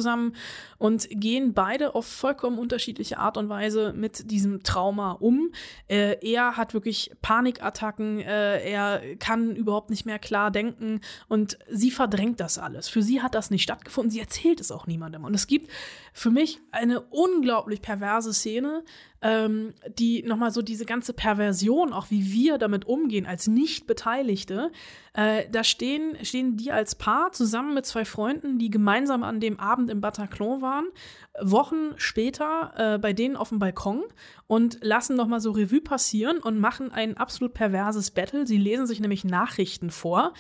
und 0.77 1.07
gehen 1.09 1.53
beide 1.53 1.95
auf 1.95 2.05
vollkommen 2.05 2.59
unterschiedliche 2.59 3.17
Art 3.17 3.37
und 3.37 3.49
Weise 3.49 3.93
mit 3.93 4.31
diesem 4.31 4.63
Trauma 4.63 5.11
um. 5.13 5.51
Äh, 5.87 6.17
er 6.21 6.57
hat 6.57 6.73
wirklich 6.73 7.11
Panikattacken, 7.21 8.19
äh, 8.19 8.69
er 8.69 9.15
kann 9.17 9.55
überhaupt 9.55 9.89
nicht 9.89 10.05
mehr 10.05 10.19
klar 10.19 10.51
denken 10.51 11.01
und 11.27 11.57
sie 11.69 11.91
verdrängt 11.91 12.39
das 12.39 12.57
alles. 12.57 12.89
Für 12.89 13.01
sie 13.01 13.21
hat 13.21 13.35
das 13.35 13.49
nicht 13.49 13.63
stattgefunden, 13.63 14.11
sie 14.11 14.19
erzählt 14.19 14.59
es 14.59 14.71
auch 14.71 14.87
niemandem. 14.87 15.23
Und 15.23 15.33
es 15.33 15.47
gibt 15.47 15.69
für 16.13 16.31
mich 16.31 16.59
eine 16.71 17.01
unglaublich 17.01 17.81
perverse 17.81 18.33
Szene, 18.33 18.83
ähm, 19.21 19.73
die 19.97 20.23
nochmal 20.23 20.51
so 20.51 20.61
diese 20.61 20.85
ganze 20.85 21.13
Perversion, 21.13 21.93
auch 21.93 22.11
wie 22.11 22.31
wir 22.31 22.57
damit 22.57 22.85
umgehen 22.85 23.25
als 23.25 23.47
Nicht-Beteiligte, 23.47 24.71
äh, 25.13 25.45
da 25.51 25.63
stehen, 25.63 26.17
stehen 26.23 26.57
die 26.57 26.71
als 26.71 26.95
Paar 26.95 27.31
zusammen 27.31 27.73
mit 27.73 27.85
zwei 27.85 28.05
Freunden, 28.05 28.59
die 28.59 28.69
gemeinsam 28.69 29.23
an 29.23 29.39
dem 29.39 29.59
Abend 29.59 29.89
im 29.89 30.01
Bataclan 30.01 30.61
waren, 30.61 30.85
Wochen 31.41 31.93
später 31.97 32.73
äh, 32.75 32.99
bei 32.99 33.13
denen 33.13 33.35
auf 33.35 33.49
dem 33.49 33.59
Balkon 33.59 34.03
und 34.45 34.79
lassen 34.81 35.15
nochmal 35.15 35.41
so 35.41 35.51
Revue 35.51 35.81
passieren 35.81 36.37
und 36.37 36.59
machen 36.59 36.91
ein 36.91 37.17
absolut 37.17 37.53
perverses 37.53 38.11
Battle. 38.11 38.45
Sie 38.45 38.57
lesen 38.57 38.87
sich 38.87 38.99
nämlich 38.99 39.23
Nachrichten 39.23 39.89
vor 39.89 40.33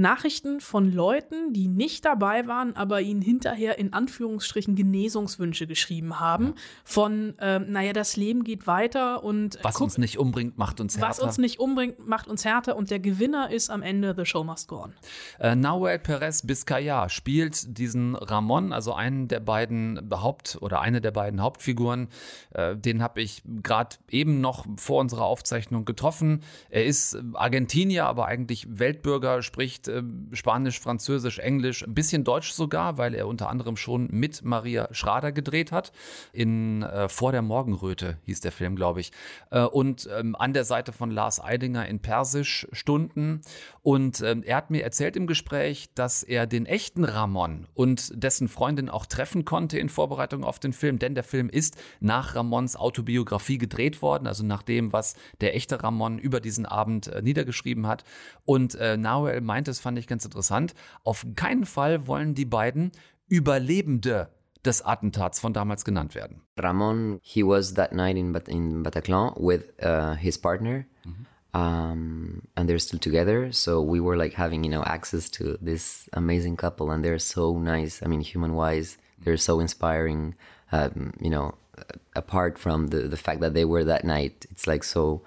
Nachrichten 0.00 0.60
von 0.60 0.92
Leuten, 0.92 1.52
die 1.52 1.68
nicht 1.68 2.04
dabei 2.04 2.46
waren, 2.46 2.74
aber 2.74 3.00
ihnen 3.00 3.22
hinterher 3.22 3.78
in 3.78 3.92
Anführungsstrichen 3.92 4.74
Genesungswünsche 4.74 5.66
geschrieben 5.66 6.18
haben. 6.18 6.46
Ja. 6.46 6.52
Von, 6.84 7.34
ähm, 7.40 7.66
naja, 7.68 7.92
das 7.92 8.16
Leben 8.16 8.42
geht 8.42 8.66
weiter 8.66 9.22
und. 9.22 9.58
Was 9.62 9.74
guck, 9.74 9.84
uns 9.84 9.98
nicht 9.98 10.18
umbringt, 10.18 10.58
macht 10.58 10.80
uns 10.80 10.96
härter. 10.96 11.08
Was 11.08 11.20
uns 11.20 11.38
nicht 11.38 11.60
umbringt, 11.60 12.06
macht 12.06 12.28
uns 12.28 12.44
härter 12.44 12.76
und 12.76 12.90
der 12.90 12.98
Gewinner 12.98 13.50
ist 13.50 13.70
am 13.70 13.82
Ende 13.82 14.14
The 14.16 14.24
Show 14.24 14.42
Must 14.42 14.68
Go 14.68 14.84
On. 14.84 14.94
Äh, 15.38 15.54
Nahuel 15.54 15.98
Perez 15.98 16.46
Biscaya 16.46 17.08
spielt 17.08 17.78
diesen 17.78 18.16
Ramon, 18.16 18.72
also 18.72 18.94
einen 18.94 19.28
der 19.28 19.40
beiden 19.40 20.10
Haupt- 20.10 20.58
oder 20.60 20.80
eine 20.80 21.00
der 21.00 21.10
beiden 21.10 21.42
Hauptfiguren. 21.42 22.08
Äh, 22.54 22.76
den 22.76 23.02
habe 23.02 23.20
ich 23.20 23.42
gerade 23.62 23.96
eben 24.08 24.40
noch 24.40 24.64
vor 24.76 25.00
unserer 25.00 25.24
Aufzeichnung 25.24 25.84
getroffen. 25.84 26.42
Er 26.70 26.86
ist 26.86 27.18
Argentinier, 27.34 28.06
aber 28.06 28.26
eigentlich 28.26 28.66
Weltbürger, 28.70 29.42
spricht 29.42 29.89
äh, 29.90 30.02
Spanisch, 30.32 30.80
Französisch, 30.80 31.38
Englisch, 31.38 31.82
ein 31.86 31.94
bisschen 31.94 32.24
Deutsch 32.24 32.52
sogar, 32.52 32.98
weil 32.98 33.14
er 33.14 33.26
unter 33.26 33.48
anderem 33.48 33.76
schon 33.76 34.08
mit 34.10 34.44
Maria 34.44 34.88
Schrader 34.92 35.32
gedreht 35.32 35.72
hat. 35.72 35.92
In 36.32 36.82
äh, 36.82 37.08
Vor 37.08 37.32
der 37.32 37.42
Morgenröte 37.42 38.18
hieß 38.24 38.40
der 38.40 38.52
Film, 38.52 38.76
glaube 38.76 39.00
ich. 39.00 39.12
Äh, 39.50 39.64
und 39.64 40.08
ähm, 40.16 40.36
an 40.36 40.52
der 40.52 40.64
Seite 40.64 40.92
von 40.92 41.10
Lars 41.10 41.42
Eidinger 41.42 41.86
in 41.86 42.00
Persisch 42.00 42.66
Stunden. 42.72 43.40
Und 43.82 44.20
ähm, 44.20 44.42
er 44.42 44.56
hat 44.56 44.70
mir 44.70 44.82
erzählt 44.82 45.16
im 45.16 45.26
Gespräch, 45.26 45.90
dass 45.94 46.22
er 46.22 46.46
den 46.46 46.66
echten 46.66 47.04
Ramon 47.04 47.66
und 47.74 48.12
dessen 48.22 48.48
Freundin 48.48 48.88
auch 48.88 49.06
treffen 49.06 49.44
konnte 49.44 49.78
in 49.78 49.88
Vorbereitung 49.88 50.44
auf 50.44 50.58
den 50.58 50.72
Film, 50.72 50.98
denn 50.98 51.14
der 51.14 51.24
Film 51.24 51.48
ist 51.48 51.76
nach 52.00 52.34
Ramons 52.34 52.76
Autobiografie 52.76 53.58
gedreht 53.58 54.02
worden, 54.02 54.26
also 54.26 54.44
nach 54.44 54.62
dem, 54.62 54.92
was 54.92 55.14
der 55.40 55.56
echte 55.56 55.82
Ramon 55.82 56.18
über 56.18 56.40
diesen 56.40 56.66
Abend 56.66 57.08
äh, 57.08 57.22
niedergeschrieben 57.22 57.86
hat. 57.86 58.04
Und 58.44 58.74
äh, 58.74 58.96
Nahuel 58.96 59.40
meinte, 59.40 59.69
das 59.70 59.80
fand 59.80 59.98
ich 59.98 60.06
ganz 60.06 60.24
interessant. 60.24 60.74
Auf 61.04 61.26
keinen 61.36 61.64
Fall 61.64 62.06
wollen 62.06 62.34
die 62.34 62.44
beiden 62.44 62.92
Überlebende 63.28 64.28
des 64.64 64.84
Attentats 64.84 65.40
von 65.40 65.52
damals 65.52 65.84
genannt 65.84 66.14
werden. 66.14 66.42
Ramon, 66.58 67.18
he 67.22 67.42
was 67.42 67.74
that 67.74 67.92
night 67.92 68.16
in, 68.16 68.32
Bat 68.32 68.48
in 68.48 68.82
Bataclan 68.82 69.32
with 69.36 69.72
uh, 69.82 70.14
his 70.14 70.36
partner. 70.38 70.84
Mhm. 71.04 71.26
Um, 71.52 72.42
and 72.54 72.68
they're 72.68 72.78
still 72.78 73.00
together. 73.00 73.50
So 73.52 73.82
we 73.82 74.00
were 74.00 74.16
like 74.16 74.34
having, 74.34 74.62
you 74.62 74.70
know, 74.70 74.84
access 74.84 75.28
to 75.30 75.56
this 75.60 76.08
amazing 76.12 76.56
couple, 76.56 76.92
and 76.92 77.04
they're 77.04 77.18
so 77.18 77.58
nice. 77.58 78.02
I 78.04 78.06
mean, 78.06 78.20
human 78.20 78.54
wise, 78.54 78.98
they're 79.24 79.36
so 79.36 79.58
inspiring. 79.58 80.36
Um, 80.70 81.12
you 81.20 81.30
know, 81.30 81.54
apart 82.14 82.56
from 82.56 82.88
the 82.88 83.08
the 83.08 83.16
fact 83.16 83.40
that 83.40 83.54
they 83.54 83.64
were 83.64 83.82
that 83.82 84.04
night, 84.04 84.46
it's 84.52 84.68
like 84.68 84.84
so 84.84 85.22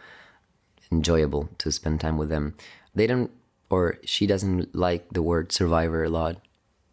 enjoyable 0.91 1.49
to 1.57 1.71
spend 1.71 1.99
time 1.99 2.17
with 2.17 2.29
them. 2.29 2.53
They 2.95 3.07
don't 3.07 3.31
or 3.69 3.97
she 4.03 4.27
doesn't 4.27 4.75
like 4.75 5.09
the 5.11 5.21
word 5.21 5.51
survivor 5.51 6.03
a 6.03 6.09
lot. 6.09 6.35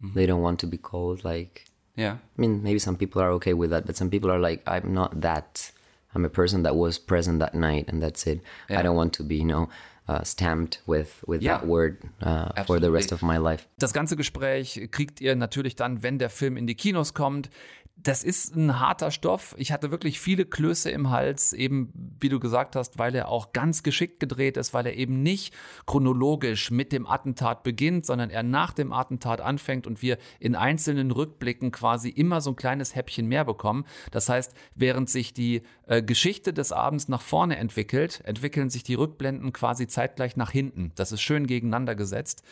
Mm-hmm. 0.03 0.15
They 0.15 0.27
don't 0.27 0.43
want 0.43 0.61
to 0.61 0.67
be 0.67 0.79
called 0.79 1.25
like. 1.25 1.67
Yeah. 1.97 2.12
I 2.12 2.41
mean, 2.41 2.62
maybe 2.62 2.79
some 2.79 2.97
people 2.97 3.21
are 3.21 3.31
okay 3.33 3.53
with 3.53 3.71
that, 3.71 3.85
but 3.87 3.97
some 3.97 4.09
people 4.09 4.31
are 4.31 4.39
like, 4.39 4.62
I'm 4.67 4.95
not 4.95 5.21
that. 5.21 5.73
I'm 6.15 6.25
a 6.25 6.31
person 6.31 6.62
that 6.62 6.75
was 6.75 6.99
present 6.99 7.39
that 7.41 7.55
night, 7.55 7.87
and 7.89 8.03
that's 8.03 8.27
it. 8.27 8.41
Yeah. 8.69 8.81
I 8.81 8.83
don't 8.83 8.97
want 8.97 9.12
to 9.15 9.23
be, 9.23 9.37
you 9.37 9.45
know, 9.45 9.69
uh, 10.09 10.25
stamped 10.25 10.81
with, 10.87 11.23
with 11.27 11.41
yeah. 11.41 11.59
that 11.59 11.67
word 11.67 11.99
uh, 12.23 12.65
for 12.65 12.81
the 12.81 12.91
rest 12.91 13.12
of 13.12 13.23
my 13.23 13.37
life. 13.37 13.67
Das 13.79 13.93
ganze 13.93 14.17
Gespräch 14.17 14.89
kriegt 14.91 15.21
ihr 15.21 15.37
natürlich 15.37 15.77
dann, 15.77 16.03
wenn 16.03 16.19
der 16.19 16.31
Film 16.31 16.57
in 16.57 16.67
die 16.67 16.75
Kinos 16.75 17.15
kommt 17.15 17.49
das 18.02 18.23
ist 18.23 18.57
ein 18.57 18.80
harter 18.80 19.11
Stoff. 19.11 19.54
Ich 19.59 19.73
hatte 19.73 19.90
wirklich 19.90 20.21
viele 20.21 20.47
Klöße 20.47 20.90
im 20.90 21.11
Hals, 21.11 21.52
eben 21.52 21.92
wie 22.21 22.28
du 22.28 22.40
gesagt 22.40 22.76
hast, 22.76 22.99
weil 22.99 23.14
er 23.14 23.28
auch 23.28 23.52
ganz 23.52 23.83
geschickt 23.83 24.21
gedreht 24.21 24.57
ist, 24.57 24.73
weil 24.73 24.87
er 24.87 24.95
eben 24.95 25.23
nicht 25.23 25.54
chronologisch 25.87 26.71
mit 26.71 26.92
dem 26.92 27.07
Attentat 27.07 27.62
beginnt, 27.62 28.07
sondern 28.07 28.30
er 28.30 28.42
nach 28.42 28.73
dem 28.73 28.92
Attentat 28.92 29.40
anfängt 29.40 29.87
und 29.87 30.02
wir 30.02 30.19
in 30.38 30.54
einzelnen 30.54 31.11
Rückblicken 31.11 31.73
quasi 31.73 32.09
immer 32.09 32.40
so 32.40 32.50
ein 32.50 32.57
kleines 32.57 32.95
Häppchen 32.95 33.26
mehr 33.26 33.45
bekommen. 33.45 33.85
Das 34.11 34.28
heißt, 34.28 34.54
während 34.75 35.11
sich 35.11 35.35
die 35.35 35.62
äh, 35.87 36.02
Geschichte 36.02 36.52
des 36.52 36.73
Abends 36.73 37.09
nach 37.09 37.23
vorne 37.23 37.57
entwickelt, 37.57 38.23
entwickeln 38.25 38.71
sich 38.71 38.82
die 38.82 38.95
Rückblenden 38.95 39.52
quasi 39.52 39.86
zeitgleich 39.86 40.36
nach 40.36 40.50
hinten. 40.50 40.93
Das 40.95 41.13
ist 41.13 41.21
schön 41.21 41.47
gegeneinander 41.47 41.95
gesetzt 41.95 42.45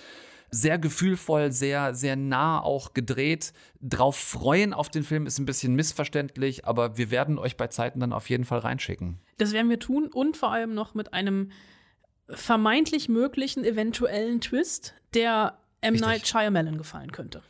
sehr 0.50 0.78
gefühlvoll, 0.78 1.52
sehr, 1.52 1.94
sehr 1.94 2.16
nah 2.16 2.60
auch 2.60 2.94
gedreht. 2.94 3.52
Drauf 3.80 4.16
freuen 4.16 4.72
auf 4.72 4.88
den 4.88 5.04
Film 5.04 5.26
ist 5.26 5.38
ein 5.38 5.46
bisschen 5.46 5.74
missverständlich, 5.74 6.64
aber 6.64 6.96
wir 6.96 7.10
werden 7.10 7.38
euch 7.38 7.56
bei 7.56 7.66
Zeiten 7.68 8.00
dann 8.00 8.12
auf 8.12 8.28
jeden 8.30 8.44
Fall 8.44 8.60
reinschicken. 8.60 9.18
Das 9.36 9.52
werden 9.52 9.70
wir 9.70 9.78
tun 9.78 10.08
und 10.08 10.36
vor 10.36 10.52
allem 10.52 10.74
noch 10.74 10.94
mit 10.94 11.12
einem 11.12 11.50
vermeintlich 12.30 13.08
möglichen 13.08 13.64
eventuellen 13.64 14.40
Twist, 14.40 14.94
der 15.14 15.58
M. 15.80 15.94
Richtig. 15.94 16.08
Night 16.08 16.26
Shyamalan 16.26 16.78
gefallen 16.78 17.12
könnte. 17.12 17.42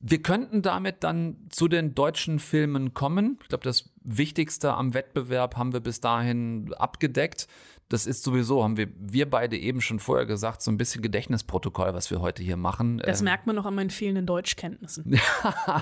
Wir 0.00 0.22
könnten 0.22 0.62
damit 0.62 1.02
dann 1.02 1.48
zu 1.50 1.66
den 1.66 1.94
deutschen 1.94 2.38
Filmen 2.38 2.94
kommen. 2.94 3.38
Ich 3.42 3.48
glaube, 3.48 3.64
das 3.64 3.90
Wichtigste 4.04 4.74
am 4.74 4.94
Wettbewerb 4.94 5.56
haben 5.56 5.72
wir 5.72 5.80
bis 5.80 6.00
dahin 6.00 6.72
abgedeckt 6.74 7.48
das 7.88 8.06
ist 8.06 8.22
sowieso, 8.22 8.62
haben 8.62 8.76
wir, 8.76 8.88
wir 8.98 9.28
beide 9.30 9.56
eben 9.56 9.80
schon 9.80 9.98
vorher 9.98 10.26
gesagt, 10.26 10.60
so 10.60 10.70
ein 10.70 10.76
bisschen 10.76 11.00
Gedächtnisprotokoll, 11.00 11.94
was 11.94 12.10
wir 12.10 12.20
heute 12.20 12.42
hier 12.42 12.58
machen. 12.58 12.98
Das 12.98 13.20
ähm, 13.20 13.24
merkt 13.24 13.46
man 13.46 13.56
noch 13.56 13.64
an 13.64 13.74
meinen 13.74 13.88
fehlenden 13.88 14.26
Deutschkenntnissen. 14.26 15.18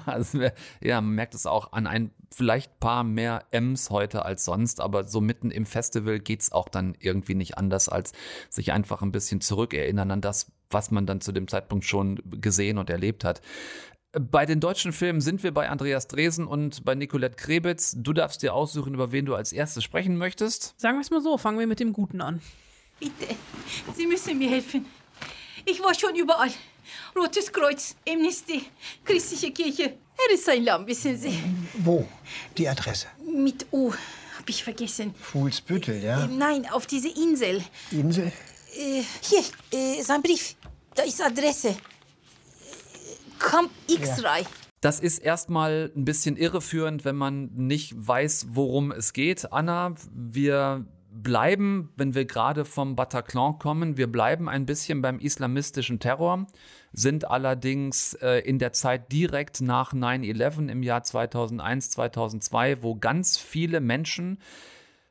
ja, 0.80 1.00
man 1.00 1.14
merkt 1.14 1.34
es 1.34 1.46
auch 1.46 1.72
an 1.72 1.88
ein 1.88 2.12
vielleicht 2.32 2.78
paar 2.78 3.02
mehr 3.02 3.44
M's 3.50 3.90
heute 3.90 4.24
als 4.24 4.44
sonst, 4.44 4.80
aber 4.80 5.04
so 5.04 5.20
mitten 5.20 5.50
im 5.50 5.66
Festival 5.66 6.20
geht 6.20 6.42
es 6.42 6.52
auch 6.52 6.68
dann 6.68 6.96
irgendwie 7.00 7.34
nicht 7.34 7.58
anders, 7.58 7.88
als 7.88 8.12
sich 8.50 8.72
einfach 8.72 9.02
ein 9.02 9.10
bisschen 9.10 9.40
zurückerinnern 9.40 10.10
an 10.12 10.20
das, 10.20 10.52
was 10.70 10.92
man 10.92 11.06
dann 11.06 11.20
zu 11.20 11.32
dem 11.32 11.48
Zeitpunkt 11.48 11.84
schon 11.84 12.20
gesehen 12.40 12.78
und 12.78 12.88
erlebt 12.88 13.24
hat. 13.24 13.40
Bei 14.18 14.46
den 14.46 14.60
deutschen 14.60 14.94
Filmen 14.94 15.20
sind 15.20 15.42
wir 15.42 15.52
bei 15.52 15.68
Andreas 15.68 16.08
Dresen 16.08 16.46
und 16.46 16.86
bei 16.86 16.94
Nicolette 16.94 17.36
Krebitz. 17.36 17.96
Du 17.98 18.14
darfst 18.14 18.42
dir 18.42 18.54
aussuchen, 18.54 18.94
über 18.94 19.12
wen 19.12 19.26
du 19.26 19.34
als 19.34 19.52
erstes 19.52 19.84
sprechen 19.84 20.16
möchtest. 20.16 20.72
Sagen 20.80 20.96
wir 20.96 21.02
es 21.02 21.10
mal 21.10 21.20
so, 21.20 21.36
fangen 21.36 21.58
wir 21.58 21.66
mit 21.66 21.80
dem 21.80 21.92
Guten 21.92 22.22
an. 22.22 22.40
Bitte, 22.98 23.34
Sie 23.94 24.06
müssen 24.06 24.38
mir 24.38 24.48
helfen. 24.48 24.86
Ich 25.66 25.82
war 25.82 25.94
schon 25.94 26.16
überall. 26.16 26.48
Rotes 27.14 27.52
Kreuz, 27.52 27.94
Amnesty, 28.08 28.64
Christliche 29.04 29.50
Kirche. 29.50 29.82
Er 30.16 30.34
ist 30.34 30.48
ein 30.48 30.64
Lamm, 30.64 30.86
wissen 30.86 31.18
Sie. 31.18 31.38
Wo? 31.74 32.08
Die 32.56 32.66
Adresse? 32.66 33.08
Mit 33.22 33.66
U. 33.70 33.92
Hab 34.38 34.48
ich 34.48 34.64
vergessen. 34.64 35.14
Fuhlsbüttel, 35.20 36.02
ja? 36.02 36.24
Äh, 36.24 36.28
nein, 36.28 36.66
auf 36.70 36.86
diese 36.86 37.08
Insel. 37.08 37.62
Insel? 37.90 38.32
Äh, 38.78 39.02
hier, 39.20 39.42
äh, 39.78 40.02
sein 40.02 40.22
Brief. 40.22 40.56
Da 40.94 41.02
ist 41.02 41.20
Adresse. 41.20 41.76
Camp 43.38 43.70
X-Ray. 43.88 44.42
Ja. 44.42 44.48
Das 44.80 45.00
ist 45.00 45.18
erstmal 45.18 45.90
ein 45.96 46.04
bisschen 46.04 46.36
irreführend, 46.36 47.04
wenn 47.04 47.16
man 47.16 47.50
nicht 47.54 47.94
weiß, 47.96 48.48
worum 48.50 48.92
es 48.92 49.12
geht. 49.12 49.52
Anna, 49.52 49.94
wir 50.12 50.86
bleiben, 51.22 51.92
wenn 51.96 52.14
wir 52.14 52.24
gerade 52.24 52.64
vom 52.64 52.94
Bataclan 52.94 53.58
kommen, 53.58 53.96
wir 53.96 54.10
bleiben 54.10 54.48
ein 54.48 54.66
bisschen 54.66 55.02
beim 55.02 55.18
islamistischen 55.18 55.98
Terror, 55.98 56.46
sind 56.92 57.28
allerdings 57.28 58.14
äh, 58.14 58.40
in 58.40 58.58
der 58.58 58.72
Zeit 58.72 59.10
direkt 59.12 59.60
nach 59.60 59.92
9-11 59.92 60.68
im 60.68 60.82
Jahr 60.82 61.02
2001, 61.02 61.90
2002, 61.90 62.82
wo 62.82 62.96
ganz 62.96 63.38
viele 63.38 63.80
Menschen 63.80 64.38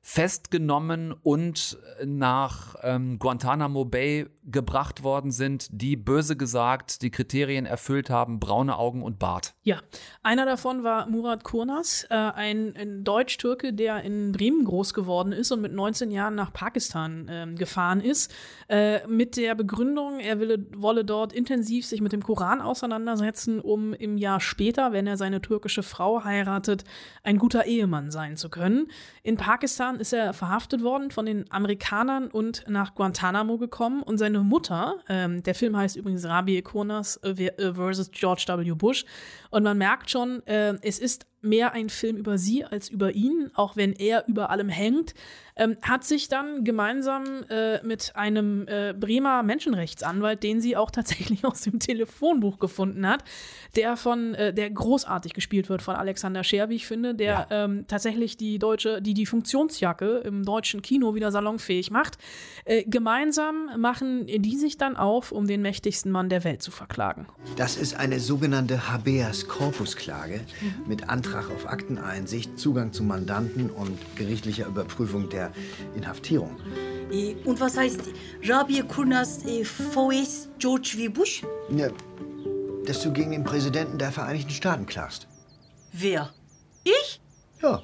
festgenommen 0.07 1.15
und 1.23 1.79
nach 2.05 2.75
ähm, 2.83 3.17
Guantanamo 3.17 3.85
Bay 3.85 4.27
gebracht 4.43 5.01
worden 5.01 5.31
sind, 5.31 5.67
die 5.71 5.95
böse 5.95 6.37
gesagt 6.37 7.01
die 7.01 7.09
Kriterien 7.09 7.65
erfüllt 7.65 8.11
haben, 8.11 8.39
braune 8.39 8.77
Augen 8.77 9.01
und 9.01 9.17
Bart. 9.17 9.55
Ja, 9.63 9.79
einer 10.21 10.45
davon 10.45 10.83
war 10.83 11.09
Murat 11.09 11.43
Kurnas, 11.43 12.05
äh, 12.11 12.13
ein, 12.13 12.75
ein 12.77 13.03
Deutsch-Türke, 13.03 13.73
der 13.73 14.03
in 14.03 14.31
Bremen 14.31 14.63
groß 14.65 14.93
geworden 14.93 15.31
ist 15.31 15.51
und 15.51 15.61
mit 15.61 15.73
19 15.73 16.11
Jahren 16.11 16.35
nach 16.35 16.53
Pakistan 16.53 17.27
äh, 17.27 17.47
gefahren 17.55 17.99
ist, 17.99 18.31
äh, 18.69 19.07
mit 19.07 19.37
der 19.37 19.55
Begründung, 19.55 20.19
er 20.19 20.39
will, 20.39 20.67
wolle 20.75 21.03
dort 21.03 21.33
intensiv 21.33 21.83
sich 21.83 22.01
mit 22.01 22.13
dem 22.13 22.21
Koran 22.21 22.61
auseinandersetzen, 22.61 23.59
um 23.59 23.93
im 23.93 24.17
Jahr 24.17 24.39
später, 24.39 24.91
wenn 24.91 25.07
er 25.07 25.17
seine 25.17 25.41
türkische 25.41 25.81
Frau 25.81 26.23
heiratet, 26.23 26.83
ein 27.23 27.39
guter 27.39 27.65
Ehemann 27.65 28.11
sein 28.11 28.37
zu 28.37 28.49
können. 28.49 28.91
In 29.23 29.37
Pakistan 29.37 29.94
ist 29.99 30.13
er 30.13 30.33
verhaftet 30.33 30.83
worden 30.83 31.11
von 31.11 31.25
den 31.25 31.49
Amerikanern 31.51 32.27
und 32.27 32.63
nach 32.67 32.95
Guantanamo 32.95 33.57
gekommen 33.57 34.03
und 34.03 34.17
seine 34.17 34.39
Mutter, 34.39 34.97
ähm, 35.09 35.43
der 35.43 35.55
Film 35.55 35.75
heißt 35.75 35.95
übrigens 35.95 36.25
Rabi 36.25 36.61
Kurnas 36.61 37.17
äh, 37.17 37.29
äh, 37.29 37.73
versus 37.73 38.11
George 38.11 38.45
W. 38.47 38.71
Bush 38.71 39.05
und 39.49 39.63
man 39.63 39.77
merkt 39.77 40.09
schon, 40.09 40.45
äh, 40.47 40.75
es 40.81 40.99
ist 40.99 41.27
mehr 41.45 41.73
ein 41.73 41.89
Film 41.89 42.17
über 42.17 42.37
sie 42.37 42.65
als 42.65 42.89
über 42.89 43.13
ihn, 43.13 43.51
auch 43.53 43.75
wenn 43.75 43.93
er 43.93 44.27
über 44.27 44.49
allem 44.49 44.69
hängt, 44.69 45.13
ähm, 45.57 45.77
hat 45.81 46.03
sich 46.03 46.27
dann 46.27 46.63
gemeinsam 46.63 47.43
äh, 47.49 47.81
mit 47.85 48.15
einem 48.15 48.67
äh, 48.67 48.93
Bremer 48.93 49.41
Menschenrechtsanwalt, 49.43 50.43
den 50.43 50.59
sie 50.59 50.75
auch 50.75 50.91
tatsächlich 50.91 51.45
aus 51.45 51.61
dem 51.61 51.79
Telefonbuch 51.79 52.59
gefunden 52.59 53.07
hat, 53.07 53.23
der 53.75 53.95
von, 53.95 54.35
äh, 54.35 54.53
der 54.53 54.69
großartig 54.69 55.33
gespielt 55.33 55.69
wird 55.69 55.81
von 55.81 55.95
Alexander 55.95 56.43
Scher, 56.43 56.69
wie 56.69 56.75
ich 56.75 56.87
finde, 56.87 57.15
der 57.15 57.47
ähm, 57.51 57.85
tatsächlich 57.87 58.35
die 58.37 58.59
deutsche, 58.59 59.01
die 59.01 59.13
die 59.13 59.25
Funktionsjacke 59.25 60.17
im 60.19 60.43
deutschen 60.43 60.81
Kino 60.81 61.15
wieder 61.15 61.31
salonfähig 61.31 61.89
macht. 61.89 62.17
Äh, 62.65 62.83
gemeinsam 62.83 63.69
machen 63.77 64.25
die 64.25 64.57
sich 64.57 64.77
dann 64.77 64.97
auf, 64.97 65.31
um 65.31 65.47
den 65.47 65.61
mächtigsten 65.61 66.11
Mann 66.11 66.29
der 66.29 66.43
Welt 66.43 66.61
zu 66.61 66.71
verklagen. 66.71 67.27
Das 67.55 67.77
ist 67.77 67.95
eine 67.95 68.19
sogenannte 68.19 68.91
Habeas 68.91 69.47
Corpus 69.47 69.95
Klage 69.95 70.41
mit 70.87 71.09
Antrag 71.09 71.34
auf 71.43 71.67
Akteneinsicht, 71.67 72.57
Zugang 72.57 72.93
zu 72.93 73.03
Mandanten 73.03 73.69
und 73.69 73.97
gerichtlicher 74.15 74.67
Überprüfung 74.67 75.29
der 75.29 75.51
Inhaftierung. 75.95 76.57
Und 77.45 77.59
was 77.59 77.77
heißt 77.77 78.01
Rabia 78.43 78.83
Kurnas 78.83 79.45
äh, 79.45 79.63
VS 79.63 80.49
George 80.59 80.93
W. 80.95 81.07
Bush? 81.09 81.43
Ja, 81.69 81.89
dass 82.85 83.01
du 83.01 83.11
gegen 83.11 83.31
den 83.31 83.43
Präsidenten 83.43 83.97
der 83.97 84.11
Vereinigten 84.11 84.51
Staaten 84.51 84.85
klagst. 84.85 85.27
Wer? 85.91 86.33
Ich? 86.83 87.21
Ja, 87.61 87.81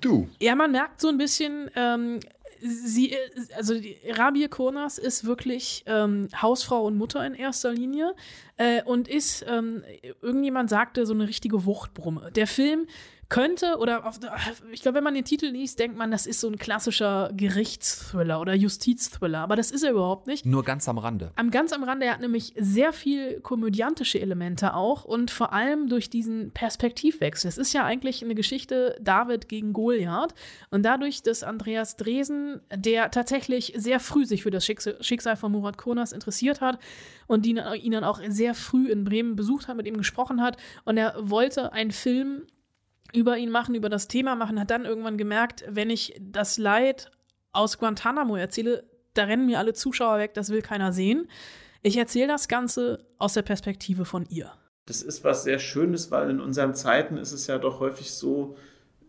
du. 0.00 0.28
Ja, 0.40 0.54
man 0.54 0.72
merkt 0.72 1.00
so 1.00 1.08
ein 1.08 1.18
bisschen, 1.18 1.70
ähm, 1.76 2.20
sie, 2.62 3.16
also 3.56 3.78
die 3.78 3.96
Rabia 4.08 4.48
Kurnas 4.48 4.98
ist 4.98 5.24
wirklich 5.24 5.84
ähm, 5.86 6.28
Hausfrau 6.40 6.84
und 6.86 6.96
Mutter 6.96 7.24
in 7.26 7.34
erster 7.34 7.72
Linie 7.72 8.14
äh, 8.56 8.82
und 8.84 9.08
ist, 9.08 9.44
ähm, 9.48 9.82
irgendjemand 10.20 10.70
sagte, 10.70 11.06
so 11.06 11.14
eine 11.14 11.28
richtige 11.28 11.64
Wuchtbrumme. 11.64 12.30
Der 12.32 12.46
Film 12.46 12.86
könnte, 13.32 13.78
oder 13.78 14.06
auf, 14.06 14.20
ich 14.72 14.82
glaube, 14.82 14.96
wenn 14.96 15.04
man 15.04 15.14
den 15.14 15.24
Titel 15.24 15.46
liest, 15.46 15.78
denkt 15.78 15.96
man, 15.96 16.10
das 16.10 16.26
ist 16.26 16.38
so 16.38 16.48
ein 16.48 16.58
klassischer 16.58 17.30
Gerichtsthriller 17.32 18.38
oder 18.38 18.54
Justizthriller, 18.54 19.38
aber 19.38 19.56
das 19.56 19.70
ist 19.70 19.82
er 19.82 19.92
überhaupt 19.92 20.26
nicht. 20.26 20.44
Nur 20.44 20.62
ganz 20.62 20.86
am 20.86 20.98
Rande. 20.98 21.32
Am 21.36 21.50
ganz 21.50 21.72
am 21.72 21.82
Rande, 21.82 22.04
er 22.04 22.12
hat 22.12 22.20
nämlich 22.20 22.52
sehr 22.58 22.92
viel 22.92 23.40
komödiantische 23.40 24.20
Elemente 24.20 24.74
auch 24.74 25.06
und 25.06 25.30
vor 25.30 25.54
allem 25.54 25.88
durch 25.88 26.10
diesen 26.10 26.50
Perspektivwechsel. 26.50 27.48
Es 27.48 27.56
ist 27.56 27.72
ja 27.72 27.86
eigentlich 27.86 28.22
eine 28.22 28.34
Geschichte 28.34 28.98
David 29.00 29.48
gegen 29.48 29.72
Goliath 29.72 30.34
und 30.70 30.82
dadurch, 30.82 31.22
dass 31.22 31.42
Andreas 31.42 31.96
Dresen, 31.96 32.60
der 32.70 33.10
tatsächlich 33.10 33.72
sehr 33.76 33.98
früh 33.98 34.26
sich 34.26 34.42
für 34.42 34.50
das 34.50 34.66
Schicksal, 34.66 35.36
von 35.36 35.52
Murat 35.52 35.78
Kurnas 35.78 36.12
interessiert 36.12 36.60
hat 36.60 36.78
und 37.28 37.46
ihn, 37.46 37.58
ihn 37.80 37.92
dann 37.92 38.04
auch 38.04 38.20
sehr 38.28 38.54
früh 38.54 38.90
in 38.90 39.04
Bremen 39.04 39.36
besucht 39.36 39.68
hat, 39.68 39.76
mit 39.78 39.86
ihm 39.86 39.96
gesprochen 39.96 40.42
hat 40.42 40.58
und 40.84 40.98
er 40.98 41.14
wollte 41.18 41.72
einen 41.72 41.92
Film 41.92 42.42
über 43.12 43.36
ihn 43.36 43.50
machen, 43.50 43.74
über 43.74 43.88
das 43.88 44.08
Thema 44.08 44.34
machen, 44.34 44.58
hat 44.58 44.70
dann 44.70 44.84
irgendwann 44.84 45.18
gemerkt, 45.18 45.64
wenn 45.68 45.90
ich 45.90 46.14
das 46.20 46.58
Leid 46.58 47.10
aus 47.52 47.78
Guantanamo 47.78 48.36
erzähle, 48.36 48.84
da 49.14 49.24
rennen 49.24 49.46
mir 49.46 49.58
alle 49.58 49.74
Zuschauer 49.74 50.18
weg, 50.18 50.34
das 50.34 50.50
will 50.50 50.62
keiner 50.62 50.92
sehen. 50.92 51.28
Ich 51.82 51.96
erzähle 51.96 52.28
das 52.28 52.48
Ganze 52.48 53.06
aus 53.18 53.34
der 53.34 53.42
Perspektive 53.42 54.04
von 54.04 54.24
ihr. 54.28 54.52
Das 54.86 55.02
ist 55.02 55.22
was 55.24 55.44
sehr 55.44 55.58
Schönes, 55.58 56.10
weil 56.10 56.30
in 56.30 56.40
unseren 56.40 56.74
Zeiten 56.74 57.16
ist 57.16 57.32
es 57.32 57.46
ja 57.46 57.58
doch 57.58 57.80
häufig 57.80 58.12
so, 58.12 58.56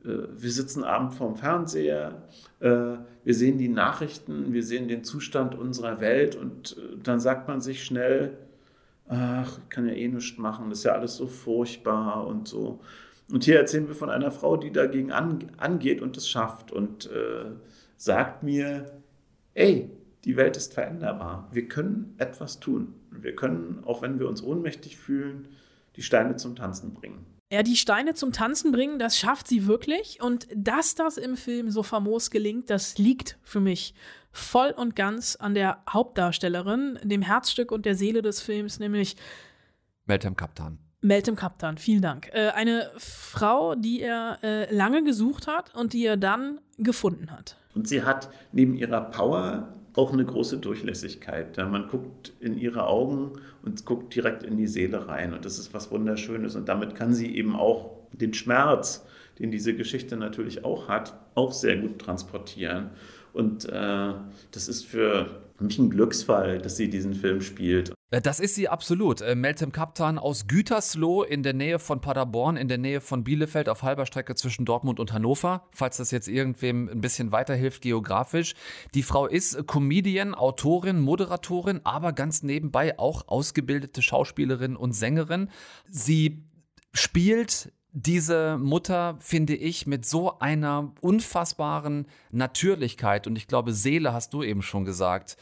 äh, 0.04 0.28
wir 0.36 0.52
sitzen 0.52 0.84
abends 0.84 1.18
vorm 1.18 1.36
Fernseher, 1.36 2.24
äh, 2.60 2.98
wir 3.24 3.34
sehen 3.34 3.58
die 3.58 3.70
Nachrichten, 3.70 4.54
wir 4.54 4.64
sehen 4.64 4.88
den 4.88 5.04
Zustand 5.04 5.56
unserer 5.56 6.00
Welt 6.00 6.36
und 6.36 6.78
äh, 6.78 6.98
dann 7.02 7.20
sagt 7.20 7.48
man 7.48 7.62
sich 7.62 7.84
schnell, 7.84 8.38
ach, 9.08 9.60
ich 9.60 9.70
kann 9.70 9.88
ja 9.88 9.94
eh 9.94 10.08
nichts 10.08 10.38
machen, 10.38 10.70
das 10.70 10.80
ist 10.80 10.86
ja 10.86 10.94
alles 10.94 11.16
so 11.16 11.28
furchtbar 11.28 12.28
und 12.28 12.48
so. 12.48 12.80
Und 13.34 13.46
hier 13.46 13.58
erzählen 13.58 13.88
wir 13.88 13.96
von 13.96 14.12
einer 14.12 14.30
Frau, 14.30 14.58
die 14.58 14.72
dagegen 14.72 15.12
an, 15.12 15.40
angeht 15.58 16.04
und 16.04 16.16
es 16.18 16.30
schafft 16.30 16.72
und 16.72 17.08
äh, 17.08 17.46
sagt 17.98 18.44
mir, 18.44 19.02
ey, 19.56 19.90
die 20.24 20.38
Welt 20.38 20.56
ist 20.56 20.76
veränderbar. 20.76 21.50
Wir 21.52 21.68
können 21.68 22.14
etwas 22.20 22.60
tun. 22.60 22.94
Wir 23.10 23.36
können, 23.36 23.82
auch 23.86 24.04
wenn 24.04 24.20
wir 24.20 24.30
uns 24.30 24.44
ohnmächtig 24.44 24.98
fühlen, 24.98 25.48
die 25.96 26.04
Steine 26.04 26.36
zum 26.36 26.56
Tanzen 26.56 26.94
bringen. 26.94 27.26
Ja, 27.52 27.64
die 27.64 27.76
Steine 27.76 28.14
zum 28.14 28.34
Tanzen 28.34 28.72
bringen, 28.72 29.00
das 29.00 29.18
schafft 29.18 29.48
sie 29.48 29.66
wirklich. 29.66 30.22
Und 30.22 30.48
dass 30.56 30.94
das 30.94 31.18
im 31.18 31.36
Film 31.36 31.72
so 31.72 31.82
famos 31.82 32.30
gelingt, 32.30 32.70
das 32.70 33.00
liegt 33.00 33.40
für 33.42 33.60
mich 33.60 33.96
voll 34.32 34.76
und 34.78 34.96
ganz 34.96 35.38
an 35.38 35.56
der 35.56 35.82
Hauptdarstellerin, 35.90 37.00
dem 37.02 37.24
Herzstück 37.24 37.72
und 37.72 37.88
der 37.88 37.96
Seele 37.96 38.22
des 38.22 38.42
Films, 38.42 38.78
nämlich 38.78 39.16
Meltem 40.06 40.36
Kaptan. 40.36 40.83
Meltem 41.04 41.36
Kaptan, 41.36 41.78
vielen 41.78 42.02
Dank. 42.02 42.30
Äh, 42.32 42.50
eine 42.52 42.90
Frau, 42.98 43.76
die 43.76 44.02
er 44.02 44.40
äh, 44.42 44.74
lange 44.74 45.04
gesucht 45.04 45.48
hat 45.48 45.76
und 45.76 45.92
die 45.92 46.06
er 46.06 46.16
dann 46.16 46.62
gefunden 46.78 47.30
hat. 47.30 47.58
Und 47.76 47.90
sie 47.90 48.04
hat 48.04 48.30
neben 48.54 48.74
ihrer 48.74 49.02
Power 49.02 49.68
auch 49.96 50.14
eine 50.14 50.24
große 50.24 50.60
Durchlässigkeit. 50.60 51.58
Ja, 51.58 51.68
man 51.68 51.90
guckt 51.90 52.32
in 52.40 52.58
ihre 52.58 52.88
Augen 52.88 53.34
und 53.64 53.86
guckt 53.86 54.16
direkt 54.16 54.44
in 54.44 54.56
die 54.56 54.66
Seele 54.66 55.08
rein. 55.10 55.34
Und 55.34 55.44
das 55.44 55.60
ist 55.60 55.74
was 55.74 55.92
Wunderschönes. 55.92 56.56
Und 56.56 56.70
damit 56.70 56.96
kann 56.96 57.14
sie 57.14 57.36
eben 57.36 57.56
auch 57.56 57.92
den 58.14 58.34
Schmerz, 58.34 59.06
den 59.40 59.52
diese 59.52 59.76
Geschichte 59.76 60.16
natürlich 60.16 60.64
auch 60.64 60.88
hat, 60.88 61.14
auch 61.36 61.52
sehr 61.52 61.76
gut 61.76 62.00
transportieren. 62.00 62.92
Und 63.34 63.66
äh, 63.66 64.14
das 64.52 64.70
ist 64.70 64.86
für 64.86 65.42
mich 65.60 65.78
ein 65.80 65.90
Glücksfall, 65.90 66.60
dass 66.60 66.78
sie 66.78 66.90
diesen 66.90 67.14
Film 67.14 67.42
spielt. 67.42 67.94
Äh, 68.14 68.22
Das 68.22 68.40
ist 68.40 68.56
sie 68.56 68.70
absolut. 68.70 69.22
Äh, 69.22 69.36
Meltem 69.36 69.72
Kaptan 69.72 70.20
aus 70.20 70.48
Gütersloh 70.48 71.24
in 71.24 71.42
der 71.42 71.54
Nähe 71.54 71.80
von 71.80 72.00
Paderborn, 72.00 72.58
in 72.58 72.68
der 72.68 72.78
Nähe 72.78 73.02
von 73.02 73.24
Bielefeld 73.24 73.68
auf 73.68 73.82
halber 73.82 74.06
Strecke 74.06 74.36
zwischen 74.36 74.66
Dortmund 74.66 75.00
und 75.00 75.14
Hannover, 75.14 75.68
falls 75.72 75.98
das 75.98 76.12
jetzt 76.12 76.28
irgendwem 76.28 76.88
ein 76.90 77.02
bisschen 77.02 77.32
weiterhilft 77.32 77.82
geografisch. 77.82 78.54
Die 78.94 79.04
Frau 79.04 79.26
ist 79.26 79.66
Comedian, 79.68 80.36
Autorin, 80.36 81.00
Moderatorin, 81.00 81.82
aber 81.84 82.14
ganz 82.14 82.44
nebenbei 82.44 83.00
auch 83.00 83.28
ausgebildete 83.28 84.02
Schauspielerin 84.02 84.76
und 84.76 84.94
Sängerin. 84.94 85.50
Sie 85.90 86.44
spielt 86.94 87.72
diese 87.94 88.58
Mutter, 88.58 89.18
finde 89.20 89.56
ich, 89.56 89.86
mit 89.86 90.06
so 90.06 90.40
einer 90.40 90.92
unfassbaren 91.02 92.08
Natürlichkeit 92.32 93.28
und 93.28 93.36
ich 93.36 93.48
glaube, 93.48 93.72
Seele 93.72 94.14
hast 94.14 94.34
du 94.34 94.42
eben 94.42 94.64
schon 94.64 94.84
gesagt, 94.84 95.38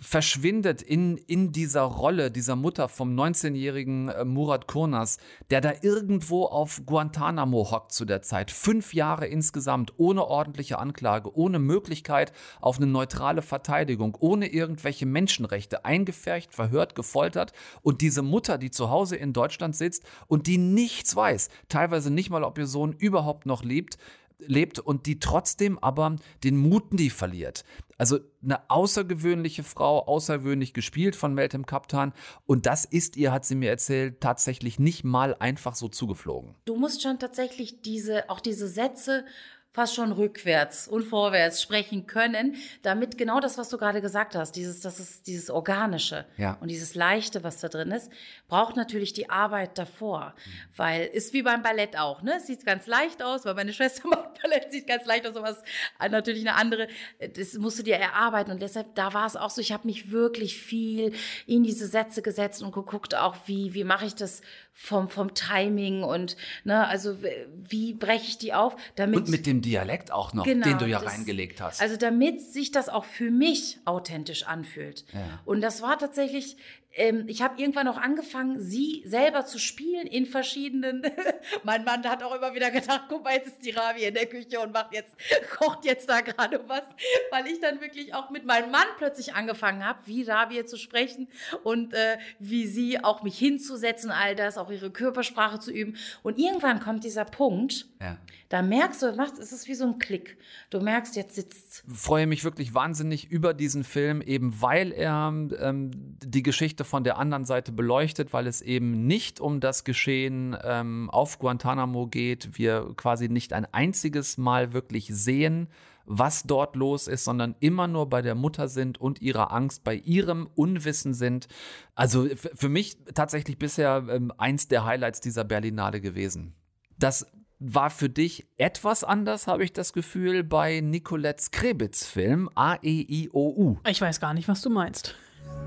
verschwindet 0.00 0.82
in, 0.82 1.16
in 1.16 1.52
dieser 1.52 1.82
Rolle 1.82 2.30
dieser 2.30 2.56
Mutter 2.56 2.88
vom 2.88 3.14
19-jährigen 3.14 4.08
äh, 4.08 4.24
Murat 4.24 4.66
Kurnas, 4.66 5.18
der 5.50 5.60
da 5.60 5.72
irgendwo 5.82 6.46
auf 6.46 6.82
Guantanamo 6.86 7.70
hockt 7.70 7.92
zu 7.92 8.04
der 8.04 8.22
Zeit. 8.22 8.50
Fünf 8.50 8.94
Jahre 8.94 9.26
insgesamt, 9.26 9.92
ohne 9.98 10.26
ordentliche 10.26 10.78
Anklage, 10.78 11.36
ohne 11.36 11.58
Möglichkeit 11.58 12.32
auf 12.60 12.78
eine 12.78 12.86
neutrale 12.86 13.42
Verteidigung, 13.42 14.16
ohne 14.18 14.48
irgendwelche 14.48 15.06
Menschenrechte, 15.06 15.84
eingefärcht, 15.84 16.52
verhört, 16.52 16.94
gefoltert. 16.94 17.52
Und 17.82 18.00
diese 18.00 18.22
Mutter, 18.22 18.58
die 18.58 18.70
zu 18.70 18.90
Hause 18.90 19.16
in 19.16 19.32
Deutschland 19.32 19.76
sitzt 19.76 20.04
und 20.26 20.46
die 20.48 20.58
nichts 20.58 21.14
weiß, 21.14 21.48
teilweise 21.68 21.81
nicht 21.90 22.30
mal, 22.30 22.44
ob 22.44 22.58
ihr 22.58 22.66
Sohn 22.66 22.92
überhaupt 22.92 23.46
noch 23.46 23.64
lebt, 23.64 23.98
lebt 24.38 24.78
und 24.78 25.06
die 25.06 25.18
trotzdem 25.18 25.78
aber 25.78 26.16
den 26.44 26.56
Mut 26.56 26.92
nie 26.92 27.10
verliert. 27.10 27.64
Also 27.98 28.18
eine 28.42 28.68
außergewöhnliche 28.70 29.62
Frau, 29.62 30.06
außergewöhnlich 30.06 30.74
gespielt 30.74 31.14
von 31.14 31.34
Meltem 31.34 31.66
Kaptan. 31.66 32.12
Und 32.46 32.66
das 32.66 32.84
ist 32.84 33.16
ihr, 33.16 33.32
hat 33.32 33.44
sie 33.44 33.54
mir 33.54 33.70
erzählt, 33.70 34.20
tatsächlich 34.20 34.78
nicht 34.78 35.04
mal 35.04 35.36
einfach 35.38 35.74
so 35.74 35.88
zugeflogen. 35.88 36.54
Du 36.64 36.76
musst 36.76 37.02
schon 37.02 37.18
tatsächlich 37.18 37.82
diese, 37.82 38.28
auch 38.28 38.40
diese 38.40 38.66
Sätze 38.66 39.24
fast 39.72 39.94
schon 39.94 40.12
rückwärts 40.12 40.86
und 40.86 41.02
vorwärts 41.02 41.62
sprechen 41.62 42.06
können, 42.06 42.56
damit 42.82 43.16
genau 43.16 43.40
das, 43.40 43.56
was 43.56 43.70
du 43.70 43.78
gerade 43.78 44.02
gesagt 44.02 44.34
hast, 44.34 44.52
dieses, 44.52 44.80
das 44.80 45.00
ist 45.00 45.26
dieses 45.26 45.48
Organische 45.48 46.26
Ja. 46.36 46.58
und 46.60 46.68
dieses 46.68 46.94
Leichte, 46.94 47.42
was 47.42 47.58
da 47.60 47.68
drin 47.68 47.90
ist, 47.90 48.10
braucht 48.48 48.76
natürlich 48.76 49.14
die 49.14 49.30
Arbeit 49.30 49.78
davor. 49.78 50.34
Weil 50.76 51.06
ist 51.06 51.32
wie 51.32 51.42
beim 51.42 51.62
Ballett 51.62 51.98
auch, 51.98 52.20
ne? 52.22 52.34
Es 52.36 52.46
sieht 52.46 52.66
ganz 52.66 52.86
leicht 52.86 53.22
aus, 53.22 53.46
weil 53.46 53.54
meine 53.54 53.72
Schwester 53.72 54.08
macht 54.08 54.42
Ballett, 54.42 54.70
sieht 54.70 54.86
ganz 54.86 55.06
leicht 55.06 55.26
aus, 55.26 55.36
aber 55.36 55.48
es 55.50 55.56
ist 55.56 55.64
natürlich 56.10 56.46
eine 56.46 56.56
andere, 56.56 56.88
das 57.34 57.54
musst 57.54 57.78
du 57.78 57.82
dir 57.82 57.96
erarbeiten. 57.96 58.50
Und 58.50 58.60
deshalb, 58.60 58.94
da 58.94 59.14
war 59.14 59.26
es 59.26 59.36
auch 59.36 59.50
so, 59.50 59.62
ich 59.62 59.72
habe 59.72 59.86
mich 59.86 60.10
wirklich 60.10 60.58
viel 60.58 61.14
in 61.46 61.62
diese 61.62 61.86
Sätze 61.86 62.20
gesetzt 62.20 62.62
und 62.62 62.72
geguckt, 62.72 63.14
auch 63.14 63.36
wie, 63.46 63.72
wie 63.72 63.84
mache 63.84 64.04
ich 64.04 64.14
das 64.14 64.42
vom, 64.74 65.08
vom 65.08 65.34
Timing 65.34 66.02
und, 66.02 66.36
ne, 66.64 66.86
also 66.86 67.16
wie 67.56 67.94
breche 67.94 68.26
ich 68.28 68.38
die 68.38 68.52
auf, 68.52 68.76
damit. 68.96 69.16
Und 69.20 69.28
mit 69.28 69.46
dem 69.46 69.61
Dialekt 69.62 70.10
auch 70.12 70.32
noch, 70.34 70.44
Genau, 70.44 70.66
den 70.66 70.78
du 70.78 70.86
ja 70.86 70.98
das- 71.00 71.12
reingelegt 71.12 71.60
hast. 71.60 71.80
Also 71.80 71.96
damit 71.96 72.40
sich 72.42 72.70
das 72.72 72.88
auch 72.88 73.04
für 73.04 73.30
mich 73.30 73.78
authentisch 73.84 74.46
anfühlt. 74.46 75.04
Ja. 75.12 75.40
Und 75.44 75.60
das 75.62 75.80
war 75.82 75.98
tatsächlich 75.98 76.56
ähm, 76.94 77.24
ich 77.28 77.42
habe 77.42 77.60
irgendwann 77.60 77.88
auch 77.88 77.96
angefangen, 77.98 78.60
sie 78.60 79.02
selber 79.06 79.44
zu 79.46 79.58
spielen 79.58 80.06
in 80.06 80.26
verschiedenen. 80.26 81.02
mein 81.64 81.84
Mann 81.84 82.04
hat 82.04 82.22
auch 82.22 82.34
immer 82.34 82.54
wieder 82.54 82.70
gedacht, 82.70 83.02
guck 83.08 83.24
mal, 83.24 83.34
jetzt 83.34 83.48
ist 83.48 83.64
die 83.64 83.70
Ravi 83.70 84.04
in 84.04 84.14
der 84.14 84.26
Küche 84.26 84.60
und 84.60 84.72
macht 84.72 84.92
jetzt, 84.94 85.14
kocht 85.58 85.84
jetzt 85.84 86.08
da 86.08 86.20
gerade 86.20 86.62
was, 86.68 86.84
weil 87.30 87.46
ich 87.46 87.60
dann 87.60 87.80
wirklich 87.80 88.14
auch 88.14 88.30
mit 88.30 88.44
meinem 88.44 88.70
Mann 88.70 88.86
plötzlich 88.98 89.34
angefangen 89.34 89.84
habe, 89.84 90.00
wie 90.06 90.22
Ravi 90.22 90.64
zu 90.64 90.76
sprechen 90.76 91.28
und 91.64 91.94
äh, 91.94 92.18
wie 92.38 92.66
sie 92.66 93.02
auch 93.02 93.22
mich 93.22 93.38
hinzusetzen, 93.38 94.10
all 94.10 94.34
das, 94.34 94.58
auch 94.58 94.70
ihre 94.70 94.90
Körpersprache 94.90 95.58
zu 95.58 95.72
üben. 95.72 95.96
Und 96.22 96.38
irgendwann 96.38 96.80
kommt 96.80 97.04
dieser 97.04 97.24
Punkt, 97.24 97.86
Ja. 98.00 98.18
da 98.48 98.62
merkst 98.62 99.02
du, 99.02 99.12
macht, 99.12 99.38
es 99.38 99.52
ist 99.52 99.68
wie 99.68 99.74
so 99.74 99.84
ein 99.84 99.98
Klick. 99.98 100.36
Du 100.70 100.80
merkst, 100.80 101.16
jetzt 101.16 101.34
sitzt 101.34 101.84
freue 101.92 102.26
mich 102.26 102.44
wirklich 102.44 102.74
wahnsinnig 102.74 103.30
über 103.30 103.54
diesen 103.54 103.84
Film, 103.84 104.22
eben 104.22 104.60
weil 104.60 104.92
er 104.92 105.32
ähm, 105.32 105.90
die 106.22 106.42
Geschichte 106.42 106.81
von 106.84 107.04
der 107.04 107.18
anderen 107.18 107.44
Seite 107.44 107.72
beleuchtet, 107.72 108.32
weil 108.32 108.46
es 108.46 108.60
eben 108.62 109.06
nicht 109.06 109.40
um 109.40 109.60
das 109.60 109.84
Geschehen 109.84 110.56
ähm, 110.62 111.10
auf 111.10 111.38
Guantanamo 111.38 112.06
geht. 112.06 112.58
Wir 112.58 112.92
quasi 112.96 113.28
nicht 113.28 113.52
ein 113.52 113.66
einziges 113.72 114.38
Mal 114.38 114.72
wirklich 114.72 115.08
sehen, 115.08 115.68
was 116.04 116.42
dort 116.44 116.76
los 116.76 117.06
ist, 117.06 117.24
sondern 117.24 117.54
immer 117.60 117.86
nur 117.86 118.08
bei 118.08 118.22
der 118.22 118.34
Mutter 118.34 118.68
sind 118.68 119.00
und 119.00 119.20
ihrer 119.22 119.52
Angst, 119.52 119.84
bei 119.84 119.94
ihrem 119.94 120.48
Unwissen 120.54 121.14
sind. 121.14 121.48
Also 121.94 122.28
für 122.36 122.68
mich 122.68 122.98
tatsächlich 123.14 123.58
bisher 123.58 124.04
ähm, 124.08 124.32
eins 124.36 124.68
der 124.68 124.84
Highlights 124.84 125.20
dieser 125.20 125.44
Berlinale 125.44 126.00
gewesen. 126.00 126.54
Das 126.98 127.26
war 127.64 127.90
für 127.90 128.08
dich 128.08 128.46
etwas 128.56 129.04
anders, 129.04 129.46
habe 129.46 129.62
ich 129.62 129.72
das 129.72 129.92
Gefühl, 129.92 130.42
bei 130.42 130.80
Nicolettes 130.80 131.52
Krebitz-Film 131.52 132.48
E 132.48 132.50
A-E-I-O-U. 132.56 133.76
Ich 133.86 134.00
weiß 134.00 134.20
gar 134.20 134.34
nicht, 134.34 134.48
was 134.48 134.62
du 134.62 134.70
meinst. 134.70 135.14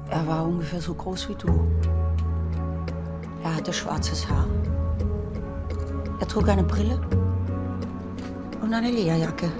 Er 0.09 0.27
war 0.27 0.45
ungefähr 0.45 0.81
so 0.81 0.93
groß 0.93 1.29
wie 1.29 1.35
du. 1.35 1.67
Er 3.43 3.55
hatte 3.55 3.73
schwarzes 3.73 4.27
Haar. 4.29 4.47
Er 6.19 6.27
trug 6.27 6.47
eine 6.47 6.63
Brille 6.63 6.99
und 8.61 8.73
eine 8.73 8.89
Lederjacke. 8.89 9.51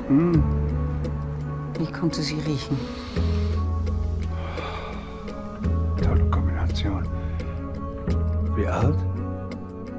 Ich 1.79 1.91
konnte 1.93 2.21
sie 2.21 2.39
riechen. 2.39 2.77
Tolle 6.01 6.29
Kombination. 6.29 7.07
Wie 8.55 8.67
alt? 8.67 8.97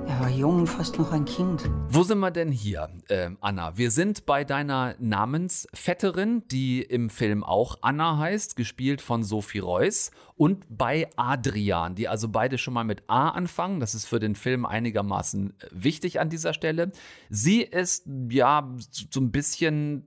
Er 0.09 0.21
war 0.21 0.31
jung, 0.31 0.67
fast 0.67 0.99
noch 0.99 1.13
ein 1.13 1.27
Kind. 1.27 1.69
Wo 1.91 2.03
sind 2.03 2.19
wir 2.21 2.31
denn 2.31 2.51
hier, 2.51 2.89
ähm, 3.11 3.37
Anna? 3.43 3.77
Wir 3.77 3.91
sind 3.91 4.25
bei 4.25 4.45
deiner 4.45 4.95
Namensvetterin, 4.99 6.43
die 6.51 6.81
im 6.81 7.11
Film 7.11 7.45
auch 7.45 7.77
Anna 7.83 8.17
heißt, 8.17 8.57
gespielt 8.57 9.03
von 9.03 9.23
Sophie 9.23 9.59
Reuss, 9.59 10.11
und 10.38 10.64
bei 10.68 11.09
Adrian, 11.16 11.94
die 11.94 12.09
also 12.09 12.29
beide 12.29 12.59
schon 12.59 12.75
mal 12.75 12.85
mit 12.85 13.05
A 13.09 13.31
anfangen. 13.31 13.81
Das 13.81 13.94
ist 13.94 14.05
für 14.05 14.18
den 14.20 14.35
Film 14.35 14.66
einigermaßen 14.66 15.51
äh, 15.59 15.66
wichtig 15.72 16.20
an 16.20 16.29
dieser 16.29 16.53
Stelle. 16.53 16.90
Sie 17.31 17.62
ist 17.62 18.07
ja 18.31 18.70
so 19.11 19.20
ein 19.20 19.31
bisschen 19.33 20.05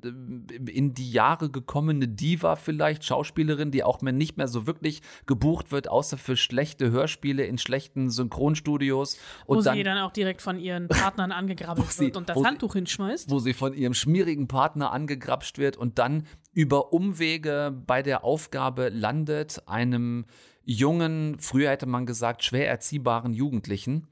äh, 0.55 0.69
in 0.71 0.93
die 0.93 1.11
Jahre 1.11 1.49
gekommene 1.49 2.07
Diva 2.07 2.55
vielleicht, 2.55 3.03
Schauspielerin, 3.05 3.71
die 3.71 3.83
auch 3.83 4.01
mehr 4.01 4.13
nicht 4.13 4.37
mehr 4.37 4.47
so 4.47 4.67
wirklich 4.67 5.01
gebucht 5.25 5.71
wird, 5.71 5.89
außer 5.89 6.17
für 6.17 6.37
schlechte 6.37 6.91
Hörspiele 6.91 7.43
in 7.45 7.57
schlechten 7.57 8.11
Synchronstudios. 8.11 9.17
Wo 9.47 9.55
Und 9.55 9.63
sie 9.63 9.83
dann 9.83 9.95
dann 9.95 9.97
auch 10.05 10.11
direkt 10.11 10.41
von 10.41 10.59
ihren 10.59 10.87
Partnern 10.89 11.31
angegrabbelt 11.31 11.87
Wo 11.87 11.91
sie- 11.91 12.05
wird 12.05 12.17
und 12.17 12.29
das 12.29 12.43
Handtuch 12.43 12.73
hinschmeißt. 12.73 13.31
wo 13.31 13.39
sie 13.39 13.53
von 13.53 13.73
ihrem 13.73 13.93
schmierigen 13.95 14.47
Partner 14.47 14.91
angegrapscht 14.91 15.57
wird 15.57 15.75
und 15.77 15.97
dann 15.97 16.27
über 16.53 16.93
Umwege 16.93 17.73
bei 17.85 18.01
der 18.01 18.23
Aufgabe 18.23 18.89
landet, 18.89 19.63
einem 19.67 20.25
jungen, 20.63 21.37
früher 21.39 21.71
hätte 21.71 21.85
man 21.85 22.05
gesagt, 22.05 22.43
schwer 22.43 22.67
erziehbaren 22.67 23.33
Jugendlichen, 23.33 24.07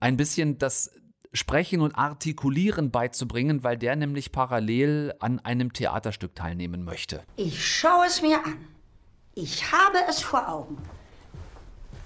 ein 0.00 0.16
bisschen 0.16 0.58
das 0.58 0.90
Sprechen 1.32 1.80
und 1.80 1.94
Artikulieren 1.94 2.90
beizubringen, 2.90 3.64
weil 3.64 3.78
der 3.78 3.96
nämlich 3.96 4.32
parallel 4.32 5.14
an 5.20 5.38
einem 5.40 5.72
Theaterstück 5.72 6.34
teilnehmen 6.34 6.84
möchte. 6.84 7.22
Ich 7.36 7.64
schaue 7.64 8.06
es 8.06 8.20
mir 8.20 8.44
an. 8.44 8.58
Ich 9.34 9.72
habe 9.72 9.98
es 10.10 10.20
vor 10.20 10.46
Augen. 10.48 10.76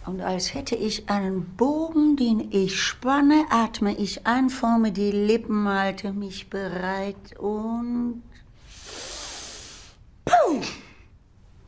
Und 0.04 0.20
als 0.20 0.54
hätte 0.54 0.76
ich 0.76 1.10
einen 1.10 1.56
Bogen, 1.56 2.16
den 2.16 2.52
ich 2.52 2.80
spanne, 2.80 3.46
atme 3.50 3.96
ich 3.96 4.24
ein, 4.24 4.50
forme 4.50 4.92
die 4.92 5.10
Lippen, 5.10 5.66
halte 5.66 6.12
mich 6.12 6.48
bereit 6.48 7.36
und 7.40 8.22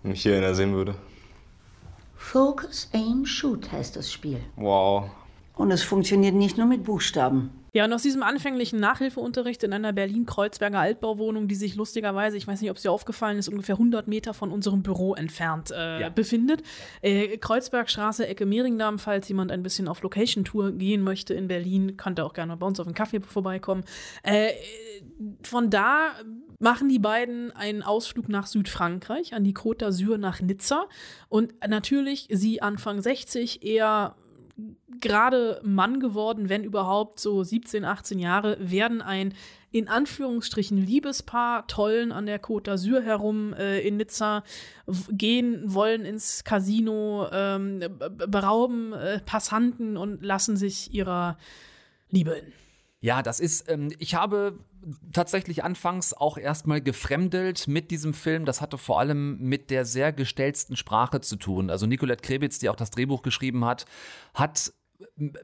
Wenn 0.02 0.12
mich 0.12 0.22
hier 0.22 0.36
einer 0.36 0.54
sehen 0.54 0.74
würde. 0.74 0.94
Focus, 2.16 2.88
Aim, 2.92 3.24
Shoot 3.24 3.70
heißt 3.72 3.96
das 3.96 4.12
Spiel. 4.12 4.40
Wow. 4.56 5.10
Und 5.56 5.70
es 5.70 5.82
funktioniert 5.82 6.34
nicht 6.34 6.56
nur 6.56 6.66
mit 6.66 6.84
Buchstaben. 6.84 7.50
Ja, 7.74 7.84
und 7.84 7.92
aus 7.92 8.02
diesem 8.02 8.22
anfänglichen 8.22 8.80
Nachhilfeunterricht 8.80 9.62
in 9.62 9.72
einer 9.72 9.92
Berlin-Kreuzberger 9.92 10.78
Altbauwohnung, 10.78 11.48
die 11.48 11.54
sich 11.54 11.74
lustigerweise, 11.76 12.36
ich 12.36 12.46
weiß 12.46 12.60
nicht, 12.60 12.70
ob 12.70 12.76
es 12.76 12.82
dir 12.82 12.92
aufgefallen 12.92 13.38
ist, 13.38 13.48
ungefähr 13.48 13.74
100 13.74 14.08
Meter 14.08 14.34
von 14.34 14.50
unserem 14.50 14.82
Büro 14.82 15.14
entfernt 15.14 15.70
äh, 15.70 16.00
Ja. 16.00 16.08
befindet. 16.08 16.62
Äh, 17.02 17.36
Kreuzbergstraße, 17.38 18.26
Ecke 18.26 18.46
Mehringdamm, 18.46 18.98
falls 18.98 19.28
jemand 19.28 19.52
ein 19.52 19.62
bisschen 19.62 19.86
auf 19.86 20.02
Location-Tour 20.02 20.72
gehen 20.72 21.02
möchte 21.02 21.34
in 21.34 21.46
Berlin, 21.46 21.96
könnte 21.96 22.24
auch 22.24 22.32
gerne 22.32 22.56
bei 22.56 22.66
uns 22.66 22.80
auf 22.80 22.86
einen 22.86 22.94
Kaffee 22.94 23.20
vorbeikommen. 23.20 23.84
Äh, 24.22 24.50
von 25.42 25.70
da 25.70 26.12
machen 26.58 26.88
die 26.88 26.98
beiden 26.98 27.50
einen 27.52 27.82
Ausflug 27.82 28.28
nach 28.28 28.46
Südfrankreich, 28.46 29.34
an 29.34 29.44
die 29.44 29.54
Côte 29.54 29.86
d'Azur 29.86 30.18
nach 30.18 30.40
Nizza. 30.40 30.88
Und 31.28 31.54
natürlich, 31.66 32.28
sie 32.30 32.62
Anfang 32.62 33.00
60, 33.00 33.62
eher 33.62 34.16
gerade 35.00 35.60
Mann 35.62 36.00
geworden, 36.00 36.48
wenn 36.48 36.64
überhaupt 36.64 37.20
so 37.20 37.44
17, 37.44 37.84
18 37.84 38.18
Jahre, 38.18 38.56
werden 38.58 39.02
ein 39.02 39.34
in 39.70 39.86
Anführungsstrichen 39.86 40.78
Liebespaar, 40.78 41.66
tollen 41.66 42.10
an 42.10 42.26
der 42.26 42.42
Côte 42.42 42.70
d'Azur 42.70 43.02
herum 43.02 43.52
äh, 43.52 43.80
in 43.80 43.98
Nizza, 43.98 44.42
gehen, 45.10 45.62
wollen 45.66 46.06
ins 46.06 46.42
Casino, 46.42 47.28
ähm, 47.30 47.80
berauben 47.98 48.94
äh, 48.94 49.20
Passanten 49.20 49.96
und 49.96 50.22
lassen 50.24 50.56
sich 50.56 50.94
ihrer 50.94 51.36
Liebe 52.08 52.32
in. 52.32 52.52
Ja, 53.00 53.22
das 53.22 53.40
ist, 53.40 53.70
ähm, 53.70 53.92
ich 53.98 54.14
habe 54.14 54.58
tatsächlich 55.12 55.64
anfangs 55.64 56.14
auch 56.14 56.38
erstmal 56.38 56.80
gefremdelt 56.80 57.68
mit 57.68 57.90
diesem 57.90 58.14
Film. 58.14 58.44
Das 58.44 58.60
hatte 58.60 58.78
vor 58.78 59.00
allem 59.00 59.38
mit 59.38 59.70
der 59.70 59.84
sehr 59.84 60.12
gestellten 60.12 60.76
Sprache 60.76 61.20
zu 61.20 61.36
tun. 61.36 61.70
Also 61.70 61.86
Nicolette 61.86 62.22
Krebitz, 62.22 62.58
die 62.58 62.68
auch 62.68 62.76
das 62.76 62.90
Drehbuch 62.90 63.22
geschrieben 63.22 63.64
hat, 63.64 63.86
hat 64.34 64.72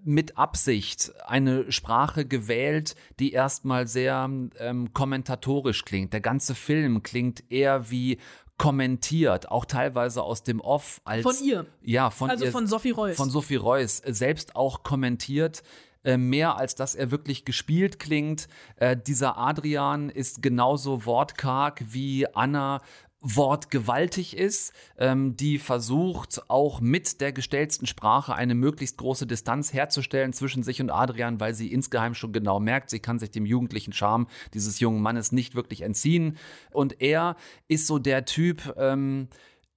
mit 0.03 0.37
Absicht 0.37 1.13
eine 1.27 1.71
Sprache 1.71 2.27
gewählt, 2.27 2.97
die 3.21 3.33
erstmal 3.33 3.87
sehr 3.87 4.29
ähm, 4.59 4.93
kommentatorisch 4.93 5.85
klingt. 5.85 6.13
Der 6.13 6.21
ganze 6.21 6.55
Film 6.55 7.03
klingt 7.03 7.51
eher 7.53 7.91
wie 7.91 8.19
kommentiert, 8.57 9.51
auch 9.51 9.65
teilweise 9.65 10.23
aus 10.23 10.43
dem 10.43 10.61
Off 10.61 11.01
als 11.05 11.23
Von 11.23 11.35
ihr. 11.45 11.67
Ja, 11.83 12.11
von 12.11 12.31
Also 12.31 12.45
ihr, 12.45 12.53
von 12.53 12.67
Sophie 12.67 12.91
Reuss. 12.91 13.17
Von 13.17 13.31
Sophie 13.31 13.57
Reuss 13.57 13.99
selbst 13.99 14.55
auch 14.57 14.83
kommentiert. 14.83 15.63
Äh, 16.05 16.17
Mehr 16.17 16.57
als 16.57 16.75
dass 16.75 16.95
er 16.95 17.11
wirklich 17.11 17.45
gespielt 17.45 17.99
klingt. 17.99 18.49
Äh, 18.77 18.97
dieser 18.97 19.39
Adrian 19.39 20.11
ist 20.11 20.43
genauso 20.43 21.07
wortkarg 21.07 21.83
wie 21.89 22.27
Anna 22.35 22.81
wortgewaltig 23.25 24.37
ist, 24.37 24.75
ähm, 24.99 25.35
die 25.35 25.59
versucht 25.59 26.43
auch 26.51 26.83
mit 26.83 27.23
der 27.23 27.33
gestellten 27.33 27.87
Sprache 27.87 28.35
eine 28.35 28.55
möglichst 28.55 28.99
große 28.99 29.27
Distanz 29.27 29.73
herzustellen 29.73 30.35
zwischen 30.35 30.63
sich 30.63 30.83
und 30.83 30.91
Adrian, 30.91 31.41
weil 31.41 31.55
sie 31.55 31.73
insgeheim 31.73 32.15
schon 32.15 32.35
genau 32.35 32.61
merkt, 32.61 32.91
sie 32.91 33.01
kann 33.01 33.19
sich 33.19 33.31
dem 33.31 33.47
jugendlichen 33.47 33.95
Charme 33.95 34.27
dieses 34.53 34.79
jungen 34.79 35.01
Mannes 35.01 35.33
nicht 35.33 35.55
wirklich 35.55 35.81
entziehen. 35.81 36.37
Und 36.71 37.01
er 37.01 37.37
ist 37.67 37.87
so 37.87 37.99
der 37.99 38.27
Typ, 38.27 38.75
ähm, 38.77 39.29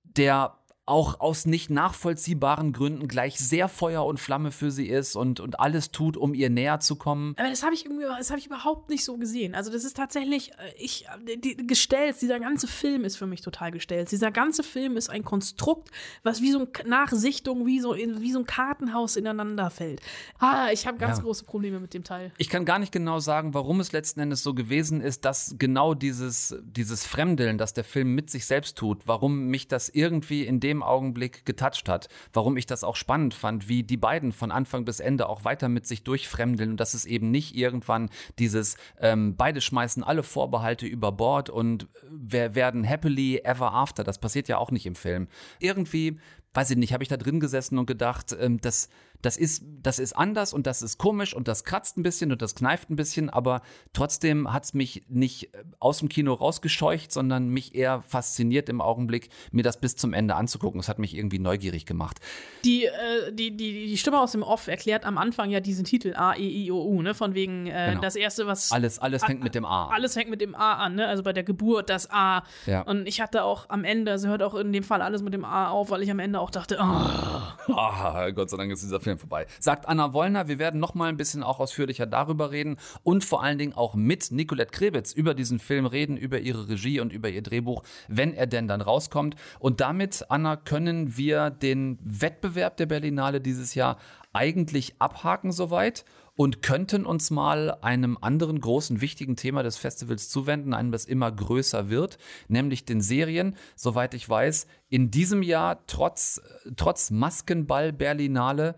der 0.04 0.57
auch 0.88 1.20
aus 1.20 1.46
nicht 1.46 1.70
nachvollziehbaren 1.70 2.72
Gründen 2.72 3.08
gleich 3.08 3.38
sehr 3.38 3.68
Feuer 3.68 4.06
und 4.06 4.20
Flamme 4.20 4.52
für 4.52 4.72
sie 4.72 4.88
ist 4.88 5.16
und, 5.16 5.40
und 5.42 5.60
alles 5.60 5.92
tut, 5.92 6.16
um 6.18 6.34
ihr 6.34 6.50
näher 6.50 6.80
zu 6.80 6.96
kommen. 6.96 7.36
Aber 7.38 7.50
das 7.50 7.62
habe 7.62 7.74
ich 7.76 7.86
irgendwie, 7.86 8.06
das 8.06 8.30
habe 8.30 8.40
ich 8.40 8.46
überhaupt 8.48 8.90
nicht 8.90 9.04
so 9.04 9.18
gesehen. 9.18 9.54
Also 9.54 9.70
das 9.72 9.84
ist 9.84 9.98
tatsächlich, 9.98 10.52
äh, 10.54 10.54
ich, 10.78 11.06
die, 11.44 11.58
gestellt, 11.68 12.16
dieser 12.22 12.40
ganze 12.40 12.68
Film 12.68 13.04
ist 13.04 13.18
für 13.18 13.28
mich 13.28 13.42
total 13.42 13.72
gestellt. 13.72 14.10
Dieser 14.12 14.32
ganze 14.32 14.64
Film 14.64 14.96
ist 14.96 15.10
ein 15.10 15.24
Konstrukt, 15.26 15.90
was 16.24 16.42
wie 16.42 16.52
so 16.52 16.60
eine 16.60 16.90
Nachsichtung, 16.90 17.66
wie 17.66 17.80
so, 17.82 17.94
wie 17.96 18.32
so 18.32 18.40
ein 18.40 18.46
Kartenhaus 18.46 19.18
ineinander 19.18 19.70
fällt. 19.70 20.02
Ah, 20.40 20.70
ich 20.72 20.88
habe 20.88 20.98
ganz 20.98 21.18
Ja. 21.18 21.24
große 21.24 21.44
Probleme 21.44 21.82
mit 21.82 21.94
dem 21.94 22.06
Teil. 22.06 22.32
Ich 22.38 22.48
kann 22.50 22.64
gar 22.64 22.80
nicht 22.80 22.94
genau 22.94 23.20
sagen, 23.20 23.54
warum 23.54 23.82
es 23.82 23.92
letzten 23.92 24.22
Endes 24.22 24.42
so 24.42 24.54
gewesen 24.54 25.02
ist, 25.02 25.26
dass 25.26 25.56
genau 25.60 25.94
dieses, 25.94 26.56
dieses 26.64 27.06
Fremdeln, 27.06 27.58
das 27.58 27.74
der 27.74 27.84
Film 27.84 28.16
mit 28.16 28.30
sich 28.30 28.46
selbst 28.46 28.78
tut, 28.78 29.02
warum 29.06 29.48
mich 29.48 29.68
das 29.68 29.90
irgendwie 29.90 30.46
in 30.46 30.62
dem 30.62 30.77
Augenblick 30.84 31.46
getoucht 31.46 31.90
hat, 31.90 32.10
warum 32.34 32.58
ich 32.58 32.66
das 32.66 32.84
auch 32.84 32.96
spannend 32.96 33.34
fand, 33.34 33.68
wie 33.68 33.84
die 33.84 33.98
beiden 33.98 34.32
von 34.32 34.52
Anfang 34.52 34.86
bis 34.86 35.00
Ende 35.00 35.30
auch 35.30 35.44
weiter 35.44 35.70
mit 35.70 35.88
sich 35.88 36.04
durchfremdeln 36.04 36.72
und 36.72 36.80
dass 36.80 36.94
es 36.94 37.06
eben 37.06 37.32
nicht 37.32 37.56
irgendwann 37.56 38.10
dieses, 38.40 38.78
ähm, 39.00 39.36
beide 39.36 39.62
schmeißen 39.62 40.04
alle 40.04 40.24
Vorbehalte 40.24 40.86
über 40.86 41.12
Bord 41.12 41.50
und 41.50 41.88
wir 42.10 42.56
werden 42.56 42.84
happily 42.84 43.40
ever 43.44 43.74
after, 43.74 44.04
das 44.04 44.20
passiert 44.20 44.48
ja 44.48 44.58
auch 44.58 44.72
nicht 44.72 44.86
im 44.86 44.96
Film. 44.96 45.28
Irgendwie 45.60 46.20
weiß 46.58 46.72
ich 46.72 46.78
nicht, 46.78 46.92
habe 46.92 47.04
ich 47.04 47.08
da 47.08 47.18
drin 47.18 47.40
gesessen 47.40 47.78
und 47.78 47.86
gedacht, 47.86 48.36
ähm, 48.40 48.60
das, 48.60 48.90
das, 49.22 49.38
ist, 49.38 49.64
das 49.84 50.00
ist 50.00 50.14
anders 50.14 50.54
und 50.54 50.66
das 50.66 50.82
ist 50.82 50.98
komisch 50.98 51.36
und 51.36 51.48
das 51.48 51.64
kratzt 51.64 51.98
ein 51.98 52.04
bisschen 52.04 52.32
und 52.32 52.42
das 52.42 52.56
kneift 52.56 52.90
ein 52.90 52.96
bisschen, 52.96 53.30
aber 53.30 53.62
trotzdem 53.94 54.52
hat 54.52 54.64
es 54.64 54.74
mich 54.74 55.04
nicht 55.08 55.54
äh, 55.54 55.64
aus 55.80 56.00
dem 56.00 56.10
Kino 56.10 56.34
rausgescheucht, 56.34 57.12
sondern 57.12 57.50
mich 57.50 57.76
eher 57.76 58.02
fasziniert 58.02 58.70
im 58.70 58.82
Augenblick, 58.82 59.30
mir 59.52 59.62
das 59.62 59.80
bis 59.80 59.96
zum 59.96 60.14
Ende 60.14 60.34
anzugucken. 60.34 60.80
Es 60.80 60.90
hat 60.90 60.98
mich 60.98 61.16
irgendwie 61.16 61.38
neugierig 61.38 61.86
gemacht. 61.86 62.20
Die, 62.66 62.86
äh, 62.86 62.92
die, 63.32 63.56
die, 63.56 63.86
die 63.88 63.98
Stimme 63.98 64.20
aus 64.20 64.32
dem 64.32 64.42
Off 64.42 64.68
erklärt 64.68 65.06
am 65.06 65.20
Anfang 65.20 65.52
ja 65.52 65.60
diesen 65.60 65.86
Titel 65.86 66.16
A, 66.16 66.34
E, 66.36 66.66
I, 66.66 66.72
O, 66.72 66.84
U, 66.84 67.04
ne? 67.04 67.14
Von 67.14 67.36
wegen 67.36 67.68
äh, 67.68 67.90
Genau. 67.90 68.02
das 68.02 68.16
erste, 68.16 68.48
was. 68.48 68.72
Alles, 68.72 68.98
alles 68.98 69.24
fängt 69.24 69.44
mit 69.44 69.54
dem 69.54 69.64
A 69.64 69.86
an. 69.86 69.94
Alles 69.94 70.16
fängt 70.16 70.32
mit 70.32 70.42
dem 70.42 70.56
A 70.56 70.74
an, 70.74 70.96
ne? 70.96 71.06
Also 71.08 71.22
bei 71.22 71.34
der 71.34 71.44
Geburt 71.44 71.92
das 71.92 72.10
A. 72.10 72.44
Ja. 72.66 72.82
Und 72.82 73.08
ich 73.08 73.22
hatte 73.22 73.44
auch 73.44 73.70
am 73.70 73.84
Ende, 73.84 74.12
also 74.12 74.28
hört 74.28 74.42
auch 74.42 74.56
in 74.56 74.74
dem 74.74 74.84
Fall 74.84 75.04
alles 75.04 75.22
mit 75.22 75.36
dem 75.36 75.46
A 75.46 75.70
auf, 75.70 75.92
weil 75.92 76.02
ich 76.02 76.10
am 76.10 76.18
Ende 76.18 76.40
auch 76.40 76.47
dachte, 76.50 76.78
oh, 76.80 77.74
Ah, 77.74 78.30
Gott 78.32 78.50
sei 78.50 78.58
Dank 78.58 78.72
ist 78.72 78.84
dieser 78.84 79.00
Film 79.00 79.18
vorbei. 79.18 79.46
Sagt 79.60 79.88
Anna 79.88 80.14
Wollner, 80.14 80.48
wir 80.48 80.60
werden 80.60 80.80
noch 80.80 80.94
mal 80.96 81.10
ein 81.10 81.18
bisschen 81.18 81.44
auch 81.44 81.60
ausführlicher 81.60 82.06
darüber 82.06 82.52
reden 82.52 82.78
und 83.04 83.24
vor 83.24 83.44
allen 83.44 83.58
Dingen 83.58 83.74
auch 83.74 83.96
mit 83.96 84.32
Nicolette 84.32 84.72
Krebitz 84.72 85.12
über 85.14 85.34
diesen 85.34 85.60
Film 85.60 85.86
reden, 85.86 86.18
über 86.18 86.40
ihre 86.40 86.70
Regie 86.70 87.00
und 87.00 87.12
über 87.12 87.30
ihr 87.30 87.42
Drehbuch, 87.42 87.84
wenn 88.08 88.34
er 88.34 88.48
denn 88.48 88.68
dann 88.68 88.82
rauskommt. 88.82 89.36
Und 89.60 89.82
damit, 89.82 90.26
Anna, 90.30 90.56
können 90.56 91.18
wir 91.18 91.50
den 91.50 92.00
Wettbewerb 92.02 92.78
der 92.78 92.86
Berlinale 92.86 93.42
dieses 93.42 93.76
Jahr 93.76 93.98
eigentlich 94.34 94.96
abhaken 95.00 95.52
soweit 95.52 96.06
und 96.38 96.62
könnten 96.62 97.04
uns 97.06 97.32
mal 97.32 97.72
einem 97.82 98.16
anderen 98.22 98.62
großen, 98.62 99.02
wichtigen 99.02 99.36
Thema 99.36 99.64
des 99.64 99.76
Festivals 99.76 100.30
zuwenden, 100.30 100.76
einem, 100.76 100.92
das 100.92 101.06
immer 101.06 101.32
größer 101.32 101.90
wird, 101.90 102.20
nämlich 102.48 102.86
den 102.86 103.02
Serien. 103.02 103.56
Soweit 103.76 104.14
ich 104.14 104.30
weiß, 104.30 104.68
in 104.88 105.10
diesem 105.10 105.42
Jahr 105.42 105.86
trotz, 105.88 106.40
trotz 106.76 107.10
Maskenball 107.10 107.92
Berlinale 107.92 108.76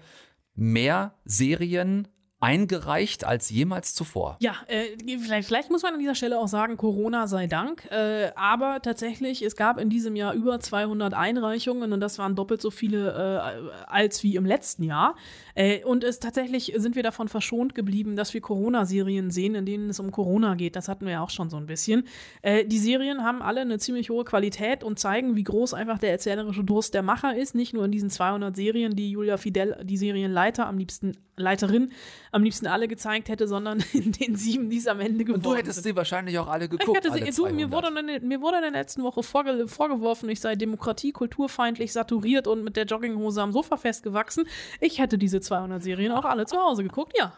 mehr 0.56 1.16
Serien 1.26 2.08
eingereicht 2.42 3.26
als 3.26 3.50
jemals 3.50 3.94
zuvor. 3.94 4.38
Ja, 4.40 4.56
äh, 4.68 4.98
vielleicht, 5.20 5.48
vielleicht 5.48 5.70
muss 5.70 5.84
man 5.84 5.94
an 5.94 6.00
dieser 6.00 6.16
Stelle 6.16 6.40
auch 6.40 6.48
sagen, 6.48 6.78
Corona 6.78 7.28
sei 7.28 7.48
Dank. 7.48 7.86
Äh, 7.92 8.32
aber 8.36 8.82
tatsächlich, 8.82 9.42
es 9.42 9.58
gab 9.58 9.80
in 9.80 9.90
diesem 9.90 10.16
Jahr 10.16 10.34
über 10.34 10.60
200 10.60 11.14
Einreichungen 11.14 11.92
und 11.92 12.00
das 12.00 12.18
waren 12.18 12.36
doppelt 12.36 12.62
so 12.62 12.72
viele 12.72 13.12
äh, 13.12 13.72
als 13.88 14.24
wie 14.24 14.38
im 14.38 14.46
letzten 14.46 14.84
Jahr. 14.84 15.16
Äh, 15.54 15.84
und 15.84 16.06
es 16.06 16.20
tatsächlich 16.20 16.74
sind 16.78 16.96
wir 16.96 17.04
davon 17.04 17.28
verschont 17.28 17.76
geblieben, 17.76 18.16
dass 18.16 18.34
wir 18.34 18.40
Corona-Serien 18.40 19.32
sehen, 19.32 19.56
in 19.56 19.66
denen 19.66 19.90
es 19.90 20.00
um 20.00 20.12
Corona 20.12 20.56
geht. 20.56 20.78
Das 20.78 20.88
hatten 20.88 21.06
wir 21.06 21.14
ja 21.14 21.24
auch 21.24 21.30
schon 21.32 21.50
so 21.50 21.58
ein 21.58 21.66
bisschen. 21.66 22.08
Äh, 22.42 22.64
die 22.66 22.80
Serien 22.80 23.24
haben 23.24 23.42
alle 23.42 23.62
eine 23.62 23.80
ziemlich 23.80 24.10
hohe 24.10 24.24
Qualität 24.24 24.84
und 24.86 24.98
zeigen, 24.98 25.36
wie 25.36 25.44
groß 25.44 25.74
einfach 25.74 26.00
der 26.00 26.12
erzählerische 26.12 26.64
Durst 26.64 26.94
der 26.94 27.04
Macher 27.04 27.36
ist. 27.36 27.54
Nicht 27.54 27.74
nur 27.74 27.84
in 27.84 27.92
diesen 27.92 28.10
200 28.10 28.56
Serien, 28.56 28.96
die 28.96 29.12
Julia 29.12 29.36
Fidel, 29.36 29.78
die 29.84 29.98
Serienleiter, 29.98 30.68
am 30.68 30.78
liebsten 30.78 31.18
Leiterin, 31.42 31.92
am 32.32 32.44
liebsten 32.44 32.68
alle 32.68 32.88
gezeigt 32.88 33.30
hätte, 33.30 33.48
sondern 33.48 33.84
in 33.94 34.12
den 34.12 34.36
sieben, 34.36 34.70
die 34.70 34.78
es 34.78 34.88
am 34.88 35.00
Ende 35.00 35.24
geworden 35.26 35.46
Und 35.46 35.46
du 35.54 35.56
hättest 35.56 35.84
sie 35.84 35.96
wahrscheinlich 35.96 36.38
auch 36.40 36.48
alle 36.48 36.70
geguckt. 36.70 36.88
ich 36.90 36.96
hatte 37.12 37.12
sie, 37.32 37.32
du, 37.36 37.46
mir, 37.54 37.70
200. 37.70 37.72
wurde 37.72 38.00
in, 38.00 38.08
der- 38.08 38.22
mir 38.22 38.42
wurde 38.42 38.58
in 38.58 38.64
der 38.64 38.72
letzten 38.72 39.04
Woche 39.04 39.24
vorge 39.24 39.68
vorgeworfen, 39.68 40.30
ich 40.30 40.40
sei 40.42 40.56
Demokratie, 40.56 41.12
kulturfeindlich, 41.12 41.92
saturiert 41.94 42.48
und 42.48 42.64
mit 42.64 42.76
der 42.76 42.86
Jogginghose 42.86 43.42
am 43.42 43.52
Sofa 43.52 43.78
festgewachsen. 43.78 44.46
Ich 44.80 45.00
hätte 45.00 45.18
diese 45.18 45.42
200 45.42 45.82
Serien 45.82 46.12
auch 46.12 46.26
alle 46.26 46.46
zu 46.46 46.58
Hause 46.58 46.84
geguckt, 46.84 47.14
ja. 47.18 47.34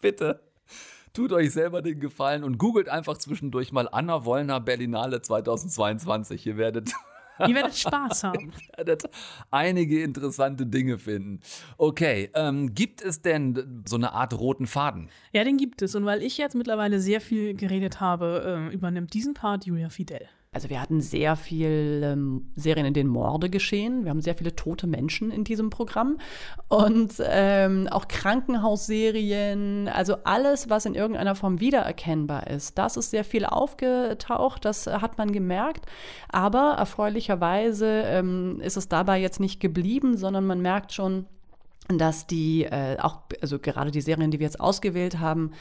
Bitte. 0.00 0.40
Tut 1.14 1.30
euch 1.32 1.52
selber 1.52 1.82
den 1.82 2.00
Gefallen 2.00 2.42
und 2.42 2.56
googelt 2.56 2.88
einfach 2.88 3.18
zwischendurch 3.18 3.70
mal 3.70 3.86
Anna 3.92 4.24
Wollner 4.24 4.60
Berlinale 4.60 5.20
2022. 5.20 6.46
Ihr 6.46 6.56
werdet 6.56 6.92
Ihr 7.48 7.54
werdet 7.54 7.76
Spaß 7.76 8.24
haben. 8.24 8.52
werdet 8.76 9.04
einige 9.50 10.02
interessante 10.02 10.66
Dinge 10.66 10.98
finden. 10.98 11.40
Okay, 11.78 12.30
ähm, 12.34 12.74
gibt 12.74 13.02
es 13.02 13.22
denn 13.22 13.82
so 13.86 13.96
eine 13.96 14.12
Art 14.12 14.38
roten 14.38 14.66
Faden? 14.66 15.08
Ja, 15.32 15.44
den 15.44 15.56
gibt 15.56 15.82
es. 15.82 15.94
Und 15.94 16.04
weil 16.04 16.22
ich 16.22 16.38
jetzt 16.38 16.54
mittlerweile 16.54 17.00
sehr 17.00 17.20
viel 17.20 17.54
geredet 17.54 18.00
habe, 18.00 18.68
äh, 18.70 18.74
übernimmt 18.74 19.14
diesen 19.14 19.34
Part 19.34 19.66
Julia 19.66 19.88
Fidel. 19.88 20.28
Also 20.54 20.68
wir 20.68 20.82
hatten 20.82 21.00
sehr 21.00 21.34
viel 21.34 22.02
ähm, 22.04 22.52
Serien, 22.56 22.84
in 22.84 22.92
denen 22.92 23.08
Morde 23.08 23.48
geschehen. 23.48 24.04
Wir 24.04 24.10
haben 24.10 24.20
sehr 24.20 24.34
viele 24.34 24.54
tote 24.54 24.86
Menschen 24.86 25.30
in 25.30 25.44
diesem 25.44 25.70
Programm. 25.70 26.18
Und 26.68 27.14
ähm, 27.20 27.88
auch 27.90 28.06
Krankenhausserien, 28.06 29.88
also 29.88 30.16
alles, 30.24 30.68
was 30.68 30.84
in 30.84 30.94
irgendeiner 30.94 31.36
Form 31.36 31.58
wiedererkennbar 31.58 32.48
ist. 32.48 32.76
Das 32.76 32.98
ist 32.98 33.10
sehr 33.10 33.24
viel 33.24 33.46
aufgetaucht, 33.46 34.66
das 34.66 34.86
hat 34.86 35.16
man 35.16 35.32
gemerkt. 35.32 35.86
Aber 36.28 36.74
erfreulicherweise 36.76 38.02
ähm, 38.04 38.60
ist 38.60 38.76
es 38.76 38.88
dabei 38.88 39.18
jetzt 39.18 39.40
nicht 39.40 39.58
geblieben, 39.58 40.18
sondern 40.18 40.44
man 40.44 40.60
merkt 40.60 40.92
schon, 40.92 41.24
dass 41.88 42.26
die 42.26 42.64
äh, 42.64 42.96
auch, 42.98 43.18
also 43.40 43.58
gerade 43.58 43.90
die 43.90 44.00
Serien, 44.00 44.30
die 44.30 44.38
wir 44.38 44.46
jetzt 44.46 44.60
ausgewählt 44.60 45.18
haben, 45.18 45.52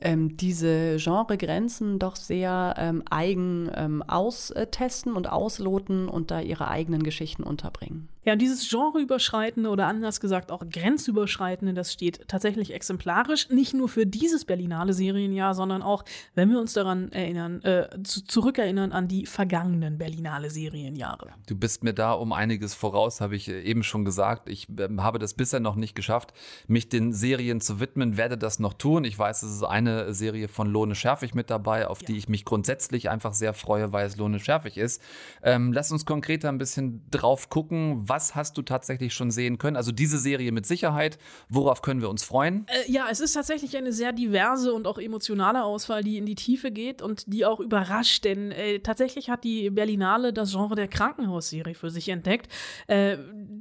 ähm, 0.00 0.36
diese 0.36 0.96
Genregrenzen 0.96 1.98
doch 1.98 2.16
sehr 2.16 2.74
ähm, 2.76 3.02
eigen 3.10 3.70
ähm, 3.74 4.02
austesten 4.02 5.12
und 5.14 5.30
ausloten 5.30 6.08
und 6.08 6.30
da 6.30 6.40
ihre 6.40 6.68
eigenen 6.68 7.02
Geschichten 7.02 7.42
unterbringen. 7.42 8.08
Ja, 8.26 8.32
und 8.32 8.40
dieses 8.40 8.68
genreüberschreitende 8.68 9.70
oder 9.70 9.86
anders 9.86 10.18
gesagt 10.18 10.50
auch 10.50 10.68
grenzüberschreitende, 10.68 11.74
das 11.74 11.92
steht 11.92 12.26
tatsächlich 12.26 12.74
exemplarisch, 12.74 13.48
nicht 13.50 13.72
nur 13.72 13.88
für 13.88 14.04
dieses 14.04 14.44
Berlinale 14.44 14.92
Serienjahr, 14.92 15.54
sondern 15.54 15.80
auch, 15.80 16.04
wenn 16.34 16.50
wir 16.50 16.58
uns 16.58 16.72
daran 16.72 17.12
erinnern, 17.12 17.62
äh, 17.62 17.86
zu, 18.02 18.24
zurückerinnern 18.24 18.90
an 18.90 19.06
die 19.06 19.26
vergangenen 19.26 19.96
Berlinale 19.96 20.50
Serienjahre. 20.50 21.34
Du 21.46 21.54
bist 21.54 21.84
mir 21.84 21.94
da 21.94 22.14
um 22.14 22.32
einiges 22.32 22.74
voraus, 22.74 23.20
habe 23.20 23.36
ich 23.36 23.48
äh, 23.48 23.62
eben 23.62 23.84
schon 23.84 24.04
gesagt. 24.04 24.48
Ich 24.48 24.66
ähm, 24.76 25.04
habe 25.04 25.20
das 25.20 25.34
bisher 25.34 25.60
noch 25.66 25.76
nicht 25.76 25.94
geschafft, 25.96 26.32
mich 26.68 26.88
den 26.88 27.12
Serien 27.12 27.60
zu 27.60 27.80
widmen, 27.80 28.16
werde 28.16 28.38
das 28.38 28.60
noch 28.60 28.74
tun. 28.74 29.04
Ich 29.04 29.18
weiß, 29.18 29.42
es 29.42 29.56
ist 29.56 29.62
eine 29.64 30.14
Serie 30.14 30.46
von 30.46 30.68
Lohne 30.68 30.94
Schärfig 30.94 31.34
mit 31.34 31.50
dabei, 31.50 31.88
auf 31.88 31.98
die 31.98 32.16
ich 32.16 32.28
mich 32.28 32.44
grundsätzlich 32.44 33.10
einfach 33.10 33.34
sehr 33.34 33.52
freue, 33.52 33.92
weil 33.92 34.06
es 34.06 34.16
Lohne 34.16 34.38
Schärfig 34.38 34.78
ist. 34.78 35.02
Ähm, 35.42 35.72
lass 35.72 35.90
uns 35.90 36.06
konkreter 36.06 36.48
ein 36.48 36.58
bisschen 36.58 37.02
drauf 37.10 37.50
gucken. 37.50 38.08
Was 38.08 38.34
hast 38.36 38.56
du 38.56 38.62
tatsächlich 38.62 39.12
schon 39.12 39.32
sehen 39.32 39.58
können? 39.58 39.76
Also 39.76 39.90
diese 39.90 40.18
Serie 40.18 40.52
mit 40.52 40.66
Sicherheit. 40.66 41.18
Worauf 41.48 41.82
können 41.82 42.00
wir 42.00 42.08
uns 42.08 42.22
freuen? 42.22 42.66
Äh, 42.68 42.90
ja, 42.90 43.06
es 43.10 43.18
ist 43.20 43.32
tatsächlich 43.32 43.76
eine 43.76 43.92
sehr 43.92 44.12
diverse 44.12 44.72
und 44.72 44.86
auch 44.86 44.98
emotionale 44.98 45.64
Auswahl, 45.64 46.04
die 46.04 46.16
in 46.16 46.26
die 46.26 46.36
Tiefe 46.36 46.70
geht 46.70 47.02
und 47.02 47.24
die 47.26 47.44
auch 47.44 47.58
überrascht, 47.58 48.24
denn 48.24 48.52
äh, 48.52 48.78
tatsächlich 48.78 49.28
hat 49.28 49.42
die 49.42 49.70
Berlinale 49.70 50.32
das 50.32 50.52
Genre 50.52 50.76
der 50.76 50.88
Krankenhausserie 50.88 51.74
für 51.74 51.90
sich 51.90 52.08
entdeckt. 52.08 52.52
Äh, 52.86 53.16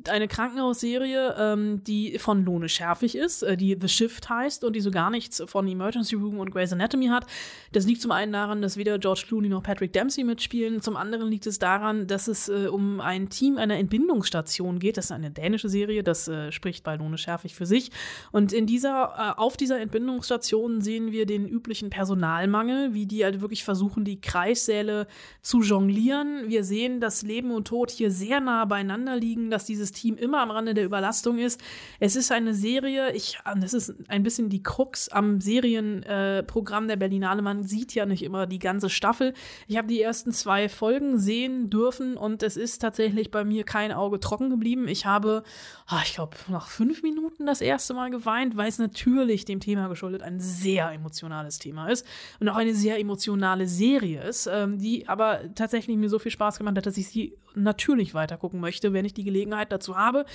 eine 0.10 0.28
Krankenhausserie, 0.28 1.36
ähm, 1.40 1.84
die 1.84 1.95
von 2.18 2.46
Lohne 2.46 2.70
Schärfig 2.70 3.16
ist, 3.16 3.44
äh, 3.44 3.58
die 3.58 3.78
The 3.80 3.88
Shift 3.88 4.30
heißt 4.30 4.64
und 4.64 4.76
die 4.76 4.82
so 4.82 4.92
gar 4.92 5.10
nichts 5.10 5.42
von 5.46 5.68
Emergency 5.68 6.16
Room 6.16 6.40
und 6.40 6.52
Grey's 6.52 6.74
Anatomy 6.74 7.08
hat. 7.08 7.26
Das 7.72 7.86
liegt 7.86 8.02
zum 8.02 8.12
einen 8.12 8.32
daran, 8.32 8.62
dass 8.62 8.78
weder 8.78 9.00
George 9.00 9.24
Clooney 9.28 9.50
noch 9.50 9.64
Patrick 9.64 9.94
Dempsey 9.94 10.24
mitspielen. 10.24 10.82
Zum 10.82 10.96
anderen 10.96 11.30
liegt 11.30 11.48
es 11.48 11.60
daran, 11.60 12.08
dass 12.08 12.28
es 12.28 12.50
äh, 12.50 12.68
um 12.68 13.00
ein 13.00 13.30
Team 13.30 13.58
einer 13.58 13.78
Entbindungsstation 13.78 14.80
geht. 14.80 14.98
Das 14.98 15.06
ist 15.06 15.12
eine 15.12 15.32
dänische 15.32 15.70
Serie, 15.70 16.04
das 16.04 16.28
äh, 16.28 16.52
spricht 16.52 16.84
bei 16.84 16.96
Lohne 16.96 17.18
Schärfig 17.18 17.56
für 17.56 17.66
sich. 17.66 17.92
Und 18.32 18.54
in 18.54 18.66
dieser, 18.66 19.36
äh, 19.36 19.40
auf 19.40 19.58
dieser 19.58 19.80
Entbindungsstation 19.80 20.82
sehen 20.82 21.12
wir 21.12 21.26
den 21.26 21.48
üblichen 21.48 21.90
Personalmangel, 21.90 22.94
wie 22.94 23.06
die 23.06 23.24
halt 23.24 23.42
wirklich 23.42 23.64
versuchen, 23.64 24.06
die 24.06 24.22
Kreissäle 24.22 25.08
zu 25.42 25.62
jonglieren. 25.62 26.48
Wir 26.48 26.64
sehen, 26.64 27.00
dass 27.00 27.22
Leben 27.22 27.52
und 27.52 27.68
Tod 27.68 27.92
hier 27.92 28.12
sehr 28.12 28.40
nah 28.40 28.66
beieinander 28.66 29.16
liegen, 29.16 29.50
dass 29.50 29.66
dieses 29.66 29.92
Team 29.92 30.18
immer 30.18 30.42
am 30.42 30.52
Rande 30.52 30.74
der 30.74 30.86
Überlastung 30.86 31.38
ist. 31.38 31.62
Es 32.00 32.16
ist 32.16 32.32
eine 32.32 32.54
Serie, 32.54 33.14
ich, 33.14 33.40
das 33.60 33.74
ist 33.74 33.94
ein 34.08 34.24
bisschen 34.24 34.50
die 34.50 34.64
Krux 34.64 35.10
am 35.10 35.42
Serienprogramm 35.42 36.88
der 36.88 36.96
Berlinale. 36.96 37.42
Man 37.42 37.64
sieht 37.64 37.94
ja 37.94 38.06
nicht 38.06 38.24
immer 38.24 38.48
die 38.48 38.60
ganze 38.60 38.90
Staffel. 38.90 39.34
Ich 39.68 39.78
habe 39.78 39.88
die 39.88 40.02
ersten 40.02 40.32
zwei 40.32 40.70
Folgen 40.70 41.20
sehen 41.20 41.70
dürfen 41.70 42.18
und 42.18 42.44
es 42.44 42.58
ist 42.58 42.80
tatsächlich 42.80 43.32
bei 43.32 43.44
mir 43.44 43.64
kein 43.64 43.92
Auge 43.92 44.20
trocken 44.20 44.50
geblieben. 44.50 44.88
Ich 44.88 45.06
habe, 45.06 45.44
ah, 45.88 46.02
ich 46.04 46.16
glaube, 46.16 46.36
nach 46.50 46.68
fünf 46.68 47.04
Minuten 47.04 47.46
das 47.46 47.62
erste 47.62 47.94
Mal 47.94 48.10
geweint, 48.10 48.58
weil 48.58 48.70
es 48.70 48.80
natürlich 48.80 49.46
dem 49.46 49.60
Thema 49.60 49.88
geschuldet 49.88 50.22
ein 50.22 50.40
sehr 50.40 50.92
emotionales 50.92 51.60
Thema 51.60 51.88
ist 51.90 52.06
und 52.40 52.50
auch 52.50 52.56
eine 52.56 52.74
sehr 52.74 53.00
emotionale 53.00 53.68
Serie 53.68 54.24
ist, 54.24 54.48
ähm, 54.52 54.78
die 54.80 55.08
aber 55.08 55.42
tatsächlich 55.56 55.98
mir 55.98 56.10
so 56.10 56.20
viel 56.20 56.32
Spaß 56.32 56.58
gemacht 56.58 56.78
hat, 56.78 56.86
dass 56.86 56.98
ich 56.98 57.08
sie 57.08 57.38
natürlich 57.56 58.14
weiter 58.14 58.38
gucken 58.38 58.60
möchte, 58.60 58.94
wenn 58.94 59.06
ich 59.06 59.14
die 59.14 59.24
Gelegenheit 59.24 59.72
dazu 59.72 59.98
habe. 59.98 60.26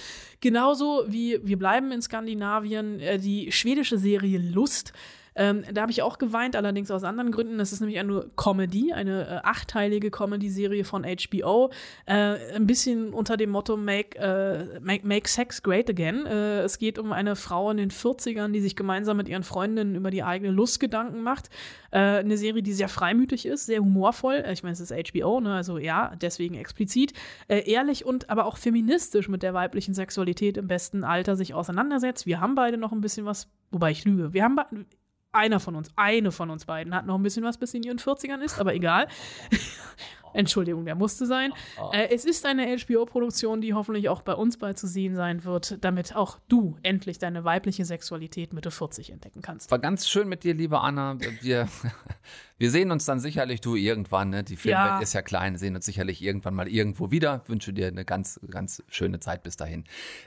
Genauso 0.40 1.04
wie 1.06 1.39
wir 1.42 1.58
bleiben 1.58 1.92
in 1.92 2.02
Skandinavien, 2.02 3.00
äh, 3.00 3.18
die 3.18 3.52
schwedische 3.52 3.98
Serie 3.98 4.38
Lust 4.38 4.92
Ähm, 5.34 5.64
da 5.72 5.82
habe 5.82 5.92
ich 5.92 6.02
auch 6.02 6.18
geweint, 6.18 6.56
allerdings 6.56 6.90
aus 6.90 7.04
anderen 7.04 7.30
Gründen. 7.30 7.58
Das 7.58 7.72
ist 7.72 7.80
nämlich 7.80 7.98
eine 7.98 8.26
Comedy, 8.36 8.92
eine 8.92 9.26
äh, 9.26 9.40
achteilige 9.42 10.10
Comedy-Serie 10.10 10.84
von 10.84 11.04
HBO. 11.04 11.70
Äh, 12.06 12.54
ein 12.54 12.66
bisschen 12.66 13.12
unter 13.12 13.36
dem 13.36 13.50
Motto 13.50 13.76
Make, 13.76 14.18
äh, 14.18 14.80
make, 14.80 15.06
make 15.06 15.28
Sex 15.28 15.62
Great 15.62 15.88
Again. 15.88 16.26
Äh, 16.26 16.60
es 16.60 16.78
geht 16.78 16.98
um 16.98 17.12
eine 17.12 17.36
Frau 17.36 17.70
in 17.70 17.76
den 17.76 17.90
40ern, 17.90 18.52
die 18.52 18.60
sich 18.60 18.76
gemeinsam 18.76 19.16
mit 19.16 19.28
ihren 19.28 19.42
Freundinnen 19.42 19.94
über 19.94 20.10
die 20.10 20.22
eigene 20.22 20.50
Lust 20.50 20.80
Gedanken 20.80 21.22
macht. 21.22 21.48
Äh, 21.90 21.98
eine 21.98 22.36
Serie, 22.36 22.62
die 22.62 22.72
sehr 22.72 22.88
freimütig 22.88 23.46
ist, 23.46 23.66
sehr 23.66 23.80
humorvoll. 23.80 24.36
Äh, 24.36 24.52
ich 24.52 24.62
meine, 24.62 24.72
es 24.72 24.80
ist 24.80 24.92
HBO, 24.92 25.40
ne? 25.40 25.54
also 25.54 25.78
ja, 25.78 26.14
deswegen 26.20 26.54
explizit. 26.54 27.12
ehrlich 27.48 28.04
und 28.04 28.30
aber 28.30 28.46
auch 28.46 28.56
feministisch 28.56 29.28
mit 29.28 29.42
der 29.42 29.54
weiblichen 29.54 29.94
Sexualität 29.94 30.56
im 30.56 30.66
besten 30.66 31.04
Alter 31.04 31.36
sich 31.36 31.54
auseinandersetzt. 31.54 32.26
Wir 32.26 32.40
haben 32.40 32.54
beide 32.54 32.76
noch 32.76 32.92
ein 32.92 33.00
bisschen 33.00 33.26
was, 33.26 33.48
wobei 33.70 33.90
ich 33.90 34.04
lüge. 34.04 34.32
Wir 34.32 34.44
haben 34.44 34.56
einer 35.32 35.60
von 35.60 35.76
uns, 35.76 35.90
eine 35.96 36.32
von 36.32 36.50
uns 36.50 36.64
beiden 36.64 36.94
hat 36.94 37.06
noch 37.06 37.16
ein 37.16 37.22
bisschen 37.22 37.44
was 37.44 37.58
bis 37.58 37.74
in 37.74 37.82
ihren 37.82 37.98
40ern 37.98 38.40
ist, 38.40 38.58
aber 38.58 38.74
egal. 38.74 39.08
Entschuldigung, 40.32 40.84
der 40.84 40.94
musste 40.94 41.26
sein. 41.26 41.52
Ah. 41.76 41.90
Äh, 41.92 42.14
es 42.14 42.24
ist 42.24 42.46
eine 42.46 42.76
HBO-Produktion, 42.76 43.60
die 43.60 43.74
hoffentlich 43.74 44.08
auch 44.08 44.22
bei 44.22 44.34
uns 44.34 44.58
bald 44.58 44.78
zu 44.78 44.86
sehen 44.86 45.16
sein 45.16 45.44
wird, 45.44 45.82
damit 45.84 46.14
auch 46.14 46.38
du 46.48 46.76
endlich 46.82 47.18
deine 47.18 47.44
weibliche 47.44 47.84
Sexualität 47.84 48.52
Mitte 48.52 48.70
40 48.70 49.10
entdecken 49.10 49.42
kannst. 49.42 49.70
War 49.70 49.78
ganz 49.78 50.08
schön 50.08 50.28
mit 50.28 50.44
dir, 50.44 50.54
liebe 50.54 50.80
Anna. 50.80 51.18
Wir, 51.40 51.68
wir 52.60 52.70
sehen 52.70 52.90
uns 52.90 53.06
dann 53.06 53.20
sicherlich, 53.20 53.62
du, 53.62 53.74
irgendwann. 53.74 54.28
Ne? 54.28 54.44
Die 54.44 54.56
Filmwelt 54.56 54.86
ja. 54.86 54.98
ist 55.00 55.14
ja 55.14 55.22
klein, 55.22 55.56
sehen 55.56 55.76
uns 55.76 55.86
sicherlich 55.86 56.22
irgendwann 56.22 56.54
mal 56.54 56.68
irgendwo 56.68 57.10
wieder. 57.10 57.42
Wünsche 57.46 57.72
dir 57.72 57.86
eine 57.86 58.04
ganz, 58.04 58.38
ganz 58.50 58.82
schöne 58.86 59.18
Zeit 59.18 59.42
bis 59.42 59.56
dahin. 59.56 59.84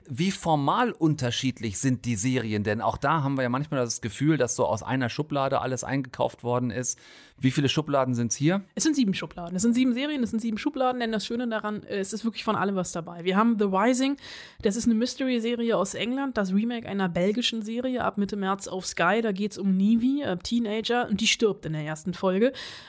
Wie 0.10 0.32
formal 0.32 0.94
unterschiedlich 0.94 1.78
sind 1.78 2.06
die 2.06 2.16
Serien? 2.16 2.64
Denn 2.64 2.82
auch 2.82 2.98
da 2.98 3.22
haben 3.22 3.36
wir 3.36 3.44
ja 3.44 3.50
manchmal 3.50 3.82
das 3.82 4.02
Gefühl, 4.02 4.38
dass 4.38 4.56
so 4.56 4.66
aus 4.66 4.82
einer 4.82 5.10
Schublade 5.10 5.62
alles 5.62 5.84
eingekauft 5.84 6.44
worden 6.44 6.72
ist. 6.72 6.98
Wie 7.38 7.52
viele 7.52 7.70
Schubladen 7.70 8.16
sind 8.16 8.32
es 8.32 8.38
hier? 8.38 8.64
Es 8.74 8.84
sind 8.84 8.96
sieben 8.96 9.14
Schubladen. 9.14 9.56
Es 9.56 9.62
sind 9.62 9.74
sieben 9.74 9.94
Serien, 9.94 10.24
es 10.24 10.32
sind 10.32 10.40
sieben 10.40 10.58
Schubladen, 10.58 11.02
denn 11.02 11.12
das 11.12 11.28
Schöne 11.28 11.48
daran, 11.48 11.84
äh, 11.84 12.00
es 12.00 12.14
ist 12.14 12.26
wirklich 12.26 12.44
von 12.44 12.56
allem 12.56 12.76
was 12.76 12.94
dabei. 12.94 13.26
Wir 13.26 13.38
haben 13.38 13.60
The 13.60 13.66
Rising, 13.66 14.18
das 14.64 14.76
ist 14.76 14.86
eine 14.86 14.96
Mystery-Serie 14.96 15.78
aus 15.78 15.94
England, 15.94 16.38
das 16.38 16.52
Remake 16.52 16.88
einer 16.88 17.10
belgischen 17.10 17.62
Serie 17.62 18.04
ab 18.04 18.18
Mitte 18.18 18.38
März 18.38 18.68
auf 18.68 18.88
Sky. 18.88 19.22
Da 19.22 19.32
geht 19.32 19.52
es 19.52 19.58
um 19.60 19.76
Nivi, 19.76 20.24
äh, 20.24 20.38
Teenager, 20.38 21.08
und 21.10 21.22
die 21.22 21.28
stirbt 21.28 21.66
in 21.66 21.74
der 21.74 21.84
ersten 21.84 22.14
Folge 22.14 22.23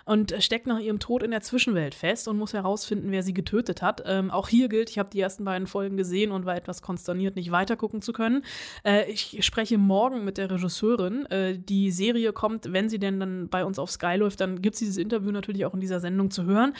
und 0.04 0.34
steckt 0.38 0.66
nach 0.66 0.78
ihrem 0.78 0.98
Tod 0.98 1.22
in 1.22 1.30
der 1.30 1.40
Zwischenwelt 1.40 1.94
fest 1.94 2.28
und 2.28 2.38
muss 2.38 2.52
herausfinden, 2.52 3.10
wer 3.10 3.22
sie 3.22 3.34
getötet 3.34 3.82
hat. 3.82 4.02
Ähm, 4.06 4.30
auch 4.30 4.48
hier 4.48 4.68
gilt, 4.68 4.90
ich 4.90 4.98
habe 4.98 5.10
die 5.10 5.20
ersten 5.20 5.44
beiden 5.44 5.66
Folgen 5.66 5.96
gesehen 5.96 6.30
und 6.30 6.46
war 6.46 6.56
etwas 6.56 6.82
konsterniert, 6.82 7.36
nicht 7.36 7.50
weitergucken 7.50 8.02
zu 8.02 8.12
können. 8.12 8.44
Äh, 8.84 9.10
ich 9.10 9.44
spreche 9.44 9.78
morgen 9.78 10.24
mit 10.24 10.38
der 10.38 10.50
Regisseurin. 10.50 11.26
Äh, 11.26 11.58
die 11.58 11.90
Serie 11.90 12.32
kommt, 12.32 12.72
wenn 12.72 12.88
sie 12.88 12.98
denn 12.98 13.20
dann 13.20 13.48
bei 13.48 13.64
uns 13.64 13.78
auf 13.78 13.90
Sky 13.90 14.16
läuft, 14.16 14.40
dann 14.40 14.62
gibt 14.62 14.74
es 14.74 14.80
dieses 14.80 14.96
Interview 14.96 15.30
natürlich 15.30 15.66
auch 15.66 15.74
in 15.74 15.80
dieser 15.80 16.00
Sendung 16.00 16.30
zu 16.30 16.44
hören. 16.44 16.74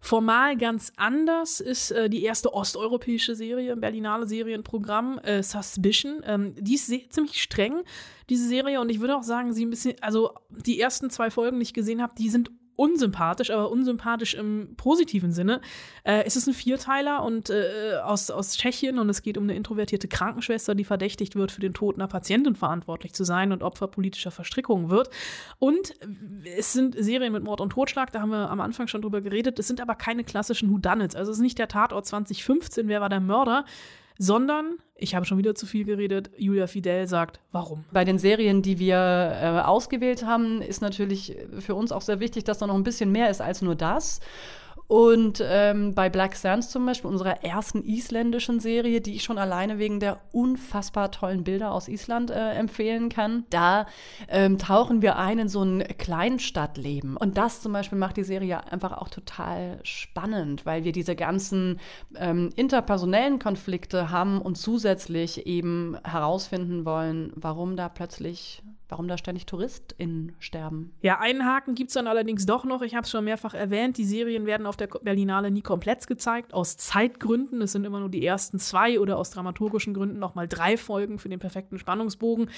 Formal 0.00 0.56
ganz 0.56 0.92
anders 0.96 1.60
ist 1.60 1.90
äh, 1.90 2.08
die 2.08 2.22
erste 2.22 2.54
osteuropäische 2.54 3.34
Serie 3.34 3.72
im 3.72 3.80
Berlinale 3.80 4.26
Serienprogramm, 4.26 5.18
äh, 5.18 5.42
Suspicion. 5.42 6.22
Ähm, 6.24 6.54
die 6.56 6.74
ist 6.74 6.86
ziemlich 7.12 7.42
streng, 7.42 7.82
diese 8.28 8.46
Serie. 8.46 8.80
Und 8.80 8.90
ich 8.90 9.00
würde 9.00 9.16
auch 9.16 9.22
sagen, 9.22 9.52
sie 9.52 9.66
ein 9.66 9.70
bisschen, 9.70 9.96
also 10.00 10.30
die 10.50 10.80
ersten 10.80 11.10
zwei 11.10 11.30
Folgen, 11.30 11.58
die 11.58 11.64
ich 11.64 11.74
gesehen 11.74 12.00
habe, 12.00 12.14
die 12.16 12.28
sind 12.28 12.50
unsympathisch, 12.78 13.50
aber 13.50 13.70
unsympathisch 13.72 14.34
im 14.34 14.76
positiven 14.76 15.32
Sinne. 15.32 15.60
Äh, 16.04 16.22
es 16.24 16.36
ist 16.36 16.46
ein 16.46 16.54
Vierteiler 16.54 17.24
und 17.24 17.50
äh, 17.50 17.96
aus, 18.04 18.30
aus 18.30 18.56
Tschechien 18.56 19.00
und 19.00 19.10
es 19.10 19.22
geht 19.22 19.36
um 19.36 19.44
eine 19.44 19.56
introvertierte 19.56 20.06
Krankenschwester, 20.06 20.76
die 20.76 20.84
verdächtigt 20.84 21.34
wird, 21.34 21.50
für 21.50 21.60
den 21.60 21.74
Tod 21.74 21.96
einer 21.96 22.06
Patientin 22.06 22.54
verantwortlich 22.54 23.12
zu 23.14 23.24
sein 23.24 23.50
und 23.50 23.64
Opfer 23.64 23.88
politischer 23.88 24.30
Verstrickungen 24.30 24.90
wird. 24.90 25.10
Und 25.58 25.94
es 26.56 26.72
sind 26.72 26.94
Serien 26.96 27.32
mit 27.32 27.42
Mord 27.42 27.60
und 27.60 27.70
Totschlag, 27.70 28.12
da 28.12 28.20
haben 28.20 28.30
wir 28.30 28.48
am 28.48 28.60
Anfang 28.60 28.86
schon 28.86 29.02
drüber 29.02 29.22
geredet. 29.22 29.58
Es 29.58 29.66
sind 29.66 29.80
aber 29.80 29.96
keine 29.96 30.22
klassischen 30.22 30.70
Whodunits. 30.70 31.16
Also 31.16 31.32
es 31.32 31.38
ist 31.38 31.42
nicht 31.42 31.58
der 31.58 31.66
Tatort 31.66 32.06
2015, 32.06 32.86
wer 32.86 33.00
war 33.00 33.08
der 33.08 33.20
Mörder, 33.20 33.64
sondern, 34.18 34.78
ich 34.96 35.14
habe 35.14 35.24
schon 35.24 35.38
wieder 35.38 35.54
zu 35.54 35.64
viel 35.64 35.84
geredet, 35.84 36.30
Julia 36.36 36.66
Fidel 36.66 37.06
sagt, 37.06 37.40
warum. 37.52 37.84
Bei 37.92 38.04
den 38.04 38.18
Serien, 38.18 38.62
die 38.62 38.78
wir 38.78 38.96
äh, 38.96 39.60
ausgewählt 39.60 40.26
haben, 40.26 40.60
ist 40.60 40.82
natürlich 40.82 41.36
für 41.60 41.76
uns 41.76 41.92
auch 41.92 42.02
sehr 42.02 42.20
wichtig, 42.20 42.44
dass 42.44 42.58
da 42.58 42.66
noch 42.66 42.74
ein 42.74 42.82
bisschen 42.82 43.12
mehr 43.12 43.30
ist 43.30 43.40
als 43.40 43.62
nur 43.62 43.76
das. 43.76 44.20
Und 44.88 45.44
ähm, 45.46 45.94
bei 45.94 46.08
Black 46.08 46.34
Sands 46.34 46.70
zum 46.70 46.86
Beispiel, 46.86 47.10
unserer 47.10 47.44
ersten 47.44 47.84
isländischen 47.84 48.58
Serie, 48.58 49.02
die 49.02 49.14
ich 49.14 49.22
schon 49.22 49.36
alleine 49.36 49.78
wegen 49.78 50.00
der 50.00 50.18
unfassbar 50.32 51.10
tollen 51.10 51.44
Bilder 51.44 51.72
aus 51.72 51.88
Island 51.88 52.30
äh, 52.30 52.52
empfehlen 52.52 53.10
kann, 53.10 53.44
da 53.50 53.86
ähm, 54.28 54.56
tauchen 54.56 55.02
wir 55.02 55.16
ein 55.18 55.38
in 55.38 55.48
so 55.48 55.62
ein 55.62 55.84
Kleinstadtleben. 55.98 57.18
Und 57.18 57.36
das 57.36 57.60
zum 57.60 57.74
Beispiel 57.74 57.98
macht 57.98 58.16
die 58.16 58.24
Serie 58.24 58.72
einfach 58.72 58.92
auch 58.92 59.10
total 59.10 59.78
spannend, 59.82 60.64
weil 60.64 60.84
wir 60.84 60.92
diese 60.92 61.14
ganzen 61.14 61.80
ähm, 62.16 62.48
interpersonellen 62.56 63.38
Konflikte 63.38 64.10
haben 64.10 64.40
und 64.40 64.56
zusätzlich 64.56 65.46
eben 65.46 65.98
herausfinden 66.02 66.86
wollen, 66.86 67.30
warum 67.36 67.76
da 67.76 67.90
plötzlich 67.90 68.62
warum 68.88 69.08
da 69.08 69.18
ständig 69.18 69.46
TouristInnen 69.46 70.32
sterben. 70.38 70.92
Ja, 71.02 71.20
einen 71.20 71.44
Haken 71.44 71.74
gibt 71.74 71.90
es 71.90 71.94
dann 71.94 72.06
allerdings 72.06 72.46
doch 72.46 72.64
noch. 72.64 72.82
Ich 72.82 72.94
habe 72.94 73.04
es 73.04 73.10
schon 73.10 73.24
mehrfach 73.24 73.54
erwähnt. 73.54 73.98
Die 73.98 74.04
Serien 74.04 74.46
werden 74.46 74.66
auf 74.66 74.76
der 74.76 74.86
Berlinale 74.86 75.50
nie 75.50 75.62
komplett 75.62 76.06
gezeigt, 76.06 76.54
aus 76.54 76.76
Zeitgründen. 76.76 77.60
Es 77.62 77.72
sind 77.72 77.84
immer 77.84 78.00
nur 78.00 78.08
die 78.08 78.24
ersten 78.24 78.58
zwei 78.58 79.00
oder 79.00 79.18
aus 79.18 79.30
dramaturgischen 79.30 79.94
Gründen 79.94 80.18
nochmal 80.18 80.48
drei 80.48 80.76
Folgen 80.76 81.18
für 81.18 81.28
den 81.28 81.38
perfekten 81.38 81.78
Spannungsbogen. 81.78 82.50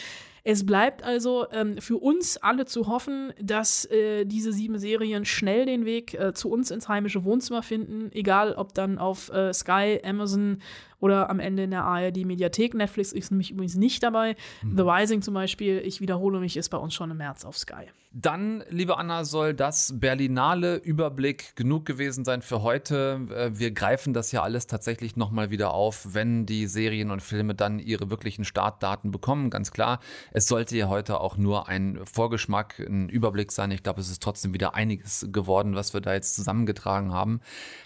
Es 0.45 0.64
bleibt 0.64 1.03
also 1.03 1.47
ähm, 1.53 1.76
für 1.78 1.97
uns 1.97 2.36
alle 2.36 2.64
zu 2.64 2.86
hoffen, 2.86 3.32
dass 3.41 3.84
äh, 3.86 4.24
diese 4.24 4.53
sieben 4.53 4.78
Serien 4.78 5.24
schnell 5.24 5.66
den 5.66 5.84
Weg 5.84 6.14
äh, 6.14 6.32
zu 6.32 6.51
uns 6.51 6.70
ins 6.70 6.88
heimische 6.88 7.24
Wohnzimmer 7.24 7.62
finden, 7.62 8.11
egal 8.12 8.55
ob 8.55 8.74
dann 8.74 8.99
auf 8.99 9.30
äh, 9.32 9.53
Sky, 9.53 10.01
Amazon 10.05 10.59
oder 11.01 11.30
am 11.30 11.41
Ende 11.41 11.64
in 11.64 11.70
der 11.70 11.84
ARD-Mediathek. 11.84 12.74
Netflix 12.74 13.12
ist 13.12 13.30
nämlich 13.30 13.51
übrigens 13.51 13.74
nicht 13.74 14.03
dabei. 14.03 14.36
Mhm. 14.62 14.76
The 14.76 14.82
Rising 14.82 15.22
zum 15.22 15.34
Beispiel, 15.34 15.82
ich 15.84 16.01
wiederhole 16.01 16.41
mich, 16.41 16.57
ist 16.57 16.68
bei 16.68 16.78
uns 16.78 16.95
schon 16.95 17.11
im 17.11 17.16
März 17.16 17.45
auf 17.45 17.57
Sky. 17.57 17.86
Dann, 18.13 18.65
liebe 18.69 18.99
Anna, 18.99 19.25
soll 19.25 19.55
das 19.55 19.95
Berlinale 20.01 20.79
Überblick 20.79 21.55
genug 21.55 21.87
gewesen 21.87 22.25
sein 22.25 22.43
für 22.43 22.61
heute. 22.61 23.21
Äh, 23.33 23.57
wir 23.57 23.71
greifen 23.71 24.13
das 24.13 24.33
ja 24.33 24.43
alles 24.43 24.67
tatsächlich 24.67 25.15
nochmal 25.15 25.51
wieder 25.51 25.73
auf, 25.75 26.09
wenn 26.13 26.45
die 26.45 26.67
Serien 26.67 27.13
und 27.13 27.23
Filme 27.23 27.55
dann 27.55 27.79
ihre 27.79 28.11
wirklichen 28.11 28.45
Startdaten 28.45 29.13
bekommen. 29.13 29.49
Ganz 29.49 29.71
klar, 29.71 30.01
es 30.33 30.49
sollte 30.49 30.77
ja 30.77 30.89
heute 30.89 31.21
auch 31.21 31.37
nur 31.37 31.69
ein 31.69 32.01
Vorgeschmack, 32.03 32.81
ein 32.81 33.09
Überblick 33.09 33.53
sein. 33.53 33.71
Ich 33.71 33.85
glaube, 33.85 34.01
es 34.01 34.11
ist 34.11 34.21
trotzdem 34.21 34.55
wieder 34.55 34.75
einiges 34.75 35.29
geworden, 35.31 35.77
was 35.77 35.95
wir 35.95 36.01
da 36.01 36.13
jetzt 36.13 36.35
zusammengetragen 36.35 37.13
haben. 37.13 37.41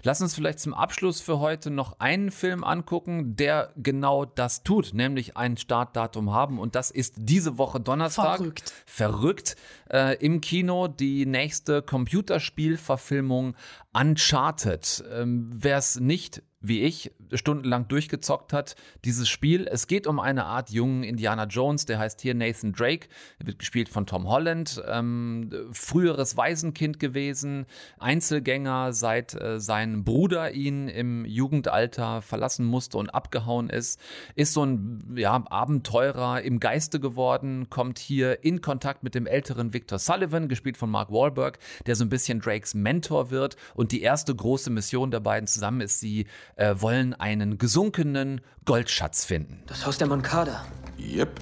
Lass 0.04 0.22
uns 0.22 0.34
vielleicht 0.34 0.58
zum 0.58 0.72
Abschluss 0.72 1.20
für 1.20 1.38
heute 1.38 1.70
noch 1.70 2.00
einen 2.00 2.30
Film 2.30 2.64
angucken, 2.64 3.36
der 3.36 3.74
genau 3.76 4.24
das 4.24 4.62
tut, 4.62 4.94
nämlich 4.94 5.36
ein 5.36 5.58
Startdatum 5.58 6.32
haben. 6.32 6.58
Und 6.58 6.76
das 6.76 6.90
ist 6.90 7.16
diese 7.18 7.58
Woche 7.58 7.78
Donnerstag. 7.78 8.38
Verrückt. 8.38 8.72
Verrückt. 8.86 9.56
Äh, 9.90 10.13
Im 10.20 10.40
Kino 10.40 10.88
die 10.88 11.26
nächste 11.26 11.82
Computerspielverfilmung 11.82 13.54
Uncharted. 13.92 15.04
Ähm, 15.12 15.50
Wer 15.52 15.78
es 15.78 16.00
nicht 16.00 16.42
wie 16.60 16.82
ich, 16.82 17.12
stundenlang 17.32 17.88
durchgezockt 17.88 18.52
hat, 18.52 18.76
dieses 19.04 19.28
Spiel. 19.28 19.66
Es 19.70 19.86
geht 19.86 20.06
um 20.06 20.20
eine 20.20 20.44
Art 20.44 20.70
jungen 20.70 21.02
Indiana 21.02 21.44
Jones, 21.44 21.86
der 21.86 21.98
heißt 21.98 22.20
hier 22.20 22.34
Nathan 22.34 22.72
Drake, 22.72 23.08
wird 23.38 23.58
gespielt 23.58 23.88
von 23.88 24.06
Tom 24.06 24.28
Holland, 24.28 24.82
ähm, 24.88 25.50
früheres 25.72 26.36
Waisenkind 26.36 26.98
gewesen, 26.98 27.66
Einzelgänger, 27.98 28.92
seit 28.92 29.34
äh, 29.34 29.60
sein 29.60 30.04
Bruder 30.04 30.52
ihn 30.52 30.88
im 30.88 31.24
Jugendalter 31.24 32.22
verlassen 32.22 32.66
musste 32.66 32.98
und 32.98 33.10
abgehauen 33.10 33.70
ist, 33.70 34.00
ist 34.34 34.52
so 34.52 34.64
ein 34.64 35.14
ja, 35.16 35.42
Abenteurer 35.48 36.42
im 36.42 36.60
Geiste 36.60 37.00
geworden, 37.00 37.68
kommt 37.70 37.98
hier 37.98 38.44
in 38.44 38.60
Kontakt 38.60 39.02
mit 39.02 39.14
dem 39.14 39.26
älteren 39.26 39.72
Victor 39.72 39.98
Sullivan, 39.98 40.48
gespielt 40.48 40.76
von 40.76 40.90
Mark 40.90 41.10
Wahlberg, 41.10 41.58
der 41.86 41.96
so 41.96 42.04
ein 42.04 42.08
bisschen 42.08 42.40
Drakes 42.40 42.74
Mentor 42.74 43.30
wird. 43.30 43.56
Und 43.74 43.92
die 43.92 44.02
erste 44.02 44.34
große 44.34 44.70
Mission 44.70 45.10
der 45.10 45.20
beiden 45.20 45.46
zusammen 45.46 45.80
ist, 45.80 46.00
sie 46.00 46.26
äh, 46.56 46.74
wollen 46.78 47.13
einen 47.14 47.58
gesunkenen 47.58 48.40
Goldschatz 48.64 49.24
finden. 49.24 49.62
Das 49.66 49.86
Haus 49.86 49.98
der 49.98 50.08
Moncada. 50.08 50.64
Yep. 50.98 51.40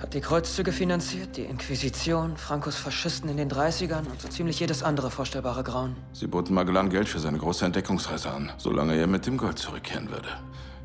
Hat 0.00 0.14
die 0.14 0.20
Kreuzzüge 0.20 0.72
finanziert, 0.72 1.36
die 1.36 1.42
Inquisition, 1.42 2.36
Frankos 2.38 2.76
Faschisten 2.76 3.28
in 3.28 3.36
den 3.36 3.50
30ern 3.50 4.06
und 4.10 4.20
so 4.20 4.28
ziemlich 4.28 4.58
jedes 4.58 4.82
andere 4.82 5.10
vorstellbare 5.10 5.62
Grauen. 5.62 5.94
Sie 6.12 6.26
boten 6.26 6.54
Magellan 6.54 6.88
Geld 6.88 7.06
für 7.06 7.18
seine 7.18 7.36
große 7.36 7.66
Entdeckungsreise 7.66 8.30
an, 8.30 8.50
solange 8.56 8.96
er 8.96 9.06
mit 9.06 9.26
dem 9.26 9.36
Gold 9.36 9.58
zurückkehren 9.58 10.10
würde. 10.10 10.28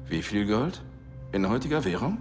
Wie 0.08 0.22
viel 0.22 0.46
Gold? 0.46 0.82
In 1.32 1.48
heutiger 1.48 1.86
Währung? 1.86 2.18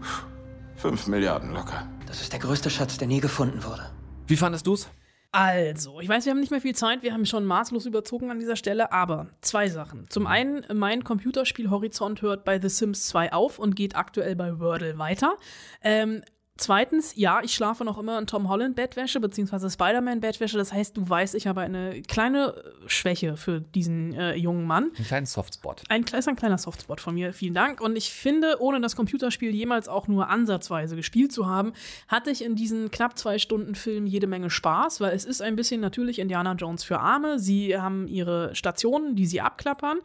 Fünf 0.76 1.08
Milliarden 1.08 1.52
locker. 1.52 1.88
Das 2.06 2.20
ist 2.20 2.32
der 2.32 2.40
größte 2.40 2.70
Schatz, 2.70 2.96
der 2.96 3.08
nie 3.08 3.20
gefunden 3.20 3.64
wurde. 3.64 3.90
Wie 4.26 4.36
fandest 4.36 4.66
du's? 4.66 4.88
Also, 5.34 6.00
ich 6.00 6.08
weiß, 6.08 6.26
wir 6.26 6.30
haben 6.30 6.38
nicht 6.38 6.52
mehr 6.52 6.60
viel 6.60 6.76
Zeit, 6.76 7.02
wir 7.02 7.12
haben 7.12 7.26
schon 7.26 7.44
maßlos 7.44 7.86
überzogen 7.86 8.30
an 8.30 8.38
dieser 8.38 8.54
Stelle, 8.54 8.92
aber 8.92 9.26
zwei 9.40 9.68
Sachen. 9.68 10.08
Zum 10.08 10.28
einen, 10.28 10.64
mein 10.72 11.02
Computerspiel 11.02 11.70
Horizont 11.70 12.22
hört 12.22 12.44
bei 12.44 12.60
The 12.60 12.68
Sims 12.68 13.08
2 13.08 13.32
auf 13.32 13.58
und 13.58 13.74
geht 13.74 13.96
aktuell 13.96 14.36
bei 14.36 14.60
Wordle 14.60 14.96
weiter. 14.96 15.34
Ähm, 15.82 16.22
Zweitens, 16.56 17.16
ja, 17.16 17.40
ich 17.42 17.52
schlafe 17.52 17.84
noch 17.84 17.98
immer 17.98 18.16
in 18.16 18.28
Tom 18.28 18.48
Holland 18.48 18.76
Bettwäsche 18.76 19.18
beziehungsweise 19.18 19.68
Spider-Man 19.68 20.20
Bettwäsche. 20.20 20.56
Das 20.56 20.72
heißt, 20.72 20.96
du 20.96 21.08
weißt, 21.08 21.34
ich 21.34 21.48
habe 21.48 21.62
eine 21.62 22.00
kleine 22.02 22.54
Schwäche 22.86 23.36
für 23.36 23.60
diesen 23.60 24.14
äh, 24.14 24.36
jungen 24.36 24.64
Mann. 24.64 24.92
Ein 24.96 25.04
kleinen 25.04 25.26
Softspot. 25.26 25.82
Ein, 25.88 26.04
ist 26.04 26.28
ein 26.28 26.36
kleiner 26.36 26.56
Softspot 26.56 27.00
von 27.00 27.14
mir, 27.14 27.32
vielen 27.32 27.54
Dank. 27.54 27.80
Und 27.80 27.96
ich 27.96 28.12
finde, 28.12 28.60
ohne 28.60 28.80
das 28.80 28.94
Computerspiel 28.94 29.52
jemals 29.52 29.88
auch 29.88 30.06
nur 30.06 30.28
ansatzweise 30.28 30.94
gespielt 30.94 31.32
zu 31.32 31.48
haben, 31.48 31.72
hatte 32.06 32.30
ich 32.30 32.44
in 32.44 32.54
diesen 32.54 32.92
knapp 32.92 33.18
zwei 33.18 33.38
Stunden 33.40 33.74
Film 33.74 34.06
jede 34.06 34.28
Menge 34.28 34.48
Spaß, 34.48 35.00
weil 35.00 35.12
es 35.12 35.24
ist 35.24 35.42
ein 35.42 35.56
bisschen 35.56 35.80
natürlich 35.80 36.20
Indiana 36.20 36.52
Jones 36.52 36.84
für 36.84 37.00
Arme. 37.00 37.40
Sie 37.40 37.76
haben 37.76 38.06
ihre 38.06 38.54
Stationen, 38.54 39.16
die 39.16 39.26
sie 39.26 39.40
abklappern. 39.40 39.98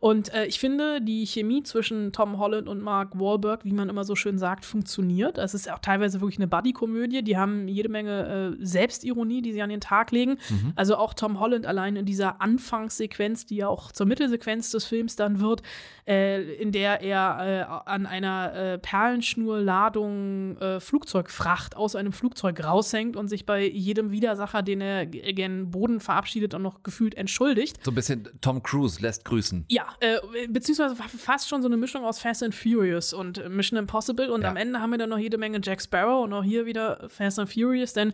Und 0.00 0.34
äh, 0.34 0.44
ich 0.44 0.60
finde, 0.60 1.00
die 1.00 1.24
Chemie 1.24 1.62
zwischen 1.62 2.12
Tom 2.12 2.36
Holland 2.36 2.68
und 2.68 2.82
Mark 2.82 3.18
Wahlberg, 3.18 3.64
wie 3.64 3.72
man 3.72 3.88
immer 3.88 4.04
so 4.04 4.14
schön 4.14 4.36
sagt, 4.36 4.66
funktioniert. 4.66 5.38
Es 5.38 5.54
ist 5.54 5.72
auch 5.72 5.78
teilweise 5.78 5.93
teilweise 5.94 6.20
wirklich 6.20 6.38
eine 6.38 6.48
Buddy-Komödie. 6.48 7.22
Die 7.22 7.36
haben 7.36 7.68
jede 7.68 7.88
Menge 7.88 8.56
äh, 8.60 8.64
Selbstironie, 8.64 9.42
die 9.42 9.52
sie 9.52 9.62
an 9.62 9.70
den 9.70 9.80
Tag 9.80 10.10
legen. 10.10 10.38
Mhm. 10.50 10.72
Also 10.74 10.96
auch 10.96 11.14
Tom 11.14 11.38
Holland 11.38 11.66
allein 11.66 11.96
in 11.96 12.04
dieser 12.04 12.40
Anfangssequenz, 12.40 13.46
die 13.46 13.56
ja 13.56 13.68
auch 13.68 13.92
zur 13.92 14.06
Mittelsequenz 14.06 14.70
des 14.70 14.84
Films 14.84 15.14
dann 15.16 15.40
wird, 15.40 15.62
äh, 16.06 16.42
in 16.54 16.72
der 16.72 17.00
er 17.00 17.86
äh, 17.86 17.90
an 17.90 18.06
einer 18.06 18.54
äh, 18.54 18.78
Perlenschnurladung 18.78 20.56
äh, 20.58 20.80
Flugzeugfracht 20.80 21.76
aus 21.76 21.94
einem 21.94 22.12
Flugzeug 22.12 22.62
raushängt 22.64 23.16
und 23.16 23.28
sich 23.28 23.46
bei 23.46 23.64
jedem 23.66 24.10
Widersacher, 24.10 24.62
den 24.62 24.80
er 24.80 25.06
gen 25.06 25.70
Boden 25.70 26.00
verabschiedet, 26.00 26.54
auch 26.54 26.58
noch 26.58 26.82
gefühlt 26.82 27.14
entschuldigt. 27.14 27.82
So 27.84 27.92
ein 27.92 27.94
bisschen 27.94 28.28
Tom 28.40 28.62
Cruise 28.62 29.00
lässt 29.00 29.24
grüßen. 29.24 29.64
Ja, 29.68 29.86
äh, 30.00 30.16
beziehungsweise 30.48 30.96
fast 30.96 31.48
schon 31.48 31.62
so 31.62 31.68
eine 31.68 31.76
Mischung 31.76 32.04
aus 32.04 32.18
Fast 32.18 32.42
and 32.42 32.54
Furious 32.54 33.12
und 33.12 33.48
Mission 33.48 33.78
Impossible. 33.78 34.30
Und 34.30 34.42
ja. 34.42 34.50
am 34.50 34.56
Ende 34.56 34.80
haben 34.80 34.90
wir 34.90 34.98
dann 34.98 35.10
noch 35.10 35.18
jede 35.18 35.38
Menge 35.38 35.60
Jack 35.62 35.83
Sparrow 35.84 36.24
und 36.24 36.32
auch 36.32 36.44
hier 36.44 36.66
wieder 36.66 37.08
Fast 37.08 37.38
and 37.38 37.52
Furious, 37.52 37.92
denn 37.92 38.12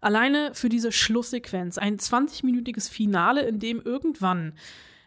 alleine 0.00 0.54
für 0.54 0.68
diese 0.68 0.92
Schlusssequenz, 0.92 1.78
ein 1.78 1.98
20-minütiges 1.98 2.90
Finale, 2.90 3.42
in 3.42 3.58
dem 3.58 3.80
irgendwann 3.80 4.52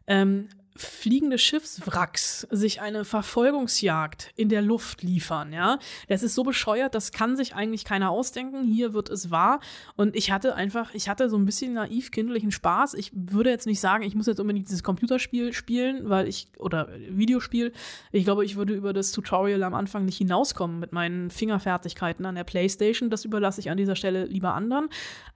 ähm, 0.07 0.49
fliegende 0.77 1.37
Schiffswracks 1.37 2.47
sich 2.51 2.81
eine 2.81 3.05
Verfolgungsjagd 3.05 4.31
in 4.35 4.49
der 4.49 4.61
Luft 4.61 5.03
liefern, 5.03 5.53
ja. 5.53 5.79
Das 6.07 6.23
ist 6.23 6.35
so 6.35 6.43
bescheuert, 6.43 6.95
das 6.95 7.11
kann 7.11 7.35
sich 7.35 7.55
eigentlich 7.55 7.83
keiner 7.85 8.11
ausdenken. 8.11 8.63
Hier 8.63 8.93
wird 8.93 9.09
es 9.09 9.31
wahr. 9.31 9.59
Und 9.95 10.15
ich 10.15 10.31
hatte 10.31 10.55
einfach, 10.55 10.93
ich 10.93 11.09
hatte 11.09 11.29
so 11.29 11.37
ein 11.37 11.45
bisschen 11.45 11.73
naiv 11.73 12.11
kindlichen 12.11 12.51
Spaß. 12.51 12.93
Ich 12.93 13.11
würde 13.13 13.49
jetzt 13.49 13.65
nicht 13.65 13.79
sagen, 13.79 14.03
ich 14.03 14.15
muss 14.15 14.27
jetzt 14.27 14.39
unbedingt 14.39 14.67
dieses 14.67 14.83
Computerspiel 14.83 15.53
spielen, 15.53 16.09
weil 16.09 16.27
ich, 16.27 16.47
oder 16.57 16.89
Videospiel, 17.09 17.73
ich 18.11 18.23
glaube, 18.23 18.45
ich 18.45 18.55
würde 18.55 18.73
über 18.73 18.93
das 18.93 19.11
Tutorial 19.11 19.63
am 19.63 19.73
Anfang 19.73 20.05
nicht 20.05 20.17
hinauskommen 20.17 20.79
mit 20.79 20.93
meinen 20.93 21.29
Fingerfertigkeiten 21.29 22.25
an 22.25 22.35
der 22.35 22.43
Playstation. 22.43 23.09
Das 23.09 23.25
überlasse 23.25 23.59
ich 23.59 23.69
an 23.69 23.77
dieser 23.77 23.95
Stelle 23.95 24.25
lieber 24.25 24.53
anderen. 24.53 24.89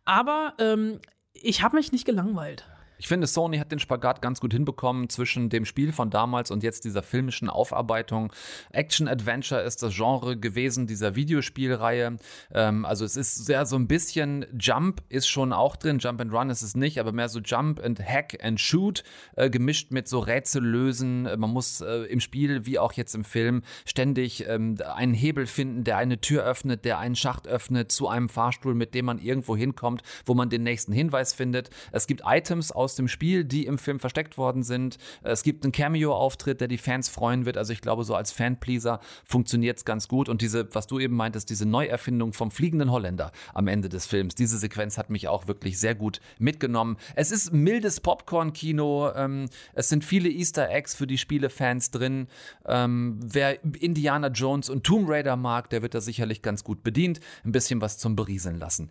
Aber 0.05 0.53
ähm, 0.59 0.99
ich 1.33 1.63
habe 1.63 1.77
mich 1.77 1.91
nicht 1.91 2.05
gelangweilt. 2.05 2.65
Ich 3.01 3.07
finde, 3.07 3.25
Sony 3.25 3.57
hat 3.57 3.71
den 3.71 3.79
Spagat 3.79 4.21
ganz 4.21 4.39
gut 4.39 4.53
hinbekommen 4.53 5.09
zwischen 5.09 5.49
dem 5.49 5.65
Spiel 5.65 5.91
von 5.91 6.11
damals 6.11 6.51
und 6.51 6.61
jetzt 6.61 6.85
dieser 6.85 7.01
filmischen 7.01 7.49
Aufarbeitung. 7.49 8.31
Action-Adventure 8.73 9.59
ist 9.61 9.81
das 9.81 9.95
Genre 9.95 10.37
gewesen 10.37 10.85
dieser 10.85 11.15
Videospielreihe. 11.15 12.19
Ähm, 12.53 12.85
also 12.85 13.03
es 13.03 13.15
ist 13.15 13.43
sehr 13.43 13.65
so 13.65 13.75
ein 13.75 13.87
bisschen 13.87 14.45
Jump 14.55 15.01
ist 15.09 15.27
schon 15.27 15.51
auch 15.51 15.77
drin. 15.77 15.97
Jump 15.97 16.21
and 16.21 16.31
Run 16.31 16.51
ist 16.51 16.61
es 16.61 16.75
nicht, 16.75 16.99
aber 16.99 17.11
mehr 17.11 17.27
so 17.27 17.39
Jump 17.39 17.83
and 17.83 17.99
Hack 17.99 18.37
and 18.43 18.59
Shoot 18.59 19.03
äh, 19.35 19.49
gemischt 19.49 19.89
mit 19.89 20.07
so 20.07 20.19
Rätsellösen. 20.19 21.23
Man 21.23 21.49
muss 21.49 21.81
äh, 21.81 22.03
im 22.03 22.19
Spiel 22.19 22.67
wie 22.67 22.77
auch 22.77 22.93
jetzt 22.93 23.15
im 23.15 23.23
Film 23.23 23.63
ständig 23.83 24.47
ähm, 24.47 24.77
einen 24.93 25.15
Hebel 25.15 25.47
finden, 25.47 25.83
der 25.83 25.97
eine 25.97 26.21
Tür 26.21 26.43
öffnet, 26.43 26.85
der 26.85 26.99
einen 26.99 27.15
Schacht 27.15 27.47
öffnet 27.47 27.91
zu 27.91 28.07
einem 28.07 28.29
Fahrstuhl, 28.29 28.75
mit 28.75 28.93
dem 28.93 29.05
man 29.05 29.17
irgendwo 29.17 29.57
hinkommt, 29.57 30.03
wo 30.27 30.35
man 30.35 30.51
den 30.51 30.61
nächsten 30.61 30.93
Hinweis 30.93 31.33
findet. 31.33 31.71
Es 31.91 32.05
gibt 32.05 32.21
Items 32.27 32.71
aus 32.71 32.90
aus 32.91 32.95
dem 32.95 33.07
Spiel, 33.07 33.45
die 33.45 33.65
im 33.65 33.77
Film 33.77 34.01
versteckt 34.01 34.37
worden 34.37 34.63
sind. 34.63 34.97
Es 35.23 35.43
gibt 35.43 35.63
einen 35.63 35.71
Cameo-Auftritt, 35.71 36.59
der 36.59 36.67
die 36.67 36.77
Fans 36.77 37.07
freuen 37.07 37.45
wird. 37.45 37.57
Also 37.57 37.71
ich 37.71 37.79
glaube, 37.79 38.03
so 38.03 38.15
als 38.15 38.33
Fanpleaser 38.33 38.99
funktioniert 39.23 39.77
es 39.77 39.85
ganz 39.85 40.09
gut. 40.09 40.27
Und 40.27 40.41
diese, 40.41 40.67
was 40.75 40.87
du 40.87 40.99
eben 40.99 41.15
meintest, 41.15 41.49
diese 41.49 41.65
Neuerfindung 41.65 42.33
vom 42.33 42.51
fliegenden 42.51 42.91
Holländer 42.91 43.31
am 43.53 43.69
Ende 43.69 43.87
des 43.87 44.07
Films, 44.07 44.35
diese 44.35 44.57
Sequenz 44.57 44.97
hat 44.97 45.09
mich 45.09 45.29
auch 45.29 45.47
wirklich 45.47 45.79
sehr 45.79 45.95
gut 45.95 46.19
mitgenommen. 46.37 46.97
Es 47.15 47.31
ist 47.31 47.53
mildes 47.53 48.01
Popcorn-Kino. 48.01 49.11
Ähm, 49.15 49.45
es 49.73 49.87
sind 49.87 50.03
viele 50.03 50.27
Easter 50.27 50.69
Eggs 50.69 50.93
für 50.93 51.07
die 51.07 51.17
Spielefans 51.17 51.91
drin. 51.91 52.27
Ähm, 52.65 53.19
wer 53.23 53.63
Indiana 53.63 54.27
Jones 54.27 54.69
und 54.69 54.83
Tomb 54.83 55.09
Raider 55.09 55.37
mag, 55.37 55.69
der 55.69 55.81
wird 55.81 55.93
da 55.93 56.01
sicherlich 56.01 56.41
ganz 56.41 56.65
gut 56.65 56.83
bedient. 56.83 57.21
Ein 57.45 57.53
bisschen 57.53 57.79
was 57.79 57.97
zum 57.97 58.17
Berieseln 58.17 58.59
lassen. 58.59 58.89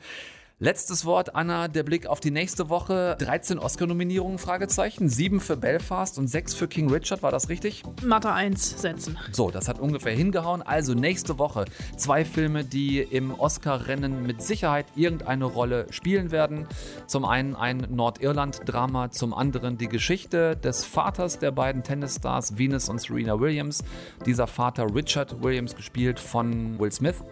Letztes 0.62 1.06
Wort, 1.06 1.34
Anna, 1.34 1.68
der 1.68 1.84
Blick 1.84 2.06
auf 2.06 2.20
die 2.20 2.30
nächste 2.30 2.68
Woche. 2.68 3.16
13 3.18 3.58
Oscar-Nominierungen, 3.58 4.36
Fragezeichen. 4.36 5.08
Sieben 5.08 5.40
für 5.40 5.56
Belfast 5.56 6.18
und 6.18 6.26
sechs 6.26 6.52
für 6.52 6.68
King 6.68 6.90
Richard, 6.90 7.22
war 7.22 7.30
das 7.30 7.48
richtig? 7.48 7.82
Mathe 8.04 8.30
1 8.30 8.78
setzen. 8.78 9.16
So, 9.32 9.50
das 9.50 9.68
hat 9.68 9.80
ungefähr 9.80 10.12
hingehauen. 10.12 10.61
Also 10.61 10.92
nächste 10.92 11.38
Woche 11.38 11.64
zwei 11.96 12.26
Filme, 12.26 12.62
die 12.62 12.98
im 12.98 13.32
Oscar-Rennen 13.32 14.26
mit 14.26 14.42
Sicherheit 14.42 14.84
irgendeine 14.96 15.46
Rolle 15.46 15.86
spielen 15.88 16.30
werden. 16.30 16.66
Zum 17.06 17.24
einen 17.24 17.56
ein 17.56 17.86
Nordirland-Drama, 17.88 19.12
zum 19.12 19.32
anderen 19.32 19.78
die 19.78 19.88
Geschichte 19.88 20.56
des 20.56 20.84
Vaters 20.84 21.38
der 21.38 21.52
beiden 21.52 21.84
Tennisstars, 21.84 22.58
Venus 22.58 22.90
und 22.90 23.00
Serena 23.00 23.40
Williams. 23.40 23.82
Dieser 24.26 24.46
Vater 24.46 24.94
Richard 24.94 25.42
Williams, 25.42 25.74
gespielt 25.74 26.20
von 26.20 26.78
Will 26.78 26.92
Smith. 26.92 27.24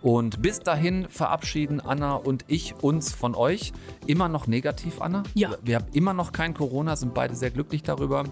Und 0.00 0.42
bis 0.42 0.60
dahin 0.60 1.08
verabschieden 1.10 1.80
Anna 1.80 2.14
und 2.14 2.44
ich 2.46 2.67
uns 2.74 3.12
von 3.12 3.34
euch. 3.34 3.72
Immer 4.06 4.28
noch 4.28 4.46
negativ, 4.46 5.00
Anna? 5.00 5.22
Ja. 5.34 5.50
Wir 5.62 5.76
haben 5.76 5.86
immer 5.92 6.14
noch 6.14 6.32
kein 6.32 6.54
Corona, 6.54 6.96
sind 6.96 7.14
beide 7.14 7.34
sehr 7.34 7.50
glücklich 7.50 7.82
darüber. 7.82 8.24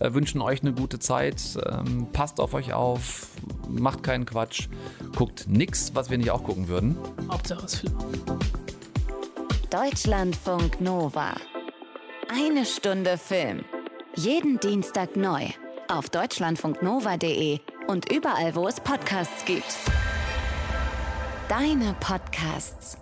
Äh, 0.00 0.12
wünschen 0.14 0.40
euch 0.40 0.62
eine 0.62 0.72
gute 0.72 0.98
Zeit. 0.98 1.42
Ähm, 1.66 2.08
passt 2.12 2.40
auf 2.40 2.54
euch 2.54 2.72
auf. 2.72 3.28
Macht 3.68 4.02
keinen 4.02 4.26
Quatsch. 4.26 4.68
Guckt 5.16 5.46
nichts, 5.48 5.94
was 5.94 6.10
wir 6.10 6.18
nicht 6.18 6.30
auch 6.30 6.44
gucken 6.44 6.68
würden. 6.68 6.96
Hauptsache 7.30 7.64
es 7.64 7.76
Film. 7.76 7.94
Deutschlandfunk 9.70 10.80
Nova. 10.80 11.34
Eine 12.28 12.64
Stunde 12.64 13.18
Film. 13.18 13.64
Jeden 14.16 14.60
Dienstag 14.60 15.16
neu. 15.16 15.48
Auf 15.88 16.08
deutschlandfunknova.de 16.10 17.58
und 17.88 18.10
überall, 18.12 18.54
wo 18.54 18.68
es 18.68 18.80
Podcasts 18.80 19.44
gibt. 19.44 19.76
Deine 21.48 21.94
Podcasts. 22.00 22.96